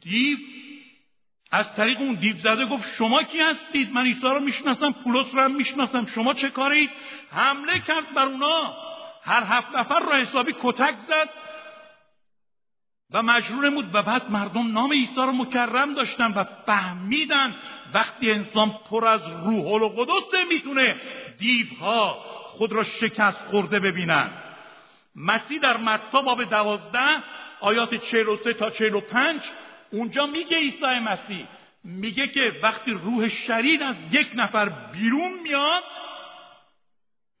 دیو 0.00 0.38
از 1.54 1.74
طریق 1.74 2.00
اون 2.00 2.14
دیو 2.14 2.36
زده 2.38 2.66
گفت 2.66 2.94
شما 2.94 3.22
کی 3.22 3.40
هستید؟ 3.40 3.92
من 3.92 4.02
عیسی 4.02 4.20
رو 4.20 4.40
می‌شناسم 4.40 4.92
پولس 4.92 5.26
رو 5.32 5.40
هم 5.40 5.54
می‌شناسم 5.54 6.06
شما 6.06 6.34
چه 6.34 6.50
کارید 6.50 6.90
حمله 7.30 7.78
کرد 7.78 8.14
بر 8.14 8.24
اونا. 8.24 8.74
هر 9.22 9.44
هفت 9.44 9.76
نفر 9.76 10.00
را 10.00 10.14
حسابی 10.14 10.54
کتک 10.62 10.94
زد 11.08 11.30
و 13.12 13.22
مجرور 13.22 13.70
بود 13.70 13.94
و 13.94 14.02
بعد 14.02 14.30
مردم 14.30 14.72
نام 14.72 14.92
عیسی 14.92 15.16
رو 15.16 15.32
مکرم 15.32 15.94
داشتن 15.94 16.32
و 16.32 16.44
فهمیدن 16.66 17.54
وقتی 17.94 18.30
انسان 18.30 18.78
پر 18.90 19.06
از 19.06 19.20
روح 19.28 19.72
القدس 19.72 20.48
می‌تونه 20.48 20.96
دیوها 21.38 22.12
خود 22.46 22.72
را 22.72 22.82
شکست 22.84 23.38
خورده 23.50 23.80
ببینن. 23.80 24.30
مسیح 25.16 25.58
در 25.58 25.76
متا 25.76 26.22
باب 26.22 26.44
دوازده 26.44 27.22
آیات 27.60 27.94
43 27.94 28.52
تا 28.52 28.70
45 28.70 29.40
اونجا 29.94 30.26
میگه 30.26 30.56
عیسی 30.56 30.98
مسیح. 31.00 31.46
میگه 31.84 32.26
که 32.26 32.52
وقتی 32.62 32.90
روح 32.90 33.28
شریر 33.28 33.84
از 33.84 33.96
یک 34.12 34.28
نفر 34.34 34.68
بیرون 34.68 35.32
میاد 35.42 35.84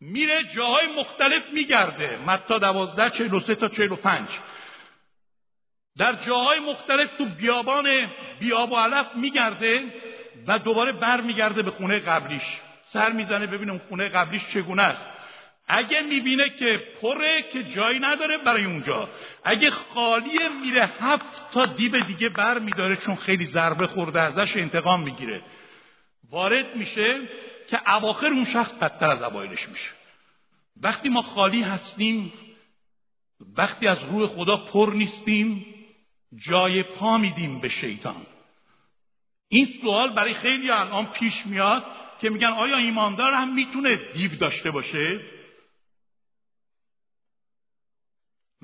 میره 0.00 0.44
جاهای 0.44 0.86
مختلف 0.86 1.50
میگرده. 1.52 2.18
متا 2.26 2.58
دوازده 2.58 3.10
چهل 3.10 3.34
و 3.34 3.40
سه 3.40 3.54
تا 3.54 3.68
چهل 3.68 3.92
و 3.92 3.96
پنج. 3.96 4.28
در 5.98 6.12
جاهای 6.12 6.58
مختلف 6.58 7.10
تو 7.18 7.24
بیابان 7.24 8.10
بیاب 8.40 8.72
و 8.72 8.76
علف 8.76 9.06
میگرده 9.14 9.84
و 10.46 10.58
دوباره 10.58 10.92
بر 10.92 11.20
میگرده 11.20 11.62
به 11.62 11.70
خونه 11.70 11.98
قبلیش. 11.98 12.60
سر 12.84 13.12
می‌زنه 13.12 13.46
ببینه 13.46 13.72
اون 13.72 13.80
خونه 13.88 14.08
قبلیش 14.08 14.42
چگونه 14.48 14.82
است. 14.82 15.02
اگه 15.68 16.02
می‌بینه 16.02 16.48
که 16.48 16.82
پره 17.02 17.42
که 17.52 17.64
جایی 17.64 17.98
نداره 17.98 18.38
برای 18.38 18.64
اونجا. 18.64 19.08
اگه 19.44 19.70
خالیه 19.70 20.48
میره 20.62 20.90
هفت 21.00 21.52
تا 21.52 21.66
دیب 21.66 22.06
دیگه 22.06 22.28
بر 22.28 22.58
میداره 22.58 22.96
چون 22.96 23.16
خیلی 23.16 23.46
ضربه 23.46 23.86
خورده 23.86 24.20
ازش 24.20 24.56
انتقام 24.56 25.02
می‌گیره. 25.02 25.42
وارد 26.30 26.76
میشه 26.76 27.28
که 27.68 27.94
اواخر 27.94 28.26
اون 28.26 28.44
شخص 28.44 28.72
بدتر 28.72 29.10
از 29.10 29.22
اوایلش 29.22 29.68
میشه. 29.68 29.90
وقتی 30.82 31.08
ما 31.08 31.22
خالی 31.22 31.62
هستیم 31.62 32.32
وقتی 33.56 33.88
از 33.88 33.98
روح 34.10 34.26
خدا 34.26 34.56
پر 34.56 34.92
نیستیم 34.94 35.66
جای 36.46 36.82
پا 36.82 37.18
میدیم 37.18 37.60
به 37.60 37.68
شیطان. 37.68 38.26
این 39.48 39.68
سوال 39.80 40.12
برای 40.12 40.34
خیلی 40.34 40.70
الان 40.70 41.06
پیش 41.06 41.46
میاد 41.46 41.84
که 42.20 42.30
میگن 42.30 42.48
آیا 42.48 42.76
ایماندار 42.76 43.32
هم 43.32 43.54
می‌تونه 43.54 43.96
دیو 43.96 44.36
داشته 44.36 44.70
باشه؟ 44.70 45.20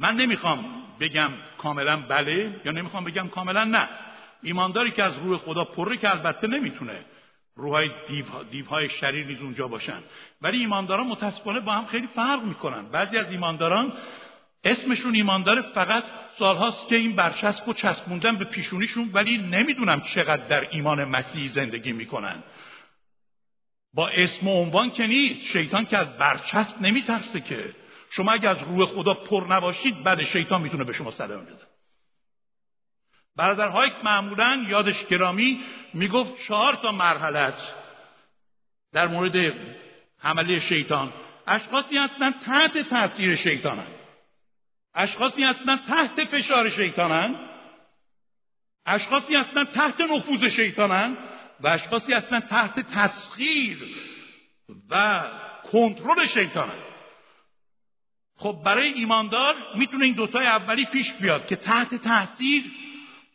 من 0.01 0.17
نمی‌خوام 0.17 0.65
بگم 1.01 1.31
کاملا 1.59 1.97
بله 1.97 2.61
یا 2.65 2.73
نمی‌خوام 2.73 3.05
بگم 3.05 3.29
کاملا 3.29 3.65
نه. 3.65 3.89
ایمانداری 4.43 4.91
که 4.91 5.03
از 5.05 5.13
روح 5.19 5.39
خدا 5.39 5.65
پره 5.65 5.97
که 5.97 6.11
البته 6.11 6.47
نمی‌تونه. 6.47 7.05
روحای 7.57 7.91
دیو 8.09 8.25
دیوهای 8.51 8.89
شریر 8.89 9.27
نیز 9.27 9.41
اونجا 9.41 9.69
باشن. 9.69 10.03
ولی 10.43 10.59
ایمانداران 10.59 11.07
متاسفانه 11.07 11.61
با 11.61 11.73
هم 11.73 11.87
خیلی 11.87 12.07
فرق 12.07 12.43
می‌کنن. 12.43 12.89
بعضی 12.89 13.19
از 13.19 13.31
ایمانداران 13.31 13.93
اسمشون 14.65 15.15
ایماندار 15.15 15.63
فقط 15.63 16.05
سالهاست 16.39 16.89
که 16.89 16.97
این 16.97 17.17
برچسب 17.17 17.69
و 17.69 17.73
چسبوندن 17.73 18.37
به 18.37 18.45
پیشونیشون 18.45 19.11
ولی 19.13 19.39
نمی‌دونم 19.39 20.01
چقدر 20.01 20.47
در 20.47 20.69
ایمان 20.71 21.05
مسیحی 21.05 21.49
زندگی 21.49 21.93
می‌کنن. 21.93 22.43
با 23.95 24.09
اسم 24.09 24.49
و 24.49 24.63
عنوان 24.63 24.91
که 24.91 25.07
نیست. 25.07 25.47
شیطان 25.47 25.87
که 25.87 25.99
از 25.99 26.19
برچسب 26.19 26.83
نمیترسه 26.83 27.41
که 27.41 27.75
شما 28.11 28.33
اگر 28.33 28.49
از 28.49 28.59
روح 28.59 28.87
خدا 28.87 29.15
پر 29.15 29.47
نباشید 29.49 30.03
بعد 30.03 30.25
شیطان 30.25 30.63
می‌تونه 30.63 30.85
به 30.85 30.93
شما 30.93 31.11
صدمه 31.11 31.43
بزن 31.43 31.67
برادرهای 33.37 33.91
معمولا 34.05 34.65
یادش 34.69 35.07
گرامی 35.07 35.61
می‌گفت 35.95 36.47
چهار 36.47 36.75
تا 36.75 36.93
مرحله 36.93 37.39
است. 37.39 37.75
در 38.93 39.07
مورد 39.07 39.55
حمله 40.19 40.59
شیطان. 40.59 41.13
اشخاصی 41.47 41.99
هستن 41.99 42.31
تحت 42.31 42.79
تاثیر 42.79 43.37
شیطانن. 43.37 43.87
اشخاصی 44.95 45.43
هستن 45.43 45.77
تحت 45.77 46.25
فشار 46.25 46.69
شیطانن. 46.69 47.35
اشخاصی 48.87 49.37
هستن 49.37 49.65
تحت 49.65 50.01
نفوذ 50.01 50.45
شیطانن. 50.45 51.17
و 51.61 51.69
اشخاصی 51.69 52.13
هستن 52.13 52.41
تحت 52.41 52.81
تسخیر 52.81 53.79
و 54.91 55.25
کنترل 55.73 56.27
شیطانن. 56.27 56.90
خب 58.41 58.57
برای 58.65 58.93
ایماندار 58.93 59.55
می‌تونه 59.75 60.05
این 60.05 60.15
دوتای 60.15 60.47
اولی 60.47 60.85
پیش 60.85 61.13
بیاد 61.13 61.47
که 61.47 61.57
تحت 61.57 61.95
تاثیر 61.95 62.65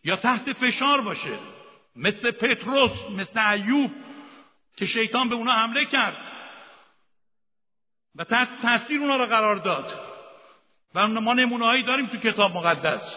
یا 0.03 0.15
تحت 0.15 0.53
فشار 0.53 1.01
باشه. 1.01 1.39
مثل 1.95 2.31
پتروس 2.31 2.91
مثل 3.17 3.39
ایوب 3.39 3.91
که 4.77 4.85
شیطان 4.85 5.29
به 5.29 5.35
اونا 5.35 5.51
حمله 5.51 5.85
کرد 5.85 6.17
و 8.15 8.23
تحت 8.23 8.47
تاثیر 8.61 9.01
اونا 9.01 9.17
رو 9.17 9.25
قرار 9.25 9.55
داد. 9.55 9.93
و 10.95 11.07
ما 11.07 11.33
نمونه 11.33 11.65
هایی 11.65 11.83
داریم 11.83 12.05
تو 12.05 12.17
کتاب 12.17 12.57
مقدس 12.57 13.15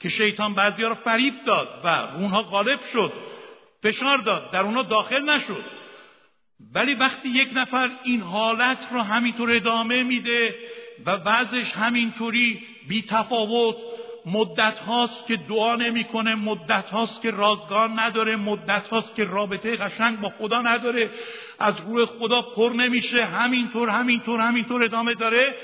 که 0.00 0.08
شیطان 0.08 0.54
بعضی 0.54 0.82
رو 0.82 0.94
فریب 0.94 1.44
داد 1.44 1.80
و 1.84 1.88
اونها 1.88 2.42
غالب 2.42 2.80
شد. 2.92 3.12
فشار 3.82 4.18
داد. 4.18 4.50
در 4.50 4.62
اونها 4.62 4.82
داخل 4.82 5.30
نشد. 5.30 5.64
ولی 6.74 6.94
وقتی 6.94 7.28
یک 7.28 7.48
نفر 7.54 7.90
این 8.04 8.20
حالت 8.20 8.88
رو 8.92 9.00
همینطور 9.00 9.52
ادامه 9.52 10.02
میده 10.02 10.54
و 11.06 11.10
وضعش 11.10 11.72
همینطوری 11.72 12.62
بی 12.88 13.02
تفاوت. 13.02 13.76
مدت 14.26 14.78
هاست 14.78 15.26
که 15.26 15.36
دعا 15.36 15.74
نمی‌کنه 15.74 16.34
مدت 16.34 16.90
هاست 16.90 17.22
که 17.22 17.30
رازگار 17.30 17.90
نداره 17.96 18.36
مدت 18.36 18.88
هاست 18.88 19.14
که 19.14 19.24
رابطه 19.24 19.76
قشنگ 19.76 20.20
با 20.20 20.32
خدا 20.38 20.62
نداره. 20.62 21.10
از 21.58 21.74
روح 21.86 22.06
خدا 22.06 22.42
پر 22.42 22.72
نمیشه. 22.76 23.24
همینطور 23.24 23.88
همینطور 23.88 24.40
همینطور 24.40 24.84
ادامه 24.84 25.14
داره. 25.14 25.54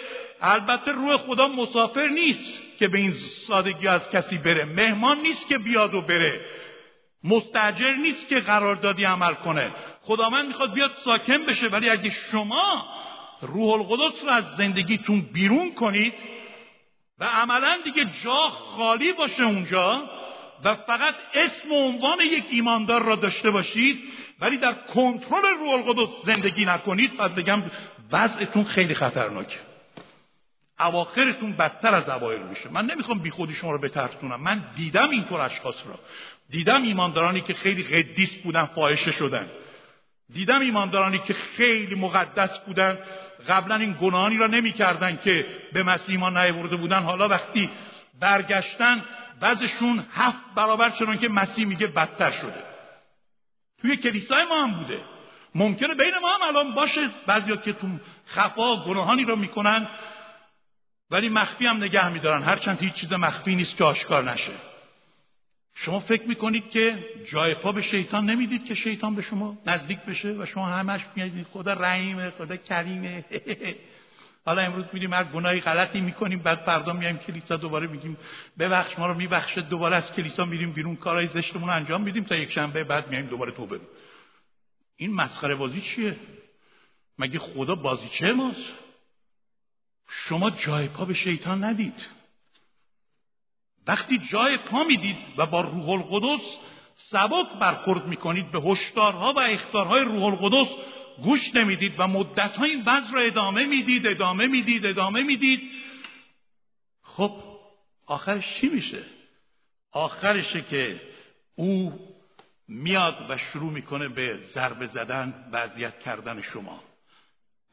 البته 0.40 0.92
روح 0.92 1.16
خدا 1.16 1.48
مسافر 1.48 2.08
نیست 2.08 2.52
که 2.78 2.88
به 2.88 2.98
این 2.98 3.14
سادگی 3.46 3.88
از 3.88 4.10
کسی 4.10 4.38
بره. 4.38 4.64
مهمان 4.64 5.18
نیست 5.18 5.48
که 5.48 5.58
بیاد 5.58 5.94
و 5.94 6.00
بره. 6.00 6.40
مستجر 7.24 7.92
نیست 7.92 8.28
که 8.28 8.40
قراردادی 8.40 9.04
عمل 9.04 9.34
کنه. 9.34 9.70
خداوند 10.02 10.48
می‌خواد 10.48 10.72
بیاد 10.72 10.92
ساکن 11.04 11.38
بشه. 11.38 11.68
ولی 11.68 11.90
اگه 11.90 12.10
شما 12.10 12.86
روح 13.42 13.70
القدس 13.72 14.24
رو 14.24 14.30
از 14.30 14.44
زندگیتون 14.58 15.20
بیرون 15.20 15.74
کنید 15.74 16.12
و 17.18 17.24
عملا 17.24 17.78
دیگه 17.84 18.04
جا 18.24 18.36
خالی 18.50 19.12
باشه 19.12 19.42
اونجا 19.42 20.10
و 20.64 20.74
فقط 20.74 21.14
اسم 21.34 21.72
و 21.72 21.74
عنوان 21.74 22.20
یک 22.20 22.44
ایماندار 22.50 23.02
را 23.02 23.16
داشته 23.16 23.50
باشید 23.50 24.02
ولی 24.40 24.56
در 24.56 24.72
کنترل 24.72 25.54
روح 25.58 25.70
القدس 25.70 26.08
زندگی 26.24 26.64
نکنید. 26.64 27.16
پس 27.16 27.30
بگم 27.30 27.62
وضعتون 28.12 28.64
خیلی 28.64 28.94
خطرناکه. 28.94 29.58
اواخرتون 30.80 31.52
بدتر 31.52 31.94
از 31.94 32.08
اوایل 32.08 32.42
میشه. 32.42 32.68
من 32.68 32.86
نمی‌خوام 32.86 33.18
بی 33.18 33.30
خودی 33.30 33.54
شما 33.54 33.72
رو 33.72 33.78
بترسونم. 33.78 34.40
من 34.40 34.64
دیدم 34.76 35.10
اینطور 35.10 35.40
اشخاص 35.40 35.86
را. 35.86 35.98
دیدم 36.50 36.82
ایماندارانی 36.82 37.40
که 37.40 37.54
خیلی 37.54 37.82
قدیس 37.82 38.30
بودن 38.30 38.64
فاحشه 38.64 39.10
شدن. 39.10 39.50
دیدم 40.32 40.60
ایماندارانی 40.60 41.18
که 41.18 41.34
خیلی 41.34 41.94
مقدس 41.94 42.58
بودن. 42.58 42.98
قبلا 43.48 43.74
این 43.74 43.96
گناهانی 44.00 44.36
را 44.36 44.46
نمی‌کردن 44.46 45.18
که 45.24 45.46
به 45.72 45.82
مسیح 45.82 46.08
ایمان 46.08 46.38
نیاورده 46.38 46.76
بودن. 46.76 47.02
حالا 47.02 47.28
وقتی 47.28 47.70
برگشتن 48.20 49.04
بعضشون 49.40 50.04
هفت 50.14 50.54
برابر 50.54 50.90
چنان 50.90 51.18
که 51.18 51.28
مسیح 51.28 51.66
میگه 51.66 51.86
بدتر 51.86 52.30
شده. 52.30 52.62
توی 53.80 53.96
کلیسای 53.96 54.44
ما 54.44 54.62
هم 54.62 54.70
بوده. 54.70 55.00
ممکنه 55.54 55.94
بین 55.94 56.12
ما 56.22 56.28
هم 56.28 56.42
الان 56.42 56.74
باشه. 56.74 57.10
بعضیا 57.26 57.56
که 57.56 57.72
تو 57.72 57.88
خفا 58.28 58.84
گناهانی 58.84 59.24
را 59.24 59.36
می‌کنن 59.36 59.86
ولی 61.10 61.28
مخفی 61.28 61.66
هم 61.66 61.76
نگه 61.76 62.08
میدارن. 62.08 62.42
هرچند 62.42 62.82
هیچ 62.82 62.94
چیز 62.94 63.12
مخفی 63.12 63.56
نیست 63.56 63.76
که 63.76 63.84
آشکار 63.84 64.32
نشه. 64.32 64.52
شما 65.74 66.00
فکر 66.00 66.22
می‌کنید 66.22 66.70
که 66.70 67.04
جای 67.32 67.54
پا 67.54 67.72
به 67.72 67.82
شیطان 67.82 68.30
نمی‌دید 68.30 68.64
که 68.64 68.74
شیطان 68.74 69.14
به 69.14 69.22
شما 69.22 69.58
نزدیک 69.66 69.98
بشه 69.98 70.28
و 70.28 70.46
شما 70.46 70.66
همش 70.66 71.00
میگید 71.16 71.46
خدا 71.46 71.72
رحیمه 71.72 72.30
خدا 72.30 72.56
کریمه. 72.56 73.24
حالا 74.46 74.62
امروز 74.62 74.84
میریم 74.92 75.12
هر 75.12 75.24
گناهی 75.24 75.60
غلطی 75.60 76.00
می‌کنیم 76.00 76.38
بعد 76.38 76.58
فردا 76.58 76.92
میایم 76.92 77.18
کلیسا 77.18 77.56
دوباره 77.56 77.86
میگیم 77.86 78.16
ببخش 78.58 78.98
ما 78.98 79.06
رو 79.06 79.14
میبخشه 79.14 79.60
دوباره 79.60 79.96
از 79.96 80.12
کلیسا 80.12 80.44
میریم 80.44 80.72
بیرون 80.72 80.96
کارهای 80.96 81.26
زشتمون 81.26 81.68
رو 81.68 81.74
انجام 81.74 82.02
میدیم 82.02 82.24
تا 82.24 82.36
یک 82.36 82.50
شنبه 82.52 82.84
بعد 82.84 83.10
میایم 83.10 83.26
دوباره 83.26 83.52
توبه. 83.52 83.80
این 84.96 85.14
مسخره 85.14 85.54
بازی 85.54 85.80
چیه؟ 85.80 86.16
مگه 87.18 87.38
خدا 87.38 87.74
بازیچه 87.74 88.32
ماست؟ 88.32 88.72
شما 90.08 90.50
جای 90.50 90.88
پا 90.88 91.04
به 91.04 91.14
شیطان 91.14 91.64
ندید. 91.64 92.06
وقتی 93.86 94.18
جای 94.18 94.56
پا 94.56 94.84
می‌دید 94.84 95.16
و 95.36 95.46
با 95.46 95.60
روح 95.60 95.88
القدس 95.88 96.42
سبک 96.96 97.46
برخورد 97.60 98.06
می‌کنید 98.06 98.50
به 98.50 98.60
هشدارها 98.60 99.32
و 99.32 99.40
اختارهای 99.40 100.04
روح 100.04 100.24
القدس 100.24 100.68
گوش 101.22 101.54
نمی‌دید 101.54 101.94
و 101.98 102.08
مدت 102.08 102.60
این 102.60 102.82
وضع 102.86 103.12
را 103.12 103.20
ادامه 103.20 103.66
می‌دید 103.66 104.06
ادامه 104.06 104.46
می‌دید 104.46 104.86
ادامه 104.86 105.22
می‌دید. 105.22 105.60
خب 107.02 107.32
آخرش 108.06 108.60
چی 108.60 108.68
میشه؟ 108.68 109.04
آخرشه 109.92 110.62
که 110.62 111.00
او 111.54 111.98
میاد 112.68 113.26
و 113.28 113.36
شروع 113.36 113.72
می‌کنه 113.72 114.08
به 114.08 114.36
ضربه 114.36 114.86
زدن 114.86 115.48
و 115.52 115.56
اذیت 115.56 116.00
کردن 116.00 116.40
شما. 116.42 116.82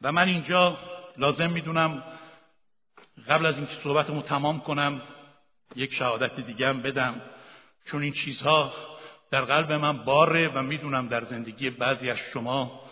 و 0.02 0.12
من 0.12 0.28
اینجا 0.28 0.78
لازم 1.16 1.50
می‌دونم 1.50 2.02
قبل 3.28 3.46
از 3.46 3.54
اینکه 3.54 3.72
صحبتمو 3.84 4.22
تمام 4.22 4.60
کنم 4.60 5.02
یک 5.76 5.94
شهادت 5.94 6.40
دیگه 6.40 6.68
هم 6.68 6.82
بدم. 6.82 7.22
چون 7.86 8.02
این 8.02 8.12
چیزها 8.12 8.74
در 9.30 9.44
قلب 9.44 9.72
من 9.72 10.04
باره 10.04 10.48
و 10.48 10.62
می‌دونم 10.62 11.08
در 11.08 11.24
زندگی 11.24 11.70
بعضی 11.70 12.10
از 12.10 12.18
شما 12.32 12.90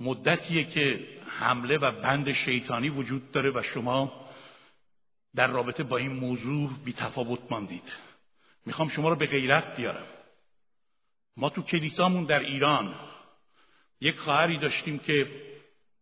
مدتیه 0.00 0.64
که 0.64 1.08
حمله 1.38 1.78
و 1.78 1.90
بند 1.90 2.32
شیطانی 2.32 2.88
وجود 2.88 3.32
داره 3.32 3.50
و 3.50 3.62
شما 3.62 4.28
در 5.34 5.46
رابطه 5.46 5.82
با 5.82 5.96
این 5.96 6.12
موضوع 6.12 6.70
بی 6.84 6.92
تفاوت 6.92 7.40
ماندید. 7.50 7.94
می‌خوام 8.66 8.88
شما 8.88 9.08
رو 9.08 9.16
به 9.16 9.26
غیرت 9.26 9.76
بیارم. 9.76 10.06
ما 11.36 11.50
تو 11.50 11.62
کلیسامون 11.62 12.24
در 12.24 12.40
ایران 12.40 12.94
یک 14.00 14.18
خواهری 14.18 14.58
داشتیم 14.58 14.98
که 14.98 15.30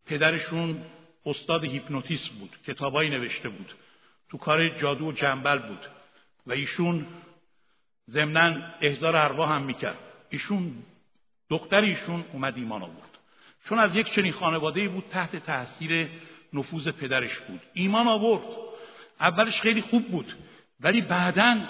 پدرشون 0.06 0.84
استاد 1.26 1.64
هیپنوتیسم 1.64 2.34
بود 2.38 2.56
کتابایی 2.66 3.10
نوشته 3.10 3.48
بود. 3.48 3.74
تو 4.30 4.38
کار 4.38 4.68
جادو 4.68 5.08
و 5.08 5.12
جنبل 5.12 5.58
بود 5.58 5.86
و 6.46 6.52
ایشون 6.52 7.06
ضمنا 8.10 8.62
احضار 8.80 9.16
ارواح 9.16 9.52
هم 9.52 9.62
می‌کرد. 9.62 9.98
ایشون 10.30 10.74
دختر 11.50 11.80
ایشون 11.80 12.24
اومد 12.32 12.56
ایمان 12.56 12.82
آورد. 12.82 13.18
چون 13.64 13.78
از 13.78 13.96
یک 13.96 14.10
چنین 14.10 14.32
خانواده 14.32 14.88
بود 14.88 15.04
تحت 15.10 15.36
تاثیر 15.36 16.08
نفوذ 16.52 16.88
پدرش 16.88 17.38
بود. 17.38 17.60
ایمان 17.72 18.08
آورد. 18.08 18.46
اولش 19.20 19.60
خیلی 19.60 19.80
خوب 19.80 20.08
بود 20.08 20.36
ولی 20.80 21.00
بعدا 21.00 21.66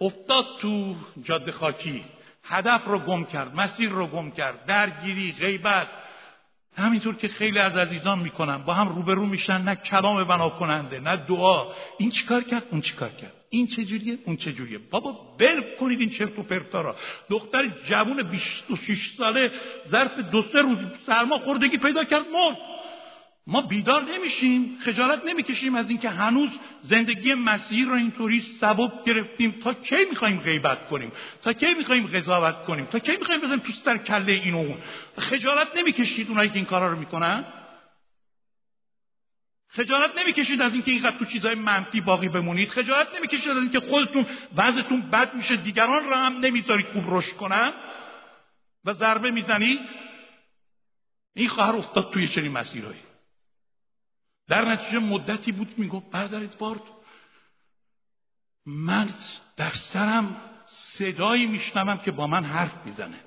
افتاد 0.00 0.44
تو 0.60 0.96
جاده 1.22 1.52
خاکی. 1.52 2.04
هدف 2.44 2.84
رو 2.84 2.98
گم 2.98 3.24
کرد 3.24 3.54
مسیر 3.56 3.90
رو 3.90 4.06
گم 4.06 4.30
کرد. 4.30 4.64
درگیری 4.64 5.32
غیبت. 5.32 5.88
همینطور 6.82 7.14
که 7.14 7.28
خیلی 7.28 7.58
از 7.58 7.76
عزیزان 7.76 8.18
می‌کنن 8.18 8.58
با 8.58 8.72
هم 8.72 8.88
روبرو 8.88 9.26
میشن 9.26 9.62
نه 9.62 9.74
کلام 9.74 10.24
بنا 10.24 10.48
کننده 10.48 11.00
نه 11.00 11.16
دعا. 11.16 11.64
این 11.98 12.10
چیکار 12.10 12.42
کرد؟ 12.42 12.62
اون 12.70 12.80
چیکار 12.80 13.08
کرد؟ 13.08 13.32
این 13.50 13.66
چجوریه 13.66 14.18
اون 14.24 14.36
چجوریه 14.36 14.78
بابا 14.78 15.12
بل 15.38 15.62
کنید 15.80 16.00
این 16.00 16.10
چرت 16.10 16.38
و 16.38 16.42
پرتا 16.42 16.80
را. 16.80 16.96
دختر 17.28 17.68
جوون 17.88 18.22
26 18.22 19.14
ساله 19.18 19.50
ظرف 19.88 20.18
دو 20.18 20.42
سه 20.42 20.62
روز 20.62 20.78
سرما 21.06 21.38
خوردگی 21.38 21.78
پیدا 21.78 22.04
کرد 22.04 22.24
مرد. 22.32 22.56
ما 23.48 23.62
بیدار 23.62 24.02
نمیشیم 24.02 24.78
خجالت 24.84 25.24
نمی‌کشیم 25.24 25.74
از 25.74 25.88
اینکه 25.88 26.10
هنوز 26.10 26.50
زندگی 26.82 27.34
مسیر 27.34 27.86
رو 27.86 27.94
اینطوری 27.94 28.40
سبب 28.40 29.04
گرفتیم. 29.04 29.50
تا 29.50 29.74
کی 29.74 30.04
می‌خوایم 30.10 30.40
غیبت 30.40 30.88
کنیم؟ 30.88 31.12
تا 31.42 31.52
کی 31.52 31.74
می‌خوایم 31.74 32.06
قضاوت 32.06 32.64
کنیم؟ 32.64 32.84
تا 32.84 32.98
کی 32.98 33.16
می‌خوایم 33.16 33.40
بزنیم 33.40 33.58
تو 33.58 33.72
سر 33.72 33.98
کله 33.98 34.32
این 34.32 34.54
و 34.54 34.56
اون 34.56 34.78
خجالت 35.18 35.76
نمی‌کشید 35.76 36.28
اونایی 36.28 36.50
که 36.50 36.56
این 36.56 36.64
کارا 36.64 36.88
رو 36.88 36.98
می‌کنن؟ 36.98 37.44
خجالت 39.68 40.18
نمی‌کشید 40.22 40.62
از 40.62 40.72
اینکه 40.72 40.92
اینقدر 40.92 41.18
تو 41.18 41.24
چیزای 41.24 41.54
منفی 41.54 42.00
باقی 42.00 42.28
بمونید؟ 42.28 42.68
خجالت 42.68 43.16
نمی‌کشید 43.16 43.48
از 43.48 43.56
اینکه 43.56 43.80
خودتون 43.80 44.26
وضعتون 44.56 45.00
بد 45.00 45.34
میشه 45.34 45.56
دیگران 45.56 46.08
را 46.10 46.16
هم 46.16 46.32
نمی‌ذارید 46.32 46.86
خوب 46.86 47.04
رشد 47.08 47.36
کنن؟ 47.36 47.72
و 48.84 48.92
ضربه 48.92 49.30
می‌زنید؟ 49.30 49.80
این 51.34 51.48
خواهر 51.48 51.76
افتاد 51.76 52.12
توی 52.12 52.28
چنین 52.28 52.52
مسیرهایی. 52.52 53.05
در 54.48 54.64
نتیجه 54.64 54.98
مدتی 54.98 55.52
بود 55.52 55.78
می‌گفت 55.78 56.10
برادر 56.10 56.42
ادوارد 56.42 56.82
من 58.66 59.14
در 59.56 59.72
سرم 59.72 60.36
صدایی 60.68 61.46
میشنوم 61.46 61.98
که 61.98 62.10
با 62.10 62.26
من 62.26 62.44
حرف 62.44 62.86
می‌زنه. 62.86 63.20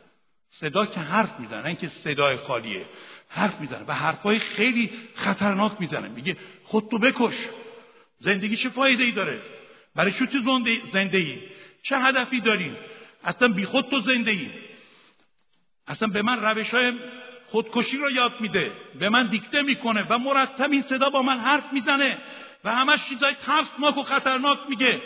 صدا 0.50 0.86
که 0.86 1.00
حرف 1.00 1.40
می‌زنه 1.40 1.66
اینکه 1.66 1.88
صدای 1.88 2.38
خالیه. 2.38 2.86
حرف 3.28 3.60
می‌زنه 3.60 3.84
و 3.88 3.94
حرفای 3.94 4.40
خیلی 4.40 4.92
خطرناک 5.16 5.72
می‌زنه. 5.80 6.08
میگه 6.08 6.38
خودتو 6.64 6.98
بکش. 7.00 7.50
زندگی 8.20 8.58
چه 8.58 8.70
فایده 8.70 9.04
ای 9.04 9.12
داره؟ 9.12 9.42
برای 9.96 10.12
تو 10.12 10.66
زنده 10.92 11.18
ای 11.18 11.42
چه 11.82 11.98
هدفی 11.98 12.40
داری؟ 12.40 12.78
اصلا 13.24 13.48
بی 13.48 13.66
خود 13.66 13.86
تو 13.86 14.00
زنده 14.00 14.32
ای 14.32 14.50
اصلا 15.88 16.08
به 16.08 16.22
من 16.22 16.42
روش 16.42 16.74
های 16.74 16.94
خودکشی 17.52 17.98
رو 17.98 18.12
یاد 18.12 18.34
میده 18.40 18.72
به 19.00 19.10
من 19.10 19.28
دیکته 19.28 19.62
می‌کنه 19.62 20.06
و 20.10 20.18
مرتب 20.18 20.72
این 20.72 20.82
صدا 20.82 21.10
با 21.10 21.22
من 21.22 21.40
حرف 21.40 21.64
می‌زنه 21.74 22.18
و 22.64 22.76
همش 22.76 23.10
چیزای 23.10 23.34
ترسناک 23.46 23.98
و 23.98 24.04
خطرناک 24.04 24.60
میگه. 24.70 25.02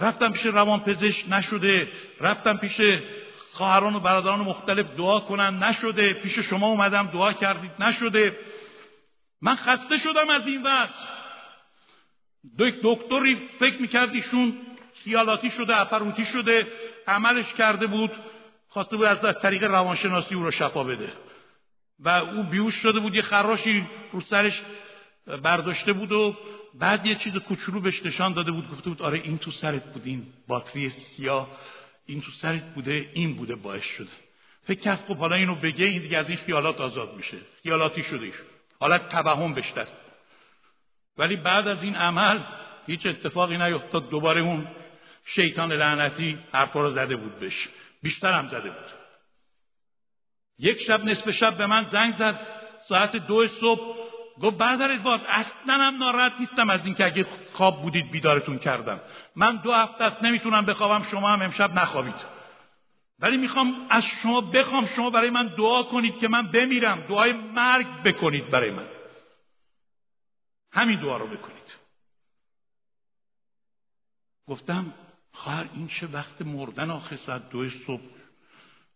رفتم 0.00 0.32
پیش 0.32 0.46
روانپزشک 0.46 1.24
نشده. 1.28 1.88
رفتم 2.20 2.56
پیش 2.56 2.80
خواهران 3.52 3.94
و 3.94 4.00
برادران 4.00 4.40
مختلف 4.40 4.86
دعا 4.96 5.20
کنم 5.20 5.64
نشده. 5.64 6.12
پیش 6.12 6.38
شما 6.38 6.66
اومدم 6.66 7.06
دعا 7.06 7.32
کردید 7.32 7.70
نشده. 7.78 8.38
من 9.42 9.54
خسته 9.54 9.98
شدم 9.98 10.30
از 10.30 10.46
این 10.46 10.62
وقت 10.62 10.94
دو 12.58 12.70
دکتری 12.82 13.48
فکر 13.58 13.82
می‌کرد 13.82 14.14
ایشون 14.14 14.56
خیالاتی 15.04 15.50
شده 15.50 15.80
اپروتی 15.80 16.24
شده 16.24 16.66
عملش 17.06 17.54
کرده 17.54 17.86
بود. 17.86 18.10
خواسته 18.68 18.96
بود 18.96 19.06
از 19.06 19.38
طریق 19.42 19.64
روانشناسی 19.64 20.34
او 20.34 20.42
رو 20.42 20.50
شفا 20.50 20.84
بده. 20.84 21.12
و 22.00 22.08
او 22.08 22.42
بیوش 22.42 22.74
شده 22.74 23.00
بود 23.00 23.14
یه 23.14 23.22
خراشی 23.22 23.86
رو 24.12 24.20
سرش 24.20 24.62
برداشته 25.42 25.92
بود 25.92 26.12
و 26.12 26.36
بعد 26.74 27.06
یه 27.06 27.14
چیز 27.14 27.36
کوچولو 27.36 27.80
بهش 27.80 28.06
نشان 28.06 28.32
داده 28.32 28.52
بود 28.52 28.70
گفته 28.70 28.90
بود 28.90 29.02
آره 29.02 29.20
این 29.24 29.38
تو 29.38 29.50
سرت 29.50 29.92
بود 29.92 30.02
این 30.04 30.26
باتری 30.48 30.88
سیاه 30.88 31.48
این 32.06 32.20
تو 32.20 32.30
سرت 32.30 32.74
بوده 32.74 33.10
این 33.14 33.36
بوده 33.36 33.54
باعث 33.54 33.82
شده. 33.82 34.10
فکر 34.62 34.80
کرد 34.80 35.04
خب 35.08 35.16
حالا 35.16 35.36
اینو 35.36 35.54
بگه 35.54 35.84
این 35.84 36.02
دیگه 36.02 36.18
از 36.18 36.28
این 36.28 36.38
خیالات 36.38 36.80
آزاد 36.80 37.16
میشه. 37.16 37.36
خیالاتی 37.62 38.02
شده 38.02 38.26
ایش 38.26 38.34
حالت 38.80 39.08
توهم 39.08 39.54
بهش 39.54 39.72
دست 39.72 39.92
ولی 41.18 41.36
بعد 41.36 41.68
از 41.68 41.82
این 41.82 41.96
عمل 41.96 42.38
هیچ 42.86 43.06
اتفاقی 43.06 43.56
نیفتاد. 43.58 44.08
دوباره 44.10 44.42
اون 44.42 44.68
شیطان 45.24 45.72
لعنتی 45.72 46.38
حرفا 46.52 46.82
رو 46.82 46.90
زده 46.90 47.16
بود 47.16 47.38
بهش. 47.38 47.68
بیشتر 48.02 48.32
هم 48.32 48.48
زده 48.48 48.70
بود. 48.70 48.97
یک 50.58 50.82
شب 50.82 51.04
نصف 51.04 51.30
شب 51.30 51.56
به 51.56 51.66
من 51.66 51.84
زنگ 51.84 52.16
زد. 52.16 52.46
ساعت 52.88 53.16
دو 53.16 53.48
صبح. 53.48 53.98
گفت 54.42 54.56
برادر 54.56 54.90
ادوارد 54.90 55.20
اصلا 55.28 55.74
هم 55.74 55.96
ناراحت 55.96 56.32
نیستم 56.40 56.70
از 56.70 56.86
اینکه 56.86 57.04
اگه 57.04 57.26
خواب 57.52 57.82
بودید 57.82 58.10
بیدارتون 58.10 58.58
کردم. 58.58 59.00
من 59.36 59.56
دو 59.56 59.72
هفته 59.72 60.04
است 60.04 60.22
نمی‌تونم 60.22 60.64
بخوابم 60.64 61.04
شما 61.04 61.28
هم 61.28 61.42
امشب 61.42 61.78
نخوابید. 61.78 62.38
ولی 63.18 63.36
می‌خوام 63.36 63.86
از 63.90 64.04
شما 64.04 64.40
بخوام 64.40 64.86
شما 64.86 65.10
برای 65.10 65.30
من 65.30 65.46
دعا 65.46 65.82
کنید 65.82 66.18
که 66.18 66.28
من 66.28 66.46
بمیرم. 66.46 67.00
دعای 67.00 67.32
مرگ 67.32 67.86
بکنید 68.04 68.50
برای 68.50 68.70
من. 68.70 68.86
همین 70.72 71.00
دعا 71.00 71.16
رو 71.16 71.26
بکنید. 71.26 71.58
گفتم 74.46 74.94
خواهر 75.32 75.68
این 75.74 75.88
چه 75.88 76.06
وقت 76.06 76.42
مردن 76.42 76.90
آخه 76.90 77.16
ساعت 77.16 77.50
دو 77.50 77.70
صبح؟ 77.70 78.17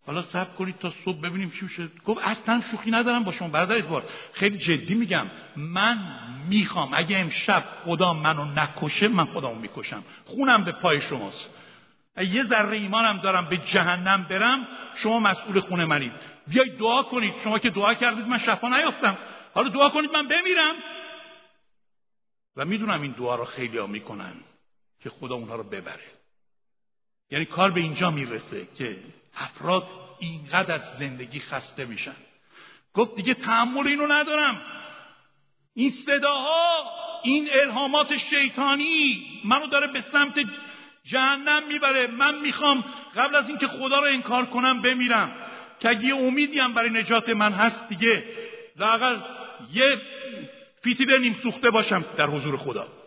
حالا 0.06 0.22
صبر 0.22 0.54
کنید 0.54 0.78
تا 0.78 0.92
صبح 1.04 1.20
ببینیم 1.20 1.50
چی 1.50 1.64
میشه. 1.64 1.88
گفت 2.06 2.20
اصلا 2.22 2.60
شوخی 2.70 2.90
ندارم 2.90 3.24
با 3.24 3.32
شما 3.32 3.48
برادر 3.48 3.78
ادوارد 3.78 4.04
خیلی 4.32 4.58
جدی 4.58 4.94
میگم 4.94 5.26
من 5.56 5.98
می‌خوام 6.48 6.90
اگه 6.92 7.18
امشب 7.18 7.64
خدا 7.84 8.14
منو 8.14 8.44
نکشه 8.44 9.08
من 9.08 9.24
خودمو 9.24 9.54
می‌کشم. 9.54 10.04
خونم 10.24 10.64
به 10.64 10.72
پای 10.72 11.00
شماست. 11.00 11.48
یه 12.16 12.44
ذره 12.44 12.78
ایمانم 12.78 13.18
دارم 13.18 13.44
به 13.44 13.56
جهنم 13.56 14.22
برم 14.22 14.66
شما 14.96 15.20
مسئول 15.20 15.60
خونه 15.60 15.84
منید. 15.86 16.12
بیایید 16.46 16.78
دعا 16.78 17.02
کنید. 17.02 17.34
شما 17.44 17.58
که 17.58 17.70
دعا 17.70 17.94
کردید 17.94 18.26
من 18.26 18.38
شفا 18.38 18.68
نیافتم. 18.68 19.18
حالا 19.54 19.68
دعا 19.68 19.88
کنید 19.88 20.10
من 20.12 20.28
بمیرم. 20.28 20.74
و 22.56 22.64
می‌دونم 22.64 23.02
این 23.02 23.12
دعا 23.12 23.34
رو 23.34 23.44
خیلی 23.44 23.78
ها 23.78 23.86
می‌کنن 23.86 24.34
که 25.00 25.10
خدا 25.10 25.34
اونها 25.34 25.56
رو 25.56 25.62
ببره. 25.62 26.04
یعنی 27.30 27.44
کار 27.44 27.70
به 27.70 27.80
اینجا 27.80 28.10
می‌رسه 28.10 28.68
که 28.74 28.96
افراد 29.36 29.86
اینقدر 30.18 30.74
از 30.74 30.98
زندگی 30.98 31.40
خسته 31.40 31.84
میشن. 31.84 32.16
گفت 32.94 33.14
دیگه 33.16 33.34
تحمل 33.34 33.86
اینو 33.86 34.06
ندارم. 34.06 34.62
این 35.74 35.90
صداها 35.90 36.90
این 37.22 37.48
الهامات 37.62 38.16
شیطانی 38.16 39.26
منو 39.44 39.66
داره 39.66 39.86
به 39.86 40.00
سمت 40.00 40.44
جهنم 41.04 41.68
می‌بره. 41.68 42.06
من 42.06 42.40
می‌خوام 42.40 42.84
قبل 43.16 43.36
از 43.36 43.48
اینکه 43.48 43.66
خدا 43.66 43.98
رو 43.98 44.06
انکار 44.06 44.46
کنم 44.46 44.82
بمیرم. 44.82 45.32
که 45.80 45.88
اگه 45.88 46.04
یه 46.04 46.14
امیدیم 46.14 46.72
برای 46.72 46.90
نجات 46.90 47.28
من 47.28 47.52
هست 47.52 47.88
دیگه 47.88 48.24
لاقل 48.76 49.18
یه 49.72 50.00
فیتیل 50.82 51.20
نیم 51.20 51.40
سوخته 51.42 51.70
باشم 51.70 52.04
در 52.16 52.26
حضور 52.26 52.56
خدا. 52.56 53.01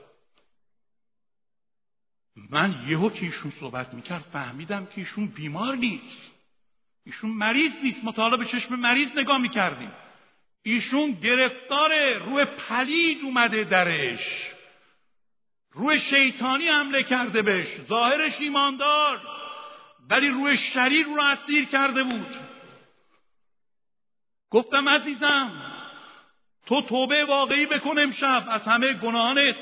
من 2.35 2.85
یهو 2.87 3.09
که 3.09 3.25
ایشون 3.25 3.53
صحبت 3.59 3.93
می‌کرد 3.93 4.21
فهمیدم 4.21 4.85
که 4.85 4.93
ایشون 4.95 5.27
بیمار 5.27 5.75
نیست. 5.75 6.17
ایشون 7.05 7.29
مریض 7.29 7.71
نیست. 7.83 8.03
مطالعه 8.03 8.37
به 8.37 8.45
چشم 8.45 8.75
مریض 8.75 9.07
نگاه 9.17 9.37
می‌کردیم. 9.37 9.91
ایشون 10.63 11.11
گرفتار 11.11 12.13
روی 12.13 12.45
پلید 12.45 13.23
اومده 13.23 13.63
درش. 13.63 14.51
روی 15.71 15.99
شیطانی 15.99 16.67
حمله 16.67 17.03
کرده 17.03 17.41
بهش. 17.41 17.67
ظاهرش 17.89 18.41
ایماندار. 18.41 19.21
ولی 20.09 20.29
روی 20.29 20.57
شریر 20.57 21.05
رو 21.05 21.21
اسیر 21.21 21.65
کرده 21.65 22.03
بود. 22.03 22.35
گفتم 24.49 24.89
عزیزم 24.89 25.71
تو 26.65 26.81
توبه 26.81 27.25
واقعی 27.25 27.65
بکن 27.65 27.99
امشب. 27.99 28.45
از 28.49 28.61
همه 28.61 28.93
گناهانت. 28.93 29.55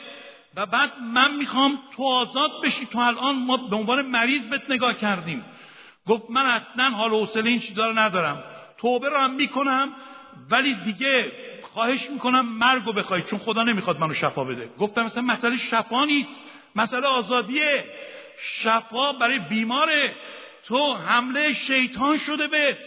و 0.56 0.66
بعد 0.66 0.91
من 1.14 1.36
می‌خوام 1.36 1.80
تو 1.95 2.04
آزاد 2.04 2.51
بشی. 2.64 2.86
تو 2.86 2.99
الان 2.99 3.36
ما 3.36 3.58
به 3.58 3.76
عنوان 3.76 4.06
مریض 4.06 4.41
بهت 4.41 4.72
نگاه 4.72 4.93
کردیم. 4.93 5.45
گفت 6.08 6.24
من 6.30 6.45
اصلا 6.45 6.89
حال 6.89 7.14
و 7.14 7.26
حوصله 7.26 7.49
این 7.49 7.60
چیزا 7.60 7.88
رو 7.88 7.99
ندارم. 7.99 8.43
توبه 8.78 9.10
رو 9.10 9.18
هم 9.18 9.34
می‌کنم 9.34 9.89
ولی 10.49 10.74
دیگه 10.74 11.32
خواهش 11.74 12.10
می‌کنم 12.10 12.45
مرگ 12.45 12.86
رو 12.86 12.93
بخواید 12.93 13.26
چون 13.26 13.39
خدا 13.39 13.64
نمی‌خواد 13.64 13.99
منو 13.99 14.14
شفا 14.14 14.43
بده. 14.43 14.70
گفتم 14.80 15.06
مثلا 15.06 15.22
مسئله 15.22 15.58
شفا 15.58 16.06
نیست 16.06 16.39
مسئله 16.76 17.08
آزادیه. 17.08 17.86
شفا 18.39 19.14
برای 19.14 19.39
بیماره. 19.39 20.16
تو 20.66 20.93
حمله 20.93 21.54
شیطان 21.54 22.18
شده 22.18 22.47
به 22.47 22.78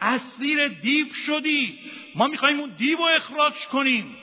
اسیر 0.00 0.68
دیو 0.68 1.06
شدی. 1.26 1.78
ما 2.14 2.26
می‌خوایم 2.26 2.60
اون 2.60 2.74
دیو 2.78 2.98
رو 2.98 3.04
اخراج 3.04 3.66
کنیم. 3.66 4.16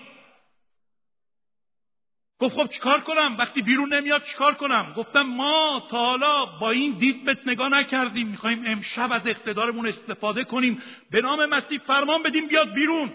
گفت 2.40 2.56
خب 2.56 2.68
چیکار 2.70 3.02
کنم؟ 3.02 3.36
وقتی 3.38 3.62
بیرون 3.62 3.94
نمیاد 3.94 4.24
چیکار 4.24 4.54
کنم؟ 4.56 4.94
گفتم 4.98 5.22
ما 5.22 5.88
تا 5.92 6.06
حالا 6.06 6.46
با 6.46 6.72
این 6.72 6.98
دید 6.98 7.26
بهت 7.26 7.40
نگاه 7.46 7.70
نکردیم 7.70 8.28
می‌خوایم 8.28 8.64
امشب 8.66 9.12
از 9.12 9.28
اقتدارمون 9.28 9.88
استفاده 9.88 10.44
کنیم. 10.44 10.82
به 11.12 11.22
نام 11.22 11.46
مسیح 11.46 11.80
فرمان 11.80 12.24
بدیم 12.24 12.48
بیاد 12.48 12.74
بیرون. 12.74 13.14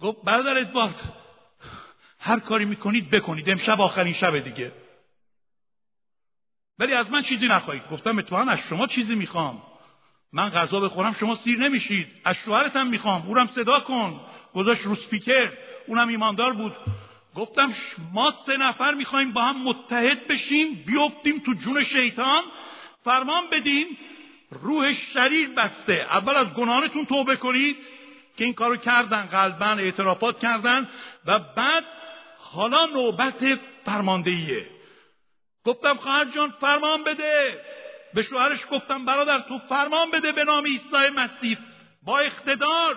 گفت 0.00 0.22
برادر 0.24 0.58
ادوارد 0.58 1.12
هر 2.20 2.40
کاری 2.40 2.64
می‌کنید 2.64 3.10
بکنید. 3.10 3.50
امشب 3.50 3.80
آخرین 3.80 4.12
شب 4.12 4.38
دیگه. 4.38 4.72
ولی 6.78 6.92
از 6.92 7.10
من 7.10 7.22
چیزی 7.22 7.46
نخواهید. 7.46 7.88
گفتم 7.90 8.18
اتفاقا 8.18 8.50
از 8.50 8.58
شما 8.58 8.86
چیزی 8.86 9.14
می‌خوام. 9.14 9.62
من 10.32 10.50
غذا 10.50 10.80
بخورم 10.80 11.12
شما 11.12 11.34
سیر 11.34 11.58
نمیشید. 11.58 12.08
از 12.24 12.36
شوهرتم 12.36 12.86
می‌خوام. 12.86 13.26
اونم 13.26 13.48
صدا 13.54 13.80
کن. 13.80 14.20
گذاشت 14.54 14.82
رو 14.82 14.94
سپیکر. 14.94 15.52
اونم 15.86 16.08
ایماندار 16.08 16.52
بود. 16.52 16.76
گفتم 17.36 17.74
ما 18.12 18.34
سه 18.46 18.56
نفر 18.56 18.94
می‌خوایم 18.94 19.32
با 19.32 19.42
هم 19.42 19.62
متحد 19.62 20.28
بشیم 20.28 20.84
بیفتیم 20.86 21.42
تو 21.46 21.54
جون 21.54 21.84
شیطان. 21.84 22.42
فرمان 23.04 23.50
بدیم 23.50 23.98
روح 24.50 24.92
شریر 24.92 25.48
بسته. 25.48 26.06
اول 26.10 26.36
از 26.36 26.54
گناهانتون 26.54 27.04
توبه 27.04 27.36
کنید 27.36 27.76
که 28.36 28.44
این 28.44 28.54
کارو 28.54 28.76
کردن 28.76 29.22
قلبا 29.22 29.66
اعترافات 29.66 30.40
کردن 30.40 30.88
و 31.26 31.38
بعد 31.56 31.84
حالا 32.38 32.86
نوبت 32.86 33.58
فرماندهیه. 33.84 34.66
گفتم 35.64 35.94
خواهر 35.94 36.24
جان 36.24 36.54
فرمان 36.60 37.04
بده. 37.04 37.60
به 38.14 38.22
شوهرش 38.22 38.60
گفتم 38.70 39.04
برادر 39.04 39.40
تو 39.40 39.58
فرمان 39.58 40.10
بده 40.10 40.32
به 40.32 40.44
نام 40.44 40.64
عیسی 40.64 41.10
مسیح. 41.16 41.58
با 42.02 42.18
اقتدار 42.18 42.96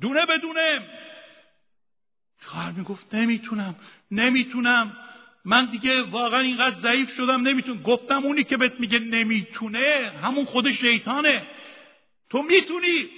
دونه 0.00 0.26
بدونه 0.26 0.80
خواهر 2.44 2.70
می‌گفت 2.70 3.14
نمی‌تونم 3.14 3.76
نمی‌تونم. 4.10 4.96
من 5.44 5.70
دیگه 5.70 6.02
واقعا 6.02 6.40
اینقدر 6.40 6.76
ضعیف 6.76 7.14
شدم 7.14 7.40
نمی‌تونم 7.48 7.82
گفتم 7.82 8.24
اونی 8.24 8.44
که 8.44 8.56
بهت 8.56 8.80
میگه 8.80 8.98
نمی‌تونه 8.98 10.12
همون 10.22 10.44
خود 10.44 10.72
شیطانه. 10.72 11.42
تو 12.30 12.42
می‌تونی. 12.42 13.08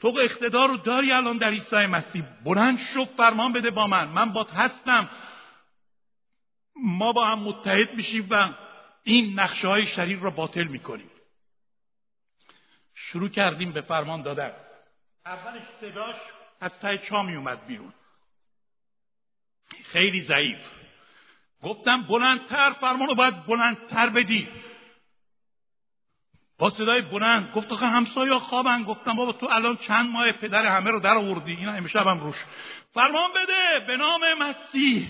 تو 0.00 0.08
اقتدار 0.08 0.68
رو 0.68 0.76
داری 0.76 1.12
الان 1.12 1.38
در 1.38 1.50
عیسی 1.50 1.86
مسیح. 1.86 2.22
بلند 2.44 2.78
شو 2.78 3.04
فرمان 3.04 3.52
بده 3.52 3.70
با 3.70 3.86
من. 3.86 4.08
من 4.08 4.32
بات 4.32 4.50
هستم. 4.50 5.10
ما 6.76 7.12
با 7.12 7.26
هم 7.26 7.38
متحد 7.38 7.94
میشیم 7.94 8.26
و 8.30 8.48
این 9.02 9.40
نقشه 9.40 9.68
های 9.68 9.86
شریر 9.86 10.18
را 10.18 10.30
باطل 10.30 10.64
می‌کنیم. 10.64 11.10
شروع 12.94 13.28
کردیم 13.28 13.72
به 13.72 13.80
فرمان 13.80 14.22
دادن. 14.22 14.52
اولش 15.26 15.62
صداش 15.80 16.14
از 16.60 16.78
ته 16.80 16.98
چا 16.98 17.22
می 17.22 17.34
اومد 17.34 17.66
بیرون. 17.66 17.92
خیلی 19.84 20.20
ضعیف. 20.20 20.58
گفتم 21.62 22.02
بلندتر 22.02 22.72
فرمان 22.72 23.08
رو 23.08 23.14
باید 23.14 23.46
بلندتر 23.46 24.08
بدی. 24.08 24.48
با 26.58 26.70
صدای 26.70 27.02
بلند 27.02 27.52
گفت 27.54 27.72
آخه 27.72 27.86
همسایه 27.86 28.32
خوابن. 28.32 28.82
گفتم 28.82 29.16
بابا 29.16 29.32
تو 29.32 29.46
الان 29.50 29.76
چند 29.76 30.10
ماه 30.10 30.32
پدر 30.32 30.66
همه 30.66 30.90
رو 30.90 31.00
در 31.00 31.14
آوردی؟ 31.14 31.52
اینا 31.52 31.72
امشبم 31.72 32.20
روش. 32.20 32.44
فرمان 32.94 33.30
بده 33.30 33.86
به 33.86 33.96
نام 33.96 34.20
مسیح. 34.38 35.08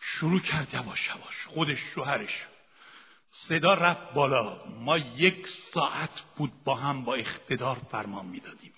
شروع 0.00 0.40
کرد 0.40 0.74
یواش 0.74 1.08
یواش 1.08 1.46
خودش 1.46 1.78
شوهرش. 1.78 2.42
صدا 3.30 3.74
رفت 3.74 4.14
بالا. 4.14 4.64
ما 4.80 4.98
یک 4.98 5.48
ساعت 5.48 6.22
بود 6.36 6.52
با 6.64 6.74
هم 6.74 7.04
با 7.04 7.14
اقتدار 7.14 7.76
فرمان 7.90 8.26
می‌دادیم. 8.26 8.72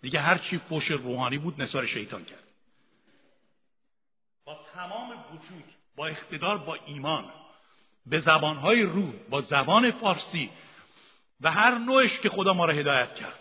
دیگه 0.00 0.20
هر 0.20 0.38
چی 0.38 0.58
فوش 0.58 0.90
روحانی 0.90 1.38
بود 1.38 1.62
نثار 1.62 1.86
شیطان 1.86 2.24
کرد. 2.24 2.47
تمام 4.78 5.10
وجود 5.10 5.64
با 5.96 6.06
اقتدار 6.06 6.58
با 6.58 6.78
ایمان 6.86 7.24
به 8.06 8.20
زبانهای 8.20 8.82
روح 8.82 9.12
با 9.30 9.40
زبان 9.40 9.90
فارسی 9.90 10.50
و 11.40 11.50
هر 11.50 11.78
نوعش 11.78 12.20
که 12.20 12.28
خدا 12.28 12.52
ما 12.52 12.64
را 12.64 12.74
هدایت 12.74 13.14
کرد. 13.14 13.40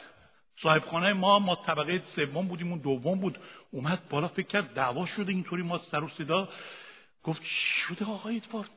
صاحب 0.61 0.85
خانه 0.85 1.13
ما 1.13 1.39
ما 1.39 1.55
طبقه 1.55 2.01
سوم 2.15 2.47
بودیم 2.47 2.71
اون 2.71 2.79
دوم 2.79 3.19
بود. 3.19 3.39
اومد 3.71 4.09
بالا 4.09 4.27
فکر 4.27 4.47
کرد 4.47 4.73
دعوا 4.73 5.05
شده 5.05 5.31
اینطوری 5.31 5.63
ما 5.63 5.77
سر 5.77 6.03
و 6.03 6.09
صدا. 6.09 6.49
گفت 7.23 7.43
چی 7.43 7.79
شده 7.79 8.05
آقای 8.05 8.35
ادوارد؟ 8.37 8.69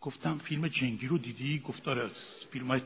گفتم 0.00 0.38
فیلم 0.38 0.68
جنگی 0.68 1.06
رو 1.06 1.18
دیدی؟ 1.18 1.58
گفت 1.58 1.82
داره 1.82 2.10
فیلم 2.50 2.68
های 2.68 2.82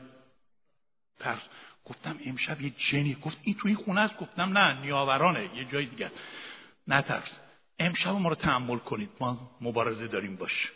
ترس 1.19 1.41
گفتم 1.85 2.19
امشب 2.25 2.61
یه 2.61 2.69
جنی 2.69 3.15
گفت 3.15 3.37
این 3.43 3.55
توی 3.55 3.75
خونه 3.75 4.01
است؟ 4.01 4.17
گفتم 4.17 4.57
نه 4.57 4.81
نیاورانه 4.81 5.55
یه 5.55 5.65
جای 5.65 5.85
دیگه 5.85 6.11
نترس. 6.87 7.46
امشب 7.79 8.09
ما 8.09 8.29
رو 8.29 8.35
تحمل 8.35 8.77
کنید. 8.77 9.09
ما 9.19 9.51
مبارزه 9.61 10.07
داریم 10.07 10.35
باش. 10.35 10.71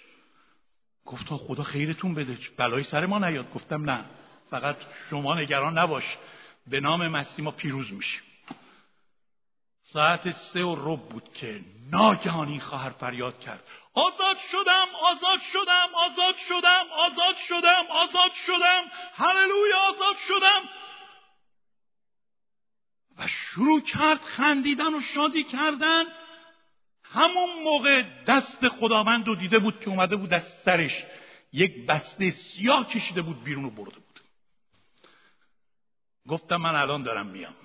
گفت 1.06 1.26
خدا 1.26 1.64
خیرتون 1.64 2.14
بده. 2.14 2.38
بلایی 2.58 2.84
سر 2.84 3.06
ما 3.06 3.20
نیاد. 3.20 3.54
گفتم 3.54 3.90
نه. 3.90 4.06
فقط 4.50 4.78
شما 5.10 5.36
نگران 5.36 5.78
نباش. 5.78 6.18
به 6.68 6.80
نام 6.80 7.08
مسیح 7.08 7.46
ما 7.46 7.52
پیروز 7.52 7.94
میشیم. 7.94 8.22
ساعت 9.84 10.32
سه 10.32 10.64
و 10.64 10.76
رب 10.76 11.10
بود 11.10 11.34
که 11.34 11.62
ناگهان 11.92 12.48
این 12.48 12.60
خواهر 12.60 12.90
فریاد 12.90 13.40
کرد. 13.40 13.64
آزاد 13.94 14.38
شدم 14.52 14.88
آزاد 15.04 15.42
شدم 15.42 15.88
آزاد 15.96 16.36
شدم 16.36 16.86
آزاد 16.98 17.36
شدم 17.36 17.86
آزاد 17.90 18.32
شدم. 18.34 18.84
هللویا 19.14 19.78
آزاد 19.90 20.18
شدم. 20.28 20.62
و 23.18 23.28
شروع 23.28 23.82
کرد 23.82 24.22
خندیدن 24.22 24.94
و 24.94 25.02
شادی 25.02 25.44
کردن. 25.44 26.04
همون 27.14 27.64
موقع 27.64 28.02
دست 28.28 28.68
خداوند 28.68 29.28
رو 29.28 29.36
دیده 29.36 29.60
بود 29.60 29.80
که 29.80 29.90
اومده 29.90 30.16
بود 30.16 30.34
از 30.34 30.44
سرش 30.66 31.04
یک 31.54 31.86
بسته 31.86 32.32
سیاه 32.32 32.88
کشیده 32.88 33.22
بود 33.22 33.44
بیرون 33.44 33.64
رو 33.64 33.70
برده 33.70 34.00
بود. 34.00 34.22
گفتم 36.28 36.56
من 36.56 36.76
الان 36.76 37.04
دارم 37.04 37.28
میام. 37.28 37.56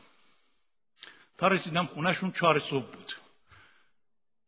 تا 1.38 1.48
رسیدم 1.48 1.86
خونهشون 1.86 2.32
چهار 2.32 2.60
صبح 2.60 2.86
بود. 2.86 3.12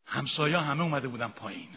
همسایا 0.07 0.61
همه 0.61 0.83
اومده 0.83 1.09
بودن 1.09 1.29
پایین. 1.29 1.69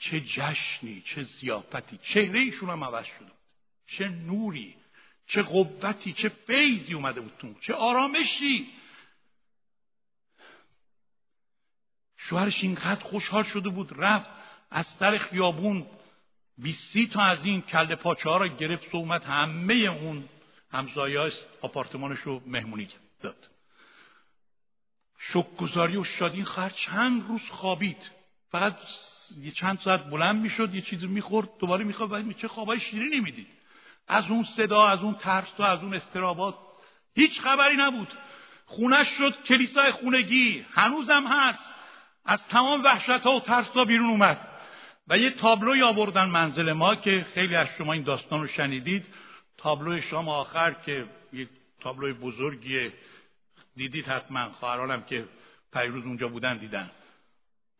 چه 0.00 0.20
جشنی 0.20 1.02
چه 1.06 1.22
زیافتی 1.22 1.98
چهره 2.02 2.40
ایشون 2.40 2.70
هم 2.70 2.84
عوض 2.84 3.04
شده 3.04 3.32
چه 3.86 4.08
نوری 4.08 4.76
چه 5.26 5.42
قوتی 5.42 6.12
چه 6.12 6.28
فیضی 6.28 6.94
اومده 6.94 7.20
بود 7.20 7.32
تو 7.38 7.54
چه 7.60 7.74
آرامشی. 7.74 8.77
شوهرش 12.28 12.62
اینقدر 12.62 13.04
خوشحال 13.04 13.42
شده 13.42 13.68
بود 13.68 13.92
رفت 13.96 14.30
از 14.70 14.86
سر 14.86 15.18
خیابون. 15.18 15.86
بیسی 16.58 17.06
تا 17.06 17.22
از 17.22 17.38
این 17.44 17.62
کله 17.62 17.94
پاچه 17.94 18.30
ها 18.30 18.36
را 18.36 18.48
گرفت 18.48 18.94
و 18.94 18.96
اومد 18.96 19.24
همه 19.24 19.74
اون 19.74 20.28
همسایه 20.72 21.32
آپارتمانش 21.60 22.18
رو 22.18 22.42
مهمونی 22.46 22.88
داد. 23.20 23.48
شکگذاری 25.18 25.96
و 25.96 26.04
شادی 26.04 26.44
خواهر 26.44 26.70
چند 26.70 27.28
روز 27.28 27.42
خوابید. 27.50 28.10
فقط 28.50 28.76
یه 29.38 29.50
چند 29.50 29.78
ساعت 29.84 30.04
بلند 30.04 30.42
می‌شد 30.42 30.74
یه 30.74 30.80
چیزی 30.80 31.06
می‌خورد 31.06 31.48
دوباره 31.60 31.84
می‌خواد 31.84 32.12
ولی 32.12 32.34
چه 32.34 32.48
خوابای 32.48 32.80
شیرینی 32.80 33.20
می‌دید. 33.20 33.48
از 34.08 34.24
اون 34.24 34.44
صدا 34.44 34.86
از 34.86 35.00
اون 35.00 35.14
ترس 35.14 35.52
و 35.58 35.62
از 35.62 35.78
اون 35.78 35.94
استرابات 35.94 36.54
هیچ 37.14 37.40
خبری 37.40 37.76
نبود. 37.76 38.12
خونش 38.66 39.08
شد 39.08 39.42
کلیسای 39.44 39.92
خونگی 39.92 40.66
هنوزم 40.72 41.26
هست. 41.26 41.77
از 42.28 42.46
تمام 42.46 42.84
وحشت 42.84 43.10
ها 43.10 43.36
و 43.36 43.40
ترس 43.40 43.68
ها 43.68 43.84
بیرون 43.84 44.10
اومد 44.10 44.48
و 45.08 45.18
یه 45.18 45.30
تابلوی 45.30 45.82
آوردن 45.82 46.24
منزل 46.24 46.72
ما 46.72 46.94
که 46.94 47.26
خیلی 47.34 47.56
از 47.56 47.66
شما 47.78 47.92
این 47.92 48.02
داستان 48.02 48.40
رو 48.40 48.46
شنیدید. 48.46 49.06
تابلوی 49.58 50.02
شام 50.02 50.28
آخر 50.28 50.72
که 50.72 51.04
یک 51.32 51.48
تابلوی 51.80 52.12
بزرگیه. 52.12 52.92
دیدید 53.76 54.06
حتما. 54.06 54.48
خواهرانم 54.48 55.02
که 55.02 55.24
پیروز 55.72 56.04
اونجا 56.04 56.28
بودن 56.28 56.56
دیدن. 56.56 56.90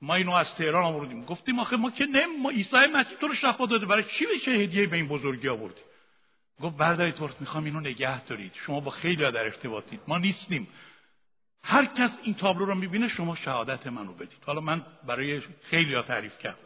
ما 0.03 0.15
اینو 0.15 0.33
از 0.33 0.55
تهران 0.55 0.85
آوردیم. 0.85 1.25
گفتیم 1.25 1.59
آخه 1.59 1.77
ما 1.77 1.91
که 1.91 2.05
نم 2.05 2.43
ما 2.43 2.51
عیسی 2.51 2.77
مسیح 2.77 3.19
تو 3.21 3.29
رو 3.29 3.35
شفا 3.35 3.67
داده. 3.67 3.87
برای 3.87 4.05
چی 4.05 4.27
بشه 4.27 4.51
هدیه 4.51 4.87
به 4.87 4.97
این 4.97 5.09
بزرگی 5.09 5.49
آوردی؟ 5.49 5.81
گفت 6.61 6.77
بردارید 6.77 7.21
ورد 7.21 7.41
می‌خوام 7.41 7.65
اینو 7.65 7.81
نگه 7.81 8.25
دارید. 8.25 8.53
شما 8.55 8.81
با 8.81 8.91
خیلی 8.91 9.17
در 9.17 9.45
ارتباطید. 9.45 10.01
ما 10.09 10.19
نیستیم. 10.19 10.69
هر 11.63 11.85
کس 11.85 12.19
این 12.23 12.35
تابلو 12.35 12.65
رو 12.65 12.75
می‌بینه 12.75 13.09
شما 13.09 13.37
شهادت 13.37 13.87
منو 13.87 14.13
بدید. 14.13 14.39
حالا 14.47 14.61
من 14.61 14.87
برای 15.07 15.43
خیلی 15.63 15.95
ها 15.95 16.03
تعریف 16.03 16.39
کردم. 16.39 16.59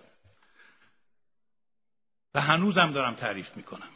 و 2.35 2.41
هنوزم 2.41 2.91
دارم 2.91 3.15
تعریف 3.15 3.57
می‌کنم. 3.57 3.89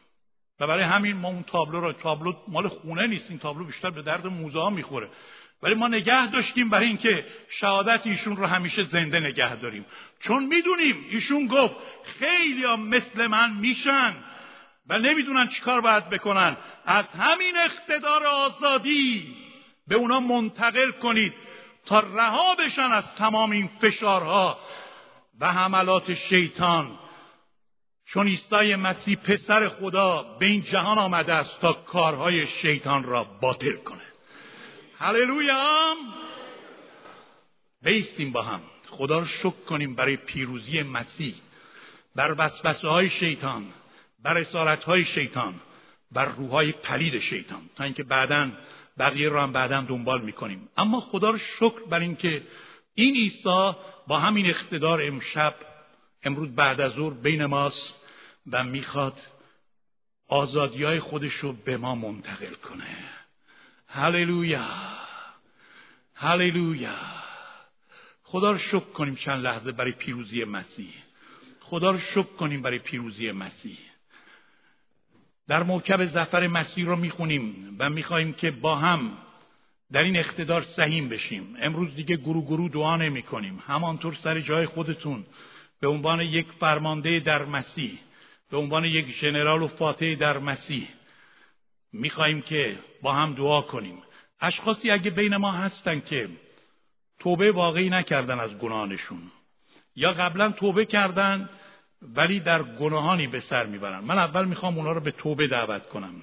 و 0.60 0.66
برای 0.66 0.84
همین 0.84 1.16
ما 1.16 1.28
اون 1.28 1.42
تابلو 1.42 1.80
رو 1.80 1.92
تابلو 1.92 2.32
مال 2.48 2.68
خونه 2.68 3.06
نیست. 3.06 3.30
این 3.30 3.38
تابلو 3.38 3.64
بیشتر 3.64 3.90
به 3.90 4.02
درد 4.02 4.26
موزه 4.26 4.58
ها 4.58 4.70
می‌خوره. 4.70 5.10
ولی 5.62 5.74
ما 5.74 5.88
نگه 5.88 6.30
داشتیم 6.30 6.68
برای 6.68 6.86
اینکه 6.86 7.26
شهادت 7.48 8.06
ایشون 8.06 8.36
رو 8.36 8.46
همیشه 8.46 8.84
زنده 8.84 9.20
نگه 9.20 9.56
داریم. 9.56 9.86
چون 10.20 10.44
می‌دونیم 10.44 11.06
ایشون 11.10 11.46
گفت 11.46 11.76
خیلی 12.04 12.64
هم 12.64 12.88
مثل 12.88 13.26
من 13.26 13.56
میشن 13.56 14.16
و 14.86 14.98
نمی‌دونن 14.98 15.48
چیکار 15.48 15.80
باید 15.80 16.08
بکنن. 16.08 16.56
از 16.84 17.04
همین 17.04 17.56
اقتدار 17.56 18.26
آزادی. 18.26 19.36
به 19.88 19.94
اونا 19.94 20.20
منتقل 20.20 20.90
کنید 20.90 21.34
تا 21.86 22.00
رها 22.00 22.54
بشن 22.54 22.92
از 22.92 23.14
تمام 23.14 23.50
این 23.50 23.68
فشارها 23.80 24.58
و 25.40 25.52
حملات 25.52 26.14
شیطان. 26.14 26.98
چون 28.06 28.28
عیسی 28.28 28.74
مسیح 28.74 29.16
پسر 29.16 29.68
خدا 29.68 30.22
به 30.22 30.46
این 30.46 30.62
جهان 30.62 30.98
آمده 30.98 31.32
است 31.32 31.60
تا 31.60 31.72
کارهای 31.72 32.46
شیطان 32.46 33.04
را 33.04 33.24
باطل 33.24 33.76
کنه. 33.76 34.02
هللویا! 34.98 35.94
بیستیم 37.82 38.32
با 38.32 38.42
هم. 38.42 38.60
خدا 38.90 39.18
رو 39.18 39.24
شکر 39.24 39.64
کنیم 39.68 39.94
برای 39.94 40.16
پیروزی 40.16 40.82
مسیح 40.82 41.34
بر 42.14 42.34
وسوسه 42.38 42.88
های 42.88 43.10
شیطان 43.10 43.66
بر 44.22 44.38
اسارت 44.38 44.84
های 44.84 45.04
شیطان 45.04 45.60
بر 46.12 46.24
روحای 46.24 46.72
پلید 46.72 47.20
شیطان. 47.20 47.70
تا 47.76 47.84
اینکه 47.84 48.02
بعدا 48.02 48.50
بقیه 48.98 49.28
رو 49.28 49.40
هم 49.40 49.52
بعدا 49.52 49.80
دنبال 49.80 50.20
می‌کنیم. 50.20 50.68
اما 50.76 51.00
خدا 51.00 51.30
رو 51.30 51.38
شکر 51.38 51.80
بر 51.90 52.00
اینکه 52.00 52.42
این 52.94 53.16
عیسی 53.16 53.72
با 54.06 54.18
همین 54.18 54.46
اقتدار 54.46 55.02
امشب 55.02 55.54
امروز 56.22 56.54
بعد 56.54 56.80
از 56.80 56.92
ظهر 56.92 57.14
بین 57.14 57.46
ماست 57.46 58.00
و 58.50 58.64
می‌خواد 58.64 59.20
آزادی 60.28 60.82
های 60.84 61.00
خودش 61.00 61.34
رو 61.34 61.52
به 61.52 61.76
ما 61.76 61.94
منتقل 61.94 62.54
کنه. 62.54 62.96
هللویا! 63.86 64.66
هللویا! 66.14 66.96
خدا 68.22 68.52
رو 68.52 68.58
شکر 68.58 68.80
کنیم 68.80 69.14
چند 69.14 69.44
لحظه 69.44 69.72
برای 69.72 69.92
پیروزی 69.92 70.44
مسیح. 70.44 70.94
خدا 71.60 71.90
رو 71.90 71.98
شکر 71.98 72.22
کنیم 72.22 72.62
برای 72.62 72.78
پیروزی 72.78 73.32
مسیح. 73.32 73.78
در 75.48 75.62
موکب 75.62 76.06
زفر 76.06 76.46
مسیح 76.46 76.86
رو 76.86 76.96
می‌خونیم 76.96 77.76
و 77.78 77.90
می‌خواهیم 77.90 78.32
که 78.32 78.50
با 78.50 78.76
هم 78.76 79.10
در 79.92 80.02
این 80.02 80.16
اقتدار 80.16 80.62
سهیم 80.62 81.08
بشیم. 81.08 81.56
امروز 81.60 81.94
دیگه 81.94 82.16
گرو 82.16 82.42
گرو 82.42 82.68
دعا 82.68 82.96
نمی 82.96 83.22
کنیم 83.22 83.62
همانطور 83.66 84.14
سر 84.14 84.40
جای 84.40 84.66
خودتون 84.66 85.26
به 85.80 85.88
عنوان 85.88 86.20
یک 86.20 86.46
فرمانده 86.60 87.20
در 87.20 87.44
مسیح 87.44 87.98
به 88.50 88.56
عنوان 88.56 88.84
یک 88.84 89.12
ژنرال 89.12 89.62
و 89.62 89.68
فاتح 89.68 90.14
در 90.14 90.38
مسیح 90.38 90.88
می‌خواهیم 91.92 92.42
که 92.42 92.78
با 93.02 93.12
هم 93.12 93.34
دعا 93.34 93.60
کنیم. 93.60 94.02
اشخاصی 94.40 94.90
اگه 94.90 95.10
بین 95.10 95.36
ما 95.36 95.52
هستن 95.52 96.00
که 96.00 96.28
توبه 97.18 97.52
واقعی 97.52 97.90
نکردن 97.90 98.40
از 98.40 98.50
گناهانشون 98.50 99.22
یا 99.96 100.12
قبلا 100.12 100.52
توبه 100.52 100.84
کردن 100.84 101.48
ولی 102.02 102.40
در 102.40 102.62
گناهانی 102.62 103.26
به 103.26 103.40
سر 103.40 103.66
می‌برن. 103.66 103.98
من 103.98 104.18
اول 104.18 104.44
می‌خوام 104.44 104.78
اونا 104.78 104.92
رو 104.92 105.00
به 105.00 105.10
توبه 105.10 105.46
دعوت 105.46 105.88
کنم. 105.88 106.22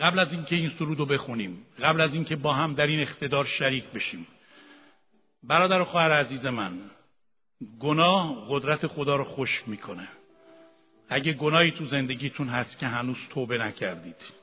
قبل 0.00 0.18
از 0.18 0.32
اینکه 0.32 0.56
این 0.56 0.72
سرود 0.78 0.98
رو 0.98 1.06
بخونیم 1.06 1.66
قبل 1.82 2.00
از 2.00 2.14
اینکه 2.14 2.36
با 2.36 2.52
هم 2.52 2.74
در 2.74 2.86
این 2.86 3.00
اقتدار 3.00 3.44
شریک 3.44 3.84
بشیم. 3.84 4.26
برادر 5.42 5.80
و 5.80 5.84
خواهر 5.84 6.12
عزیز 6.12 6.46
من 6.46 6.78
گناه 7.80 8.46
قدرت 8.48 8.86
خدا 8.86 9.16
رو 9.16 9.24
خشک 9.24 9.68
می‌کنه. 9.68 10.08
اگه 11.08 11.32
گناهی 11.32 11.70
تو 11.70 11.86
زندگیتون 11.86 12.48
هست 12.48 12.78
که 12.78 12.86
هنوز 12.86 13.16
توبه 13.30 13.58
نکردید. 13.58 14.38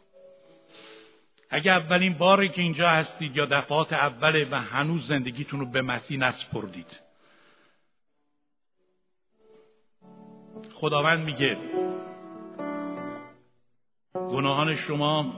اگه 1.49 1.71
اولین 1.71 2.13
باری 2.13 2.49
که 2.49 2.61
اینجا 2.61 2.89
هستید 2.89 3.37
یا 3.37 3.45
دفعات 3.45 3.93
اوله 3.93 4.47
و 4.51 4.55
هنوز 4.55 5.07
زندگیتون 5.07 5.59
رو 5.59 5.65
به 5.65 5.81
مسیح 5.81 6.17
نسپردید. 6.19 7.04
خداوند 10.75 11.25
میگه 11.25 11.57
گناهان 14.31 14.75
شما 14.75 15.33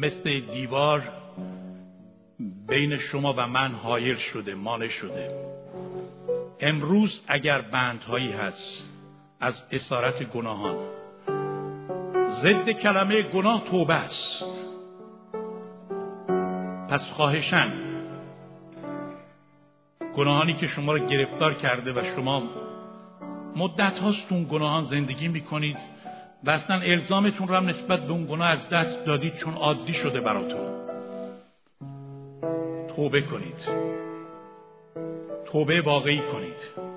مثل 0.00 0.40
دیوار 0.40 1.02
بین 2.68 2.96
شما 2.96 3.34
و 3.36 3.46
من 3.46 3.72
حایل 3.72 4.16
شده 4.16 4.54
مانع 4.54 4.88
شده. 4.88 5.30
امروز 6.60 7.20
اگر 7.28 7.60
بندهایی 7.60 8.32
هست 8.32 8.90
از 9.40 9.54
اسارت 9.70 10.22
گناهان 10.22 10.76
ضد 12.42 12.70
کلمه 12.70 13.22
گناه 13.22 13.64
توبه 13.64 13.94
است. 13.94 14.44
پس 16.90 17.04
خواهشن 17.10 17.72
گناهانی 20.16 20.54
که 20.54 20.66
شما 20.66 20.92
را 20.92 21.06
گرفتار 21.06 21.54
کرده 21.54 21.92
و 21.92 22.04
شما 22.16 22.67
مدت 23.56 23.98
هاست 23.98 24.26
اون 24.30 24.44
گناهان 24.44 24.84
زندگی 24.84 25.28
می‌کنید 25.28 25.76
و 26.44 26.50
اصلا 26.50 26.80
الزامتون 26.80 27.48
رو 27.48 27.54
هم 27.54 27.68
نسبت 27.68 28.00
به 28.00 28.12
اون 28.12 28.26
گناه 28.26 28.48
از 28.48 28.68
دست 28.68 29.04
دادید 29.06 29.36
چون 29.36 29.54
عادی 29.54 29.94
شده 29.94 30.20
براتون. 30.20 30.78
توبه 32.96 33.22
کنید. 33.22 33.58
توبه 35.52 35.80
واقعی 35.80 36.18
کنید. 36.18 36.88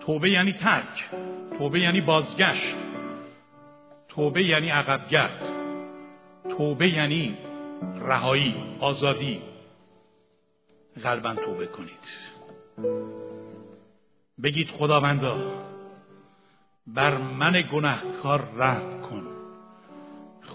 توبه 0.00 0.30
یعنی 0.30 0.52
ترک. 0.52 1.04
توبه 1.58 1.80
یعنی 1.80 2.00
بازگشت. 2.00 2.74
توبه 4.08 4.44
یعنی 4.44 4.68
عقبگرد. 4.68 5.48
توبه 6.56 6.88
یعنی 6.88 7.38
رهایی 8.00 8.54
آزادی. 8.80 9.42
قلبا 11.02 11.34
توبه 11.34 11.66
کنید. 11.66 13.23
بگید 14.42 14.68
خداوندا 14.68 15.36
بر 16.86 17.16
من 17.16 17.64
گناهکار 17.72 18.48
رحم 18.56 19.00
کن. 19.00 19.26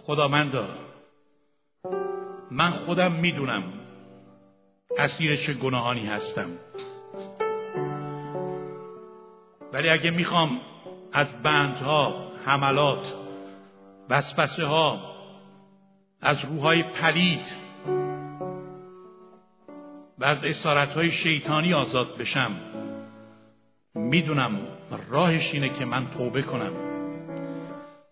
خداوندا 0.06 0.68
من 2.52 2.72
خودم 2.72 3.12
می‌دونم 3.12 3.64
اسیر 4.98 5.36
چه 5.36 5.54
گناهانی 5.54 6.06
هستم. 6.06 6.50
ولی 9.74 9.90
اگه 9.90 10.12
می‌خوام 10.12 10.62
از 11.14 11.28
بندها 11.44 12.32
حملات 12.46 13.14
وسوسه 14.10 14.66
ها 14.66 15.16
از 16.22 16.38
روحای 16.46 16.84
پلید 16.84 17.56
و 20.20 20.26
از 20.26 20.44
اسارت 20.44 20.94
های 20.94 21.12
شیطانی 21.12 21.74
آزاد 21.74 22.18
بشم 22.18 22.52
می‌دونم 23.96 24.68
راهش 25.10 25.54
اینه 25.54 25.70
که 25.70 25.86
من 25.86 26.08
توبه 26.12 26.42
کنم. 26.42 26.74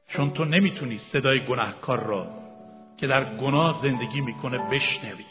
چون 0.07 0.31
تو 0.31 0.45
نمی‌تونی 0.45 0.97
صدای 0.97 1.45
گناهکار 1.45 2.03
را 2.03 2.27
که 2.97 3.07
در 3.07 3.23
گناه 3.23 3.79
زندگی 3.81 4.21
می‌کنه 4.21 4.57
بشنوی. 4.57 5.25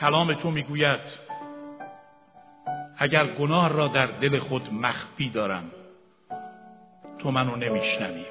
کلام 0.00 0.34
تو 0.34 0.50
می‌گوید 0.50 1.00
اگر 2.98 3.26
گناه 3.26 3.68
را 3.68 3.88
در 3.88 4.06
دل 4.06 4.38
خود 4.38 4.72
مخفی 4.72 5.30
دارم 5.30 5.70
تو 7.18 7.30
منو 7.30 7.56
نمیشنوی. 7.56 8.24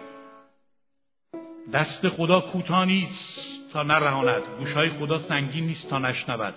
دست 1.73 2.09
خدا 2.09 2.39
کوتاه 2.41 2.85
نیست 2.85 3.39
تا 3.73 3.83
نرهاند. 3.83 4.41
گوشهای 4.57 4.89
خدا 4.89 5.19
سنگین 5.19 5.65
نیست 5.65 5.89
تا 5.89 5.97
نشنود. 5.97 6.53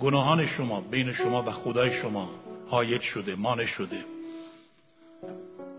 گناهان 0.00 0.46
شما 0.46 0.80
بین 0.80 1.12
شما 1.12 1.42
و 1.42 1.50
خدای 1.50 1.96
شما. 1.96 2.30
حایل 2.68 3.00
شده 3.00 3.34
مانع 3.34 3.66
شده. 3.66 4.04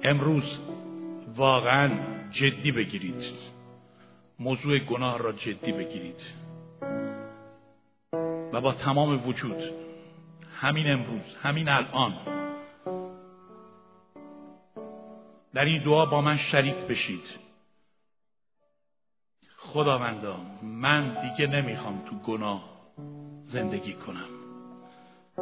امروز 0.03 0.59
واقعا 1.35 1.89
جدی 2.31 2.71
بگیرید. 2.71 3.37
موضوع 4.39 4.79
گناه 4.79 5.17
را 5.17 5.31
جدی 5.31 5.71
بگیرید. 5.71 6.21
و 8.53 8.61
با 8.61 8.73
تمام 8.73 9.27
وجود 9.27 9.63
همین 10.55 10.91
امروز 10.91 11.35
همین 11.41 11.69
الان 11.69 12.13
در 15.53 15.65
این 15.65 15.83
دعا 15.83 16.05
با 16.05 16.21
من 16.21 16.37
شریک 16.37 16.75
بشید. 16.75 17.23
خداوندا 19.57 20.37
من 20.63 21.17
دیگه 21.21 21.51
نمی‌خوام 21.51 22.05
تو 22.09 22.15
گناه 22.15 22.63
زندگی 23.45 23.93
کنم. 23.93 24.29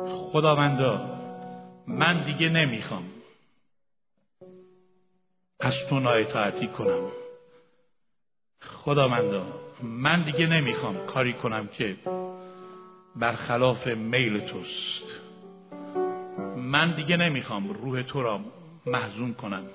خداوندا 0.08 1.25
من 1.88 2.24
دیگه 2.24 2.50
نمی‌خوام. 2.50 3.04
از 5.60 5.74
تو 5.90 6.00
نااطاعتی 6.00 6.68
کنم. 6.68 7.12
خداوندا 8.62 9.44
من 9.84 10.22
دیگه 10.22 10.48
نمی‌خوام 10.48 11.06
کاری 11.06 11.34
کنم 11.34 11.68
که 11.68 11.98
برخلاف 13.16 13.88
میل 13.88 14.40
توست. 14.40 15.22
من 16.58 16.96
دیگه 16.96 17.18
نمی‌خوام 17.18 17.70
روح 17.70 18.02
تو 18.02 18.24
را 18.24 18.40
محزون 18.86 19.34
کنم. 19.34 19.66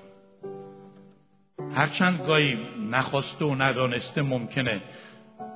هرچند 1.75 2.27
گاهی 2.27 2.57
نخواسته 2.91 3.45
و 3.45 3.55
ندانسته 3.55 4.21
ممکنه 4.21 4.81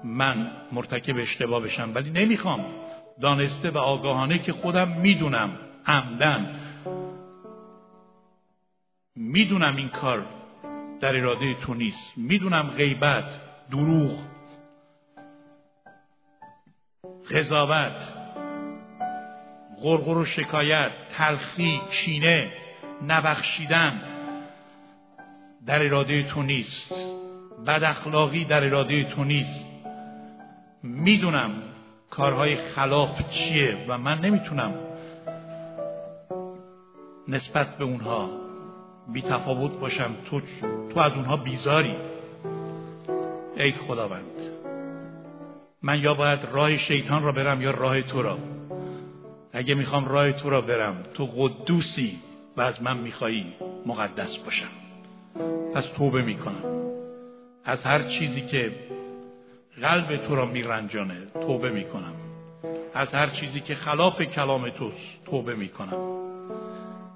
من 0.03 0.51
مرتکب 0.71 1.17
اشتباه 1.17 1.63
بشم 1.63 1.91
ولی 1.95 2.09
نمی‌خوام 2.09 2.65
دانسته 3.21 3.71
و 3.71 3.77
آگاهانه 3.77 4.37
که 4.37 4.53
خودم 4.53 4.87
می‌دونم 4.87 5.59
عمدن. 5.87 6.59
می‌دونم 9.15 9.75
این 9.75 9.89
کار 9.89 10.25
در 10.99 11.17
اراده 11.17 11.53
تو 11.53 11.73
نیست. 11.73 12.11
می‌دونم 12.17 12.69
غیبت 12.77 13.25
دروغ 13.71 14.19
قضاوت 17.31 18.13
غرغر 19.81 20.17
و 20.17 20.25
شکایت 20.25 20.91
تلخی 21.17 21.81
چینه 21.89 22.51
نبخشیدن 23.07 24.01
در 25.65 25.85
اراده 25.85 26.23
تو 26.23 26.43
نیست. 26.43 26.93
بد 27.67 27.83
اخلاقی 27.83 28.45
در 28.45 28.65
اراده 28.65 29.03
تو 29.03 29.23
نیست. 29.23 29.65
می‌دونم 30.83 31.51
کارهای 32.09 32.55
خلاف 32.55 33.29
چیه 33.29 33.85
و 33.87 33.97
من 33.97 34.19
نمی‌تونم 34.19 34.73
نسبت 37.27 37.77
به 37.77 37.83
اونها. 37.83 38.29
بی 39.13 39.21
تفاوت 39.21 39.71
باشم 39.71 40.15
تو, 40.25 40.41
تو 40.93 40.99
از 40.99 41.13
اونها 41.13 41.37
بیزاری. 41.37 41.95
ای 43.57 43.71
خداوند 43.71 44.41
من 45.81 45.99
یا 45.99 46.13
باید 46.13 46.39
راه 46.53 46.77
شیطان 46.77 47.23
را 47.23 47.31
برم 47.31 47.61
یا 47.61 47.71
راه 47.71 48.01
تو 48.01 48.21
را. 48.21 48.37
اگه 49.53 49.75
می‌خوام 49.75 50.05
راه 50.05 50.31
تو 50.31 50.49
را 50.49 50.61
برم 50.61 51.03
تو 51.13 51.25
قدوسی 51.25 52.19
و 52.57 52.61
از 52.61 52.81
من 52.81 52.97
میخوایی 52.97 53.53
مقدس 53.85 54.37
باشم. 54.37 54.67
پس 55.73 55.85
توبه 55.97 56.21
می‌کنم. 56.21 56.63
از 57.65 57.83
هر 57.83 58.03
چیزی 58.03 58.41
که 58.41 58.71
قلب 59.81 60.17
تو 60.27 60.35
را 60.35 60.45
میرنجانه 60.45 61.17
توبه 61.41 61.71
می‌کنم. 61.71 62.13
از 62.93 63.13
هر 63.13 63.27
چیزی 63.27 63.59
که 63.59 63.75
خلاف 63.75 64.21
کلام 64.21 64.69
توست 64.69 65.25
توبه 65.25 65.55
می‌کنم. 65.55 66.24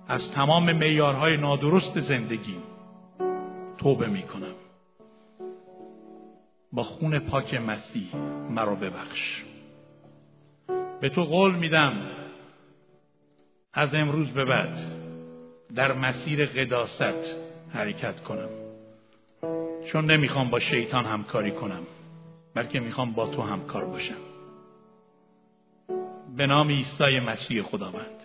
از 0.10 0.32
تمام 0.32 0.76
میارهای 0.76 1.38
نادرست 1.38 2.02
زندگی 2.02 2.58
توبه 3.78 4.08
می‌کنم. 4.08 4.56
با 6.72 6.84
خون 6.84 7.20
پاک 7.20 7.54
مسیح 7.54 8.16
مرا 8.50 8.76
ببخش. 8.76 9.44
به 11.02 11.10
تو 11.10 11.24
قول 11.24 11.56
میدم 11.56 11.94
از 13.74 13.96
امروز 13.96 14.28
به 14.28 14.46
بعد 14.46 14.80
در 15.76 15.94
مسیر 15.94 16.46
قداست 16.46 17.36
حرکت 17.70 18.24
کنم. 18.24 18.50
چون 19.92 20.12
نمی‌خوام 20.12 20.50
با 20.50 20.60
شیطان 20.60 21.06
همکاری 21.06 21.52
کنم 21.52 21.84
بلکه 22.54 22.80
می‌خوام 22.80 23.12
با 23.12 23.28
تو 23.28 23.42
همکار 23.42 23.86
باشم. 23.86 24.22
به 26.38 26.48
نام 26.48 26.68
عیسی 26.68 27.20
مسیح 27.20 27.62
خداوند. 27.62 28.19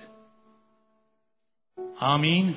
Amen 2.01 2.57